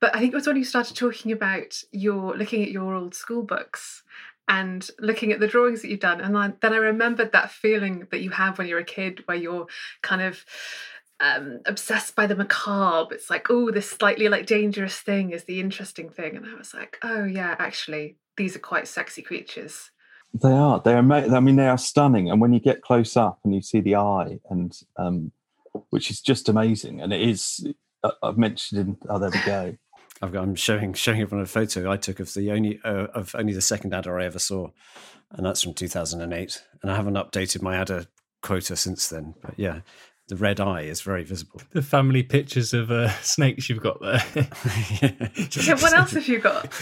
but 0.00 0.14
I 0.14 0.20
think 0.20 0.32
it 0.32 0.36
was 0.36 0.46
when 0.46 0.56
you 0.56 0.64
started 0.64 0.96
talking 0.96 1.32
about 1.32 1.82
your 1.90 2.36
looking 2.36 2.62
at 2.62 2.70
your 2.70 2.94
old 2.94 3.14
school 3.14 3.42
books 3.42 4.02
and 4.46 4.88
looking 4.98 5.32
at 5.32 5.40
the 5.40 5.48
drawings 5.48 5.82
that 5.82 5.88
you've 5.88 6.00
done, 6.00 6.20
and 6.20 6.54
then 6.60 6.72
I 6.72 6.76
remembered 6.76 7.32
that 7.32 7.50
feeling 7.50 8.06
that 8.10 8.20
you 8.20 8.30
have 8.30 8.58
when 8.58 8.68
you're 8.68 8.78
a 8.78 8.84
kid, 8.84 9.22
where 9.26 9.36
you're 9.36 9.66
kind 10.02 10.22
of 10.22 10.44
um, 11.20 11.60
obsessed 11.66 12.14
by 12.14 12.26
the 12.26 12.36
macabre. 12.36 13.14
It's 13.14 13.30
like, 13.30 13.46
oh, 13.50 13.70
this 13.70 13.90
slightly 13.90 14.28
like 14.28 14.46
dangerous 14.46 14.98
thing 14.98 15.30
is 15.30 15.44
the 15.44 15.60
interesting 15.60 16.10
thing, 16.10 16.36
and 16.36 16.46
I 16.46 16.54
was 16.54 16.74
like, 16.74 16.98
oh 17.02 17.24
yeah, 17.24 17.56
actually, 17.58 18.16
these 18.36 18.54
are 18.54 18.60
quite 18.60 18.86
sexy 18.86 19.22
creatures. 19.22 19.90
They 20.34 20.52
are, 20.52 20.80
they 20.80 20.94
are, 20.94 21.12
I 21.12 21.40
mean, 21.40 21.56
they 21.56 21.68
are 21.68 21.78
stunning. 21.78 22.28
And 22.30 22.40
when 22.40 22.52
you 22.52 22.60
get 22.60 22.82
close 22.82 23.16
up 23.16 23.38
and 23.44 23.54
you 23.54 23.62
see 23.62 23.80
the 23.80 23.96
eye, 23.96 24.40
and 24.50 24.76
um, 24.96 25.32
which 25.90 26.10
is 26.10 26.20
just 26.20 26.48
amazing, 26.48 27.00
and 27.00 27.12
it 27.12 27.22
is, 27.22 27.66
uh, 28.02 28.10
I've 28.22 28.36
mentioned 28.36 28.80
in, 28.80 28.96
oh, 29.08 29.18
there 29.18 29.30
we 29.30 29.40
go. 29.46 29.76
I've 30.20 30.32
got, 30.32 30.42
I'm 30.42 30.54
showing 30.54 30.92
showing 30.94 31.20
everyone 31.20 31.44
a 31.44 31.48
photo 31.48 31.90
I 31.90 31.96
took 31.96 32.18
of 32.18 32.32
the 32.34 32.50
only 32.50 32.80
uh, 32.84 33.08
of 33.14 33.34
only 33.34 33.52
the 33.52 33.60
second 33.60 33.94
adder 33.94 34.18
I 34.18 34.24
ever 34.24 34.38
saw, 34.38 34.70
and 35.30 35.44
that's 35.44 35.62
from 35.62 35.74
2008. 35.74 36.62
And 36.82 36.90
I 36.90 36.96
haven't 36.96 37.14
updated 37.14 37.62
my 37.62 37.76
adder 37.76 38.06
quota 38.42 38.76
since 38.76 39.08
then. 39.08 39.34
But 39.42 39.54
yeah, 39.56 39.80
the 40.28 40.36
red 40.36 40.60
eye 40.60 40.82
is 40.82 41.00
very 41.00 41.24
visible. 41.24 41.60
The 41.72 41.82
family 41.82 42.22
pictures 42.22 42.72
of 42.72 42.90
uh, 42.90 43.10
snakes 43.20 43.68
you've 43.68 43.82
got 43.82 44.00
there. 44.00 44.22
yeah, 45.02 45.74
what 45.80 45.92
else 45.92 46.12
have 46.12 46.28
you 46.28 46.38
got? 46.38 46.72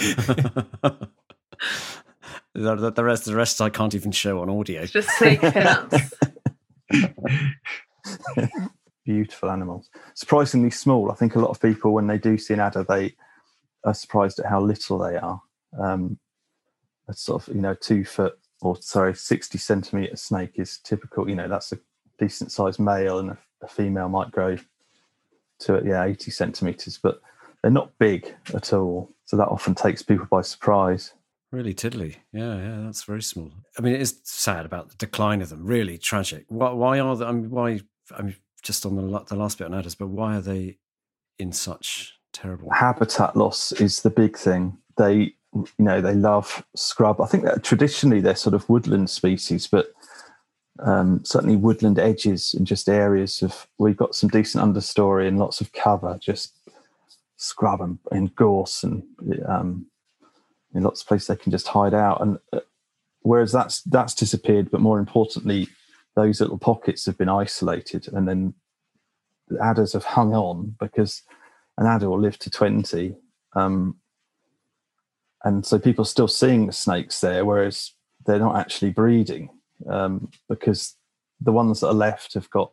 The, 2.55 2.91
the, 2.91 3.05
rest, 3.05 3.25
the 3.25 3.37
rest, 3.37 3.61
I 3.61 3.71
can't 3.71 3.95
even 3.95 4.13
show 4.13 4.41
on 4.41 4.51
audio. 4.51 4.85
Just 4.87 5.11
snake 5.19 5.41
pinups. 5.41 6.13
Beautiful 9.05 9.51
animals, 9.51 9.91
surprisingly 10.15 10.71
small. 10.71 11.11
I 11.11 11.15
think 11.15 11.35
a 11.35 11.41
lot 11.41 11.51
of 11.51 11.61
people, 11.61 11.93
when 11.93 12.07
they 12.07 12.19
do 12.19 12.39
see 12.39 12.55
an 12.55 12.61
adder, 12.61 12.85
they 12.85 13.15
are 13.85 13.95
surprised 13.95 14.39
at 14.39 14.47
how 14.47 14.61
little 14.61 14.99
they 14.99 15.17
are. 15.17 15.43
Um, 15.79 16.19
a 17.09 17.15
sort 17.15 17.49
of 17.49 17.55
you 17.55 17.61
know 17.61 17.75
two 17.75 18.05
foot 18.05 18.39
or 18.61 18.77
sorry 18.81 19.15
sixty 19.15 19.59
centimeter 19.59 20.17
snake 20.17 20.53
is 20.55 20.79
typical. 20.79 21.29
You 21.29 21.35
know 21.35 21.49
that's 21.49 21.73
a 21.73 21.79
decent 22.19 22.53
sized 22.53 22.79
male, 22.79 23.19
and 23.19 23.31
a, 23.31 23.39
a 23.63 23.69
female 23.69 24.09
might 24.09 24.31
grow 24.31 24.57
to 25.61 25.83
yeah 25.85 26.05
eighty 26.05 26.31
centimeters, 26.31 26.99
but 26.99 27.21
they're 27.63 27.71
not 27.71 27.97
big 27.99 28.35
at 28.55 28.73
all. 28.73 29.11
So 29.25 29.37
that 29.37 29.49
often 29.49 29.75
takes 29.75 30.03
people 30.03 30.27
by 30.31 30.43
surprise. 30.43 31.13
Really 31.53 31.75
tiddly. 31.75 32.17
Yeah, 32.33 32.57
yeah, 32.57 32.81
that's 32.85 33.05
very 33.05 33.23
small. 33.23 33.53
I 33.79 33.83
mean, 33.83 33.95
it 33.95 34.01
is 34.01 34.21
sad 34.25 34.65
about 34.65 34.89
the 34.89 34.97
decline 34.97 35.43
of 35.43 35.51
them. 35.51 35.67
Really 35.67 35.99
tragic. 35.99 36.47
Why, 36.49 36.71
why 36.73 36.99
are 36.99 37.15
they? 37.15 37.27
I 37.27 37.33
mean, 37.33 37.51
why? 37.51 37.81
I 38.17 38.23
mean, 38.23 38.37
just 38.63 38.87
on 38.87 38.97
the 38.97 39.25
the 39.29 39.37
last 39.37 39.59
bit 39.59 39.67
on 39.67 39.75
adders, 39.75 39.95
but 39.95 40.09
why 40.09 40.37
are 40.37 40.41
they 40.41 40.79
in 41.39 41.53
such 41.53 42.15
terrible 42.33 42.71
habitat 42.71 43.37
loss? 43.37 43.71
Is 43.73 44.01
the 44.01 44.09
big 44.09 44.39
thing. 44.39 44.79
They, 44.97 45.35
you 45.55 45.67
know, 45.79 46.01
they 46.01 46.15
love 46.15 46.65
scrub. 46.75 47.21
I 47.21 47.27
think 47.27 47.45
that 47.45 47.63
traditionally 47.63 48.23
they're 48.23 48.35
sort 48.35 48.55
of 48.55 48.67
woodland 48.71 49.11
species, 49.11 49.67
but 49.67 49.89
um, 50.79 51.23
certainly 51.23 51.57
woodland 51.57 51.99
edges 51.99 52.55
and 52.55 52.67
just 52.67 52.89
areas 52.89 53.43
of 53.43 53.69
we've 53.77 53.97
got 53.97 54.15
some 54.15 54.31
decent 54.31 54.65
understory 54.65 55.29
and 55.29 55.39
lots 55.39 55.61
of 55.61 55.71
cover, 55.73 56.19
just 56.19 56.57
scrub 57.37 57.83
and, 57.83 57.99
and 58.11 58.35
gorse 58.37 58.83
and 58.85 59.03
um, 59.47 59.85
in 60.75 60.83
lots 60.83 61.03
of 61.03 61.09
places 61.09 61.29
they 61.29 61.37
can 61.37 61.53
just 61.53 61.69
hide 61.69 61.95
out. 61.95 62.21
And 62.21 62.39
uh, 62.53 62.61
whereas 63.21 63.53
that's 63.53 63.83
that's 63.83 64.15
disappeared 64.15 64.71
but 64.71 64.81
more 64.81 64.99
importantly 64.99 65.69
those 66.17 66.41
little 66.41 66.59
pockets 66.59 67.07
have 67.07 67.17
been 67.17 67.29
isolated 67.29 68.09
and 68.13 68.29
then 68.29 68.53
the 69.49 69.63
adders 69.63 69.93
have 69.93 70.05
hung 70.05 70.35
on 70.35 70.75
because 70.81 71.23
an 71.79 71.87
adder 71.87 72.11
will 72.11 72.21
live 72.21 72.39
to 72.39 72.51
20 72.51 73.15
um, 73.55 73.97
and 75.45 75.65
so 75.65 75.79
people 75.79 76.03
are 76.03 76.07
still 76.07 76.27
seeing 76.27 76.67
the 76.67 76.73
snakes 76.73 77.21
there 77.21 77.45
whereas 77.45 77.93
they're 78.27 78.41
not 78.41 78.57
actually 78.57 78.91
breeding 78.91 79.49
um, 79.89 80.29
because 80.49 80.97
the 81.41 81.53
ones 81.53 81.81
that 81.81 81.89
are 81.89 81.95
left 81.95 82.35
have 82.35 82.51
got 82.51 82.73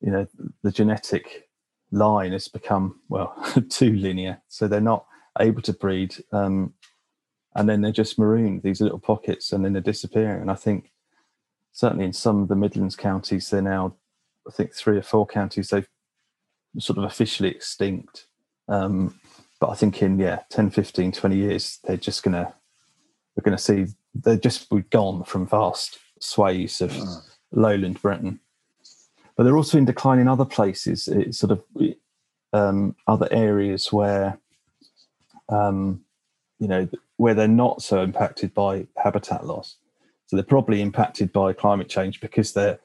you 0.00 0.10
know 0.10 0.26
the 0.62 0.70
genetic 0.70 1.48
line 1.92 2.32
has 2.32 2.48
become 2.48 3.00
well 3.08 3.34
too 3.68 3.94
linear. 3.94 4.42
So 4.48 4.66
they're 4.66 4.80
not 4.80 5.06
able 5.38 5.62
to 5.62 5.72
breed 5.72 6.16
um, 6.32 6.74
and 7.54 7.68
then 7.68 7.80
they're 7.80 7.92
just 7.92 8.18
marooned 8.18 8.62
these 8.62 8.80
little 8.80 8.98
pockets 8.98 9.52
and 9.52 9.64
then 9.64 9.72
they're 9.72 9.82
disappearing. 9.82 10.42
And 10.42 10.50
i 10.50 10.54
think 10.54 10.92
certainly 11.72 12.04
in 12.04 12.12
some 12.12 12.42
of 12.42 12.48
the 12.48 12.56
midlands 12.56 12.96
counties 12.96 13.48
they're 13.50 13.62
now 13.62 13.94
i 14.46 14.50
think 14.50 14.74
three 14.74 14.98
or 14.98 15.02
four 15.02 15.26
counties 15.26 15.68
they've 15.70 15.88
sort 16.78 16.98
of 16.98 17.04
officially 17.04 17.50
extinct. 17.50 18.26
Um, 18.68 19.20
but 19.60 19.70
i 19.70 19.74
think 19.74 20.02
in 20.02 20.18
yeah 20.18 20.40
10 20.50 20.70
15 20.70 21.12
20 21.12 21.36
years 21.36 21.78
they're 21.84 21.96
just 21.96 22.22
gonna 22.22 22.54
we're 23.36 23.44
gonna 23.44 23.58
see 23.58 23.86
they're 24.14 24.36
just 24.36 24.70
gone 24.90 25.24
from 25.24 25.46
vast 25.46 25.98
swathes 26.20 26.80
of 26.80 26.92
oh. 26.94 27.22
lowland 27.52 28.00
britain. 28.00 28.40
But 29.36 29.44
they're 29.44 29.56
also 29.56 29.78
in 29.78 29.86
decline 29.86 30.18
in 30.18 30.28
other 30.28 30.44
places 30.44 31.08
it's 31.08 31.38
sort 31.38 31.52
of 31.52 31.62
um, 32.52 32.96
other 33.06 33.28
areas 33.30 33.92
where 33.92 34.38
um, 35.48 36.04
you 36.58 36.68
know 36.68 36.88
where 37.22 37.34
they're 37.34 37.46
not 37.46 37.80
so 37.80 38.02
impacted 38.02 38.52
by 38.52 38.84
habitat 38.96 39.46
loss. 39.46 39.76
So 40.26 40.34
they're 40.34 40.42
probably 40.42 40.82
impacted 40.82 41.32
by 41.32 41.52
climate 41.52 41.88
change 41.88 42.20
because 42.20 42.52
they're 42.52 42.80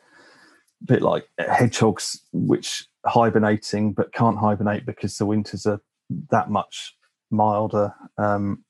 a 0.83 0.85
bit 0.85 1.01
like 1.01 1.27
hedgehogs, 1.39 2.21
which 2.31 2.85
hibernating 3.03 3.93
but 3.93 4.13
can't 4.13 4.37
hibernate 4.37 4.85
because 4.85 5.17
the 5.17 5.25
winters 5.25 5.65
are 5.65 5.81
that 6.29 6.51
much 6.51 6.95
milder. 7.31 7.95
Um, 8.19 8.63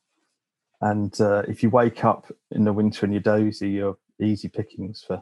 and 0.80 1.20
uh, 1.20 1.44
if 1.50 1.64
you 1.64 1.70
wake 1.70 2.06
up 2.06 2.32
in 2.52 2.64
the 2.64 2.72
winter 2.72 3.06
and 3.06 3.12
you're 3.14 3.22
dozy, 3.22 3.72
you're 3.72 3.98
easy 4.22 4.48
pickings 4.48 5.04
for 5.06 5.22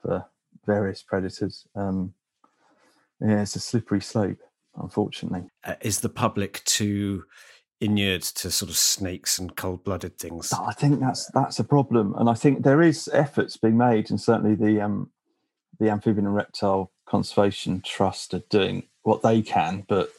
for 0.00 0.26
various 0.66 1.04
predators. 1.04 1.68
Um, 1.76 2.14
yeah, 3.20 3.42
it's 3.42 3.54
a 3.54 3.60
slippery 3.60 4.00
slope, 4.00 4.40
unfortunately. 4.74 5.44
Uh, 5.62 5.76
is 5.82 6.00
the 6.00 6.08
public 6.08 6.64
too 6.64 7.22
inured 7.82 8.22
to 8.22 8.50
sort 8.50 8.70
of 8.70 8.76
snakes 8.76 9.38
and 9.38 9.56
cold-blooded 9.56 10.16
things. 10.16 10.52
I 10.52 10.72
think 10.72 11.00
that's 11.00 11.26
that's 11.32 11.58
a 11.58 11.64
problem, 11.64 12.14
and 12.16 12.30
I 12.30 12.34
think 12.34 12.62
there 12.62 12.80
is 12.80 13.10
efforts 13.12 13.56
being 13.56 13.76
made, 13.76 14.08
and 14.10 14.20
certainly 14.20 14.54
the 14.54 14.80
um, 14.80 15.10
the 15.80 15.90
Amphibian 15.90 16.26
and 16.26 16.34
Reptile 16.34 16.92
Conservation 17.06 17.82
Trust 17.84 18.32
are 18.34 18.42
doing 18.48 18.84
what 19.02 19.22
they 19.22 19.42
can, 19.42 19.84
but 19.88 20.10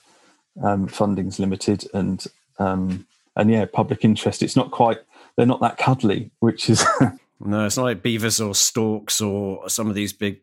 um, 0.61 0.87
funding's 0.87 1.39
limited, 1.39 1.85
and 1.93 2.25
um, 2.59 3.07
and 3.35 3.49
yeah, 3.49 3.65
public 3.65 4.03
interest. 4.03 4.43
It's 4.43 4.57
not 4.57 4.71
quite. 4.71 4.99
They're 5.37 5.45
not 5.45 5.61
that 5.61 5.77
cuddly, 5.77 6.31
which 6.39 6.69
is. 6.69 6.85
no, 7.39 7.65
it's 7.65 7.77
not 7.77 7.83
like 7.83 8.03
beavers 8.03 8.41
or 8.41 8.53
storks 8.53 9.21
or 9.21 9.69
some 9.69 9.87
of 9.87 9.95
these 9.95 10.11
big 10.11 10.41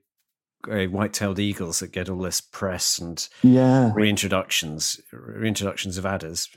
uh, 0.71 0.85
white-tailed 0.87 1.39
eagles 1.39 1.81
that 1.81 1.93
get 1.93 2.11
all 2.11 2.19
this 2.19 2.41
press 2.43 2.99
and 2.99 3.31
yeah 3.43 3.91
reintroductions 3.97 5.01
reintroductions 5.11 5.97
of 5.97 6.05
adders 6.05 6.51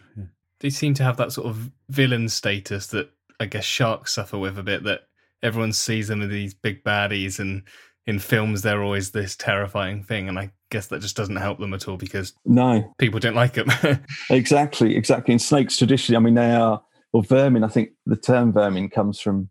they 0.63 0.69
seem 0.69 0.93
to 0.95 1.03
have 1.03 1.17
that 1.17 1.33
sort 1.33 1.45
of 1.45 1.69
villain 1.89 2.29
status 2.29 2.87
that 2.87 3.11
I 3.39 3.45
guess 3.45 3.65
sharks 3.65 4.13
suffer 4.13 4.39
with 4.39 4.57
a 4.57 4.63
bit. 4.63 4.83
That 4.85 5.01
everyone 5.43 5.73
sees 5.73 6.07
them 6.07 6.21
as 6.21 6.29
these 6.29 6.53
big 6.53 6.83
baddies, 6.85 7.37
and 7.37 7.63
in 8.07 8.17
films 8.17 8.61
they're 8.61 8.81
always 8.81 9.11
this 9.11 9.35
terrifying 9.35 10.03
thing. 10.03 10.29
And 10.29 10.39
I 10.39 10.51
guess 10.71 10.87
that 10.87 11.01
just 11.01 11.17
doesn't 11.17 11.35
help 11.35 11.59
them 11.59 11.73
at 11.73 11.87
all 11.89 11.97
because 11.97 12.33
no 12.45 12.93
people 12.97 13.19
don't 13.19 13.35
like 13.35 13.53
them. 13.53 13.67
exactly, 14.29 14.95
exactly. 14.95 15.33
And 15.33 15.41
snakes 15.41 15.77
traditionally, 15.77 16.15
I 16.15 16.21
mean, 16.21 16.35
they 16.35 16.53
are 16.53 16.81
or 17.11 17.23
vermin. 17.23 17.65
I 17.65 17.67
think 17.67 17.89
the 18.05 18.15
term 18.15 18.53
vermin 18.53 18.89
comes 18.89 19.19
from 19.19 19.49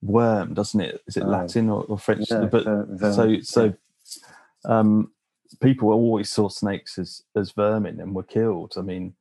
worm, 0.00 0.54
doesn't 0.54 0.80
it? 0.80 1.02
Is 1.06 1.18
it 1.18 1.24
oh. 1.24 1.28
Latin 1.28 1.68
or, 1.68 1.84
or 1.84 1.98
French? 1.98 2.30
Yeah, 2.30 2.46
but 2.50 2.64
so 3.12 3.40
so. 3.42 3.74
Um, 4.64 5.12
people 5.60 5.90
always 5.90 6.30
saw 6.30 6.48
snakes 6.48 6.98
as 6.98 7.22
as 7.36 7.52
vermin 7.52 8.00
and 8.00 8.14
were 8.14 8.22
killed. 8.22 8.72
I 8.78 8.80
mean, 8.80 9.12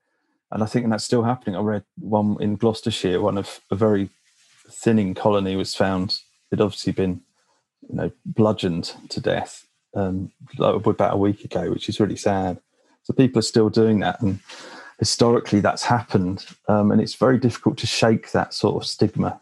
and 0.56 0.64
I 0.64 0.68
think 0.68 0.90
that's 0.90 1.04
still 1.04 1.24
happening. 1.24 1.58
I 1.58 1.60
read 1.60 1.84
one 2.00 2.38
in 2.40 2.56
Gloucestershire, 2.56 3.20
one 3.20 3.38
of 3.38 3.60
a 3.72 3.76
very 3.76 4.10
thinning 4.70 5.14
colony 5.14 5.58
was 5.58 5.76
found. 5.76 6.18
It'd 6.50 6.62
obviously 6.62 6.94
been, 6.94 7.20
you 7.90 7.96
know, 7.96 8.12
bludgeoned 8.26 8.94
to 9.10 9.20
death 9.20 9.68
um, 9.96 10.32
about 10.58 11.14
a 11.14 11.18
week 11.18 11.44
ago, 11.44 11.70
which 11.70 11.90
is 11.90 12.00
really 12.00 12.16
sad. 12.16 12.62
So 13.04 13.14
people 13.14 13.40
are 13.40 13.52
still 13.52 13.70
doing 13.70 14.00
that, 14.00 14.22
and 14.22 14.40
historically 14.98 15.60
that's 15.60 15.84
happened, 15.84 16.46
um, 16.70 16.90
and 16.90 17.02
it's 17.02 17.16
very 17.16 17.38
difficult 17.38 17.78
to 17.80 17.88
shake 17.88 18.32
that 18.32 18.54
sort 18.54 18.82
of 18.82 18.88
stigma. 18.88 19.42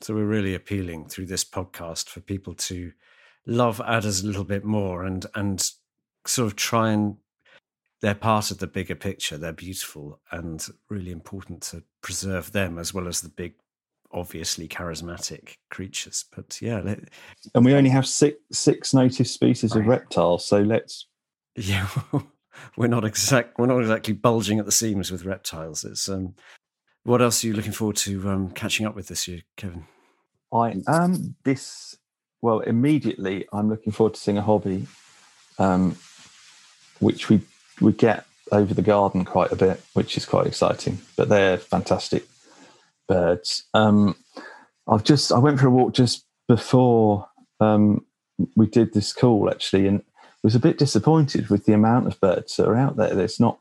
So 0.00 0.14
we're 0.14 0.24
really 0.24 0.56
appealing 0.56 1.06
through 1.06 1.26
this 1.26 1.44
podcast 1.44 2.08
for 2.08 2.18
people 2.18 2.54
to 2.54 2.90
love 3.46 3.80
adders 3.86 4.24
a 4.24 4.26
little 4.26 4.42
bit 4.42 4.64
more 4.64 5.04
and 5.04 5.24
and 5.36 5.70
sort 6.26 6.46
of 6.46 6.56
try 6.56 6.90
and 6.90 7.16
they're 8.00 8.14
part 8.14 8.50
of 8.50 8.58
the 8.58 8.66
bigger 8.66 8.94
picture. 8.94 9.36
They're 9.36 9.52
beautiful 9.52 10.20
and 10.30 10.66
really 10.88 11.10
important 11.10 11.62
to 11.64 11.82
preserve 12.02 12.52
them 12.52 12.78
as 12.78 12.94
well 12.94 13.06
as 13.06 13.20
the 13.20 13.28
big, 13.28 13.54
obviously 14.12 14.68
charismatic 14.68 15.54
creatures. 15.70 16.24
But 16.34 16.60
yeah, 16.62 16.80
let, 16.80 17.00
and 17.54 17.64
we 17.64 17.74
only 17.74 17.90
have 17.90 18.06
six 18.06 18.38
six 18.52 18.94
native 18.94 19.28
species 19.28 19.74
right. 19.74 19.82
of 19.82 19.86
reptiles. 19.86 20.46
So 20.46 20.60
let's 20.60 21.06
yeah, 21.56 21.86
we're 22.76 22.86
not 22.86 23.04
exact 23.04 23.58
we're 23.58 23.66
not 23.66 23.80
exactly 23.80 24.14
bulging 24.14 24.58
at 24.58 24.66
the 24.66 24.72
seams 24.72 25.10
with 25.10 25.24
reptiles. 25.24 25.84
It's 25.84 26.08
um, 26.08 26.34
what 27.04 27.22
else 27.22 27.44
are 27.44 27.48
you 27.48 27.54
looking 27.54 27.72
forward 27.72 27.96
to 27.96 28.28
um, 28.30 28.50
catching 28.50 28.86
up 28.86 28.94
with 28.94 29.08
this 29.08 29.28
year, 29.28 29.42
Kevin? 29.56 29.84
I 30.52 30.74
am 30.88 31.36
this 31.44 31.96
well 32.40 32.60
immediately. 32.60 33.46
I'm 33.52 33.68
looking 33.68 33.92
forward 33.92 34.14
to 34.14 34.20
seeing 34.20 34.38
a 34.38 34.42
hobby. 34.42 34.86
Um, 35.58 35.96
which 37.00 37.28
we 37.28 37.40
we 37.80 37.92
get 37.92 38.26
over 38.52 38.74
the 38.74 38.82
garden 38.82 39.24
quite 39.24 39.52
a 39.52 39.56
bit, 39.56 39.80
which 39.94 40.16
is 40.16 40.26
quite 40.26 40.46
exciting. 40.46 40.98
But 41.16 41.28
they're 41.28 41.58
fantastic 41.58 42.26
birds. 43.08 43.64
Um, 43.74 44.16
I've 44.88 45.04
just 45.04 45.32
I 45.32 45.38
went 45.38 45.60
for 45.60 45.66
a 45.66 45.70
walk 45.70 45.94
just 45.94 46.24
before 46.48 47.28
um, 47.60 48.04
we 48.56 48.66
did 48.66 48.92
this 48.92 49.12
call 49.12 49.50
actually, 49.50 49.86
and 49.86 50.02
was 50.42 50.54
a 50.54 50.60
bit 50.60 50.78
disappointed 50.78 51.48
with 51.48 51.66
the 51.66 51.72
amount 51.72 52.06
of 52.06 52.20
birds 52.20 52.56
that 52.56 52.66
are 52.66 52.76
out 52.76 52.96
there. 52.96 53.14
There's 53.14 53.40
not 53.40 53.58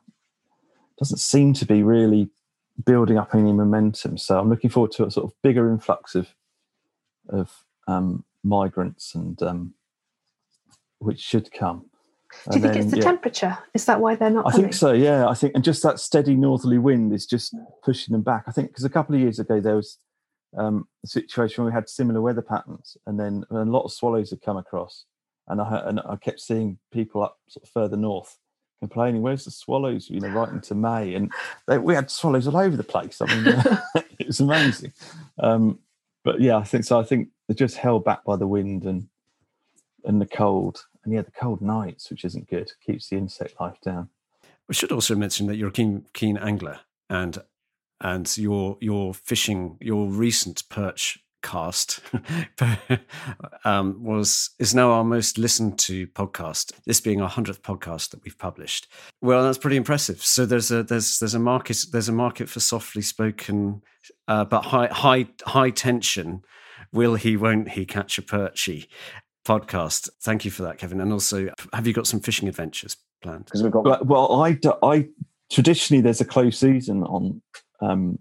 doesn't 0.97 1.19
seem 1.19 1.53
to 1.53 1.65
be 1.65 1.81
really 1.81 2.29
building 2.85 3.17
up 3.17 3.33
any 3.33 3.53
momentum. 3.53 4.17
So 4.17 4.39
I'm 4.39 4.49
looking 4.49 4.69
forward 4.69 4.91
to 4.93 5.05
a 5.05 5.11
sort 5.11 5.25
of 5.25 5.33
bigger 5.41 5.69
influx 5.69 6.15
of 6.15 6.29
of 7.27 7.65
um, 7.87 8.23
migrants 8.43 9.13
and 9.13 9.41
um, 9.43 9.73
which 10.99 11.19
should 11.19 11.51
come. 11.51 11.85
Do 12.49 12.57
you 12.57 12.61
think 12.61 12.73
then, 12.73 12.83
it's 12.83 12.91
the 12.91 12.97
yeah. 12.97 13.03
temperature? 13.03 13.57
Is 13.73 13.85
that 13.85 13.99
why 13.99 14.15
they're 14.15 14.29
not? 14.29 14.45
I 14.45 14.51
coming? 14.51 14.65
think 14.65 14.73
so. 14.73 14.91
Yeah, 14.93 15.27
I 15.27 15.33
think, 15.33 15.53
and 15.55 15.63
just 15.63 15.83
that 15.83 15.99
steady 15.99 16.35
northerly 16.35 16.77
wind 16.77 17.13
is 17.13 17.25
just 17.25 17.55
pushing 17.83 18.11
them 18.11 18.21
back. 18.21 18.43
I 18.47 18.51
think 18.51 18.69
because 18.69 18.83
a 18.83 18.89
couple 18.89 19.15
of 19.15 19.21
years 19.21 19.39
ago 19.39 19.59
there 19.59 19.75
was 19.75 19.97
um, 20.57 20.87
a 21.03 21.07
situation 21.07 21.63
where 21.63 21.71
we 21.71 21.75
had 21.75 21.89
similar 21.89 22.21
weather 22.21 22.41
patterns, 22.41 22.97
and 23.05 23.19
then 23.19 23.43
a 23.49 23.65
lot 23.65 23.83
of 23.83 23.91
swallows 23.91 24.29
had 24.29 24.41
come 24.41 24.57
across, 24.57 25.05
and 25.47 25.61
I 25.61 25.81
and 25.85 25.99
I 26.01 26.15
kept 26.15 26.39
seeing 26.39 26.77
people 26.91 27.23
up 27.23 27.37
sort 27.47 27.63
of 27.63 27.69
further 27.69 27.97
north 27.97 28.37
complaining, 28.79 29.21
"Where's 29.21 29.45
the 29.45 29.51
swallows?" 29.51 30.09
You 30.09 30.19
know, 30.19 30.29
right 30.29 30.49
into 30.49 30.75
May, 30.75 31.15
and 31.15 31.31
they, 31.67 31.77
we 31.77 31.95
had 31.95 32.09
swallows 32.09 32.47
all 32.47 32.57
over 32.57 32.77
the 32.77 32.83
place. 32.83 33.21
I 33.21 33.25
mean, 33.25 33.55
it 34.19 34.27
was 34.27 34.39
amazing. 34.39 34.93
Um, 35.39 35.79
but 36.23 36.41
yeah, 36.41 36.57
I 36.57 36.63
think 36.63 36.83
so. 36.83 36.99
I 36.99 37.03
think 37.03 37.29
they're 37.47 37.55
just 37.55 37.77
held 37.77 38.03
back 38.03 38.23
by 38.23 38.35
the 38.35 38.47
wind 38.47 38.83
and 38.83 39.07
and 40.05 40.21
the 40.21 40.25
cold 40.25 40.85
yeah, 41.11 41.21
the 41.21 41.31
cold 41.31 41.61
nights, 41.61 42.09
which 42.09 42.25
isn't 42.25 42.49
good, 42.49 42.71
keeps 42.85 43.09
the 43.09 43.17
insect 43.17 43.59
life 43.59 43.79
down. 43.81 44.09
We 44.67 44.75
should 44.75 44.91
also 44.91 45.15
mention 45.15 45.47
that 45.47 45.55
you're 45.55 45.69
a 45.69 45.71
keen 45.71 46.05
keen 46.13 46.37
angler, 46.37 46.79
and 47.09 47.39
and 48.01 48.37
your 48.37 48.77
your 48.79 49.13
fishing, 49.13 49.77
your 49.79 50.07
recent 50.07 50.67
perch 50.69 51.19
cast 51.41 52.01
um, 53.63 54.03
was 54.03 54.51
is 54.59 54.75
now 54.75 54.91
our 54.91 55.03
most 55.03 55.37
listened 55.37 55.79
to 55.79 56.07
podcast. 56.07 56.73
This 56.85 57.01
being 57.01 57.21
our 57.21 57.29
hundredth 57.29 57.63
podcast 57.63 58.11
that 58.11 58.23
we've 58.23 58.37
published. 58.37 58.87
Well, 59.21 59.43
that's 59.43 59.57
pretty 59.57 59.77
impressive. 59.77 60.23
So 60.23 60.45
there's 60.45 60.71
a 60.71 60.83
there's 60.83 61.19
there's 61.19 61.35
a 61.35 61.39
market 61.39 61.85
there's 61.91 62.09
a 62.09 62.13
market 62.13 62.49
for 62.49 62.59
softly 62.59 63.01
spoken, 63.01 63.81
uh, 64.27 64.45
but 64.45 64.65
high 64.65 64.87
high 64.87 65.27
high 65.45 65.69
tension. 65.69 66.43
Will 66.91 67.15
he? 67.15 67.37
Won't 67.37 67.69
he 67.69 67.85
catch 67.85 68.17
a 68.17 68.21
perchy? 68.21 68.87
Podcast. 69.49 70.09
Thank 70.21 70.45
you 70.45 70.51
for 70.51 70.61
that, 70.61 70.77
Kevin. 70.77 71.01
And 71.01 71.11
also, 71.11 71.49
have 71.73 71.87
you 71.87 71.93
got 71.93 72.05
some 72.05 72.19
fishing 72.19 72.47
adventures 72.47 72.97
planned? 73.23 73.45
Because 73.45 73.63
we've 73.63 73.71
got 73.71 74.05
well, 74.05 74.43
I, 74.43 74.59
I 74.83 75.07
traditionally 75.51 76.01
there's 76.01 76.21
a 76.21 76.25
close 76.25 76.59
season 76.59 77.03
on 77.03 77.41
um, 77.81 78.19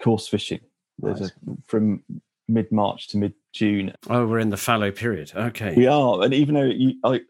coarse 0.00 0.28
fishing. 0.28 0.60
There's 0.98 1.20
a 1.20 1.30
from 1.66 2.02
mid 2.48 2.72
March 2.72 3.08
to 3.08 3.18
mid 3.18 3.34
June. 3.52 3.92
Oh, 4.08 4.26
we're 4.26 4.38
in 4.38 4.48
the 4.48 4.56
fallow 4.56 4.90
period. 4.90 5.32
Okay, 5.36 5.74
we 5.76 5.86
are. 5.86 6.22
And 6.22 6.32
even 6.32 6.54
though 6.54 6.62
you, 6.62 6.94
I, 7.04 7.20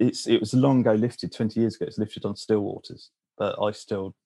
it's 0.00 0.26
it 0.26 0.40
was 0.40 0.52
long 0.52 0.80
ago 0.80 0.94
lifted, 0.94 1.30
twenty 1.30 1.60
years 1.60 1.76
ago, 1.76 1.86
it's 1.86 1.98
lifted 1.98 2.24
on 2.24 2.34
still 2.34 2.62
waters, 2.62 3.10
but 3.38 3.62
I 3.62 3.70
still, 3.70 4.16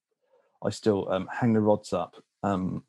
I 0.65 0.71
still 0.71 1.13
um, 1.13 1.29
hang 1.31 1.53
the 1.53 1.61
rods 1.61 1.93
up 1.93 2.17
um, 2.43 2.85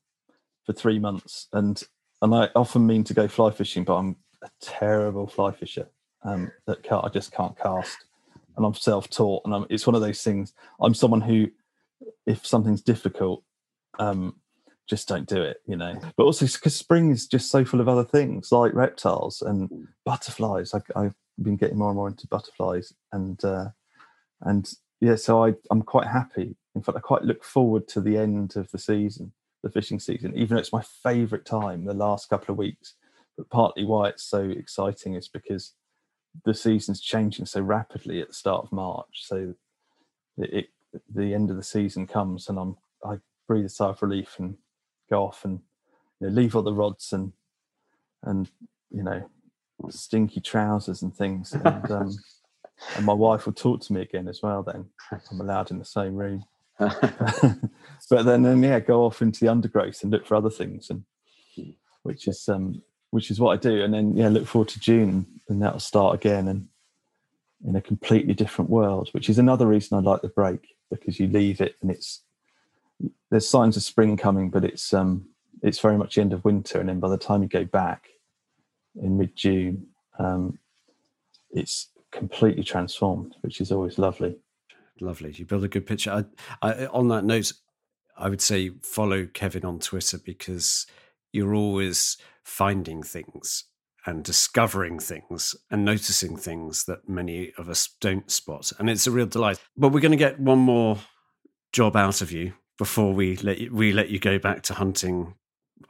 for 0.65 0.71
three 0.71 0.97
months, 0.97 1.49
and 1.51 1.83
and 2.21 2.33
I 2.33 2.49
often 2.55 2.87
mean 2.87 3.03
to 3.03 3.13
go 3.13 3.27
fly 3.27 3.51
fishing, 3.51 3.83
but 3.83 3.97
I'm 3.97 4.15
a 4.43 4.49
terrible 4.61 5.27
fly 5.27 5.51
fisher 5.51 5.87
um, 6.23 6.51
that 6.65 6.83
can't, 6.83 7.05
I 7.05 7.09
just 7.09 7.31
can't 7.31 7.57
cast, 7.57 8.05
and 8.55 8.65
I'm 8.65 8.73
self-taught, 8.73 9.43
and 9.45 9.53
I'm, 9.53 9.65
it's 9.69 9.87
one 9.87 9.95
of 9.95 10.01
those 10.01 10.21
things. 10.21 10.53
I'm 10.81 10.93
someone 10.93 11.21
who, 11.21 11.47
if 12.25 12.45
something's 12.45 12.81
difficult, 12.81 13.43
um, 13.99 14.35
just 14.87 15.07
don't 15.07 15.27
do 15.27 15.41
it, 15.41 15.57
you 15.67 15.75
know. 15.75 15.99
But 16.15 16.23
also 16.23 16.45
because 16.45 16.75
spring 16.75 17.11
is 17.11 17.27
just 17.27 17.51
so 17.51 17.65
full 17.65 17.81
of 17.81 17.89
other 17.89 18.03
things 18.03 18.51
like 18.51 18.73
reptiles 18.73 19.41
and 19.41 19.87
butterflies. 20.05 20.73
I, 20.73 21.03
have 21.03 21.15
been 21.41 21.57
getting 21.57 21.77
more 21.77 21.89
and 21.89 21.97
more 21.97 22.07
into 22.07 22.27
butterflies, 22.27 22.93
and 23.11 23.43
uh, 23.43 23.69
and 24.41 24.69
yeah, 25.01 25.15
so 25.15 25.43
I 25.43 25.53
I'm 25.69 25.81
quite 25.81 26.07
happy. 26.07 26.55
In 26.75 26.81
fact, 26.81 26.97
I 26.97 27.01
quite 27.01 27.23
look 27.23 27.43
forward 27.43 27.87
to 27.89 28.01
the 28.01 28.17
end 28.17 28.55
of 28.55 28.71
the 28.71 28.77
season, 28.77 29.33
the 29.63 29.69
fishing 29.69 29.99
season, 29.99 30.33
even 30.35 30.55
though 30.55 30.61
it's 30.61 30.73
my 30.73 30.83
favourite 31.03 31.45
time. 31.45 31.85
The 31.85 31.93
last 31.93 32.29
couple 32.29 32.53
of 32.53 32.57
weeks 32.57 32.93
but 33.37 33.49
partly 33.49 33.85
why 33.85 34.09
it's 34.09 34.23
so 34.23 34.41
exciting 34.41 35.13
is 35.13 35.27
because 35.27 35.73
the 36.45 36.53
season's 36.53 37.01
changing 37.01 37.45
so 37.45 37.61
rapidly 37.61 38.21
at 38.21 38.29
the 38.29 38.33
start 38.33 38.65
of 38.65 38.71
March. 38.71 39.23
So 39.25 39.53
it, 40.37 40.53
it 40.53 41.01
the 41.13 41.33
end 41.33 41.49
of 41.49 41.57
the 41.57 41.63
season 41.63 42.07
comes, 42.07 42.49
and 42.49 42.57
I'm 42.57 42.77
I 43.05 43.17
breathe 43.47 43.65
a 43.65 43.69
sigh 43.69 43.89
of 43.89 44.01
relief 44.01 44.35
and 44.39 44.57
go 45.09 45.23
off 45.23 45.45
and 45.45 45.59
you 46.19 46.27
know, 46.27 46.33
leave 46.33 46.55
all 46.55 46.63
the 46.63 46.73
rods 46.73 47.13
and 47.13 47.33
and 48.23 48.49
you 48.89 49.03
know 49.03 49.29
stinky 49.89 50.41
trousers 50.41 51.01
and 51.01 51.15
things. 51.15 51.53
And, 51.53 51.91
um, 51.91 52.17
and 52.95 53.05
my 53.05 53.13
wife 53.13 53.45
will 53.45 53.53
talk 53.53 53.81
to 53.81 53.93
me 53.93 54.01
again 54.01 54.27
as 54.27 54.41
well. 54.41 54.63
Then 54.63 54.85
I'm 55.31 55.41
allowed 55.41 55.71
in 55.71 55.79
the 55.79 55.85
same 55.85 56.15
room. 56.15 56.43
but 56.79 58.23
then, 58.23 58.43
then 58.43 58.61
yeah, 58.61 58.79
go 58.79 59.05
off 59.05 59.21
into 59.21 59.39
the 59.39 59.51
undergrowth 59.51 60.03
and 60.03 60.11
look 60.11 60.25
for 60.25 60.35
other 60.35 60.49
things, 60.49 60.89
and 60.89 61.03
which 62.03 62.27
is 62.27 62.47
um, 62.47 62.81
which 63.11 63.31
is 63.31 63.39
what 63.39 63.53
I 63.53 63.57
do. 63.57 63.83
And 63.83 63.93
then 63.93 64.15
yeah, 64.15 64.29
look 64.29 64.47
forward 64.47 64.69
to 64.69 64.79
June, 64.79 65.25
and 65.49 65.61
that'll 65.61 65.79
start 65.79 66.15
again 66.15 66.47
and 66.47 66.67
in 67.65 67.75
a 67.75 67.81
completely 67.81 68.33
different 68.33 68.69
world, 68.69 69.09
which 69.13 69.29
is 69.29 69.39
another 69.39 69.65
reason 69.65 69.97
I 69.97 70.01
like 70.01 70.21
the 70.21 70.29
break 70.29 70.75
because 70.91 71.19
you 71.19 71.27
leave 71.27 71.59
it 71.59 71.75
and 71.81 71.91
it's 71.91 72.21
there's 73.29 73.47
signs 73.47 73.75
of 73.77 73.83
spring 73.83 74.17
coming, 74.17 74.49
but 74.49 74.63
it's 74.63 74.93
um 74.93 75.27
it's 75.61 75.79
very 75.79 75.97
much 75.97 76.15
the 76.15 76.21
end 76.21 76.33
of 76.33 76.45
winter, 76.45 76.79
and 76.79 76.89
then 76.89 76.99
by 76.99 77.09
the 77.09 77.17
time 77.17 77.41
you 77.41 77.49
go 77.49 77.65
back 77.65 78.07
in 79.01 79.17
mid 79.17 79.35
June, 79.35 79.87
um, 80.19 80.59
it's 81.51 81.89
completely 82.11 82.63
transformed, 82.63 83.35
which 83.41 83.61
is 83.61 83.71
always 83.71 83.97
lovely. 83.97 84.37
Lovely. 84.99 85.31
You 85.31 85.45
build 85.45 85.63
a 85.63 85.67
good 85.67 85.85
picture. 85.85 86.25
I, 86.61 86.67
I, 86.67 86.85
on 86.87 87.07
that 87.09 87.23
note, 87.23 87.53
I 88.17 88.29
would 88.29 88.41
say 88.41 88.71
follow 88.81 89.27
Kevin 89.27 89.63
on 89.65 89.79
Twitter 89.79 90.17
because 90.17 90.87
you're 91.31 91.55
always 91.55 92.17
finding 92.43 93.03
things 93.03 93.65
and 94.05 94.23
discovering 94.23 94.99
things 94.99 95.55
and 95.69 95.83
noticing 95.83 96.37
things 96.37 96.85
that 96.85 97.09
many 97.09 97.51
of 97.57 97.67
us 97.67 97.89
don't 97.99 98.31
spot. 98.31 98.71
And 98.79 98.89
it's 98.89 99.05
a 99.05 99.11
real 99.11 99.25
delight. 99.25 99.59
But 99.75 99.89
we're 99.89 99.99
going 99.99 100.11
to 100.11 100.17
get 100.17 100.39
one 100.39 100.59
more 100.59 100.97
job 101.73 101.95
out 101.95 102.21
of 102.21 102.31
you 102.31 102.53
before 102.77 103.13
we 103.13 103.35
let 103.37 103.57
you, 103.57 103.73
we 103.73 103.91
let 103.91 104.09
you 104.09 104.19
go 104.19 104.39
back 104.39 104.61
to 104.63 104.73
hunting 104.73 105.33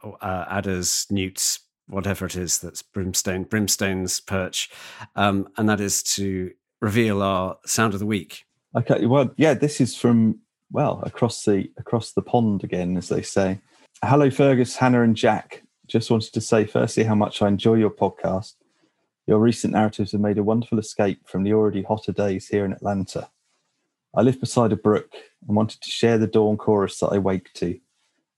uh, 0.02 0.44
adders, 0.48 1.06
newts, 1.10 1.60
whatever 1.86 2.26
it 2.26 2.36
is 2.36 2.58
that's 2.58 2.82
brimstone, 2.82 3.44
brimstone's 3.44 4.20
perch, 4.20 4.70
um, 5.16 5.48
and 5.56 5.68
that 5.68 5.80
is 5.80 6.02
to 6.02 6.50
reveal 6.80 7.22
our 7.22 7.58
sound 7.66 7.94
of 7.94 8.00
the 8.00 8.06
week. 8.06 8.44
Okay, 8.76 9.06
well, 9.06 9.30
yeah, 9.36 9.54
this 9.54 9.80
is 9.80 9.96
from 9.96 10.40
well 10.70 11.02
across 11.04 11.44
the 11.44 11.70
across 11.78 12.12
the 12.12 12.22
pond 12.22 12.64
again, 12.64 12.96
as 12.96 13.08
they 13.08 13.22
say. 13.22 13.60
Hello, 14.04 14.30
Fergus, 14.30 14.76
Hannah, 14.76 15.02
and 15.02 15.16
Jack. 15.16 15.64
Just 15.88 16.08
wanted 16.08 16.32
to 16.32 16.40
say, 16.40 16.64
firstly, 16.64 17.02
how 17.02 17.16
much 17.16 17.42
I 17.42 17.48
enjoy 17.48 17.74
your 17.74 17.90
podcast. 17.90 18.54
Your 19.26 19.40
recent 19.40 19.72
narratives 19.72 20.12
have 20.12 20.20
made 20.20 20.38
a 20.38 20.44
wonderful 20.44 20.78
escape 20.78 21.28
from 21.28 21.42
the 21.42 21.52
already 21.52 21.82
hotter 21.82 22.12
days 22.12 22.46
here 22.46 22.64
in 22.64 22.72
Atlanta. 22.72 23.28
I 24.14 24.22
live 24.22 24.38
beside 24.38 24.70
a 24.70 24.76
brook 24.76 25.14
and 25.46 25.56
wanted 25.56 25.80
to 25.80 25.90
share 25.90 26.16
the 26.16 26.28
dawn 26.28 26.56
chorus 26.56 27.00
that 27.00 27.08
I 27.08 27.18
wake 27.18 27.52
to. 27.54 27.80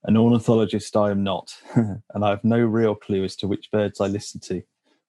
An 0.05 0.17
ornithologist 0.17 0.97
I 0.97 1.11
am 1.11 1.23
not, 1.23 1.55
and 1.75 2.25
I 2.25 2.31
have 2.31 2.43
no 2.43 2.59
real 2.61 2.95
clue 2.95 3.25
as 3.25 3.37
to 3.37 3.47
which 3.47 3.71
birds 3.71 4.01
I 4.01 4.07
listen 4.07 4.41
to, 4.41 4.63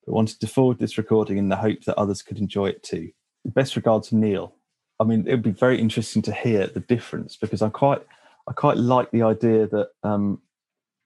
but 0.05 0.13
wanted 0.13 0.41
to 0.41 0.47
forward 0.47 0.79
this 0.79 0.97
recording 0.97 1.37
in 1.37 1.47
the 1.47 1.55
hope 1.55 1.85
that 1.85 1.97
others 1.97 2.21
could 2.21 2.39
enjoy 2.39 2.67
it 2.67 2.83
too. 2.83 3.11
Best 3.45 3.77
regards, 3.77 4.11
Neil. 4.11 4.53
I 4.99 5.05
mean, 5.05 5.25
it 5.25 5.31
would 5.31 5.43
be 5.43 5.51
very 5.51 5.79
interesting 5.79 6.21
to 6.23 6.33
hear 6.33 6.67
the 6.67 6.81
difference 6.81 7.37
because 7.37 7.61
I'm 7.61 7.71
quite, 7.71 8.05
I 8.47 8.53
quite 8.53 8.77
like 8.77 9.11
the 9.11 9.23
idea 9.23 9.67
that 9.67 9.89
um, 10.03 10.41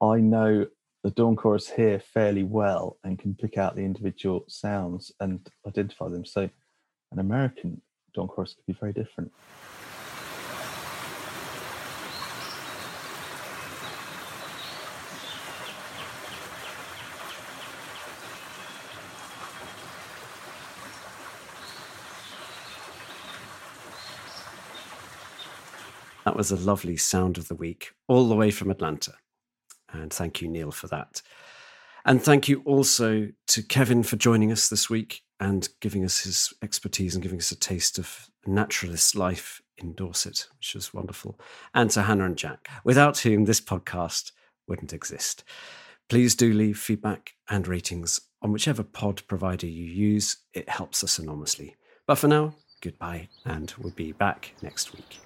I 0.02 0.18
know 0.18 0.68
the 1.04 1.12
dawn 1.12 1.36
chorus 1.36 1.70
here 1.70 2.00
fairly 2.00 2.44
well 2.44 2.98
and 3.04 3.20
can 3.20 3.36
pick 3.36 3.58
out 3.58 3.76
the 3.76 3.84
individual 3.84 4.46
sounds 4.48 5.12
and 5.20 5.48
identify 5.68 6.10
them. 6.10 6.26
So 6.26 6.50
an 7.12 7.20
American 7.20 7.82
dawn 8.14 8.28
chorus 8.28 8.56
could 8.56 8.66
be 8.66 8.78
very 8.80 8.94
different. 8.94 9.32
That 26.36 26.40
was 26.40 26.52
a 26.52 26.58
lovely 26.58 26.98
sound 26.98 27.38
of 27.38 27.48
the 27.48 27.56
week, 27.56 27.94
all 28.10 28.28
the 28.28 28.36
way 28.36 28.52
from 28.52 28.70
Atlanta. 28.70 29.14
And 29.94 30.12
thank 30.12 30.42
you, 30.42 30.50
Neil, 30.50 30.70
for 30.70 30.88
that. 30.88 31.22
And 32.04 32.22
thank 32.22 32.50
you 32.50 32.62
also 32.66 33.30
to 33.48 33.64
Kevin 33.64 34.04
for 34.04 34.18
joining 34.18 34.52
us 34.52 34.68
this 34.68 34.90
week 34.90 35.22
and 35.40 35.70
giving 35.80 36.04
us 36.04 36.26
his 36.26 36.54
expertise 36.62 37.16
and 37.16 37.24
giving 37.24 37.40
us 37.40 37.54
a 37.54 37.56
taste 37.58 37.98
of 37.98 38.28
naturalist 38.46 39.16
life 39.16 39.62
in 39.78 39.94
Dorset, 39.94 40.50
which 40.58 40.76
was 40.76 40.94
wonderful. 40.94 41.40
And 41.74 41.90
to 41.92 42.02
Hannah 42.02 42.26
and 42.26 42.38
Jack, 42.38 42.68
without 42.84 43.20
whom 43.20 43.46
this 43.46 43.62
podcast 43.62 44.34
wouldn't 44.68 44.92
exist. 44.92 45.46
Please 46.10 46.36
do 46.36 46.52
leave 46.52 46.78
feedback 46.78 47.32
and 47.50 47.66
ratings 47.66 48.20
on 48.42 48.52
whichever 48.52 48.84
pod 48.84 49.22
provider 49.30 49.68
you 49.68 49.86
use. 49.86 50.36
It 50.54 50.68
helps 50.68 51.02
us 51.02 51.18
enormously. 51.18 51.78
But 52.06 52.16
for 52.16 52.28
now, 52.28 52.56
goodbye, 52.82 53.30
and 53.46 53.74
we'll 53.78 53.94
be 53.94 54.12
back 54.12 54.54
next 54.62 54.92
week. 54.92 55.25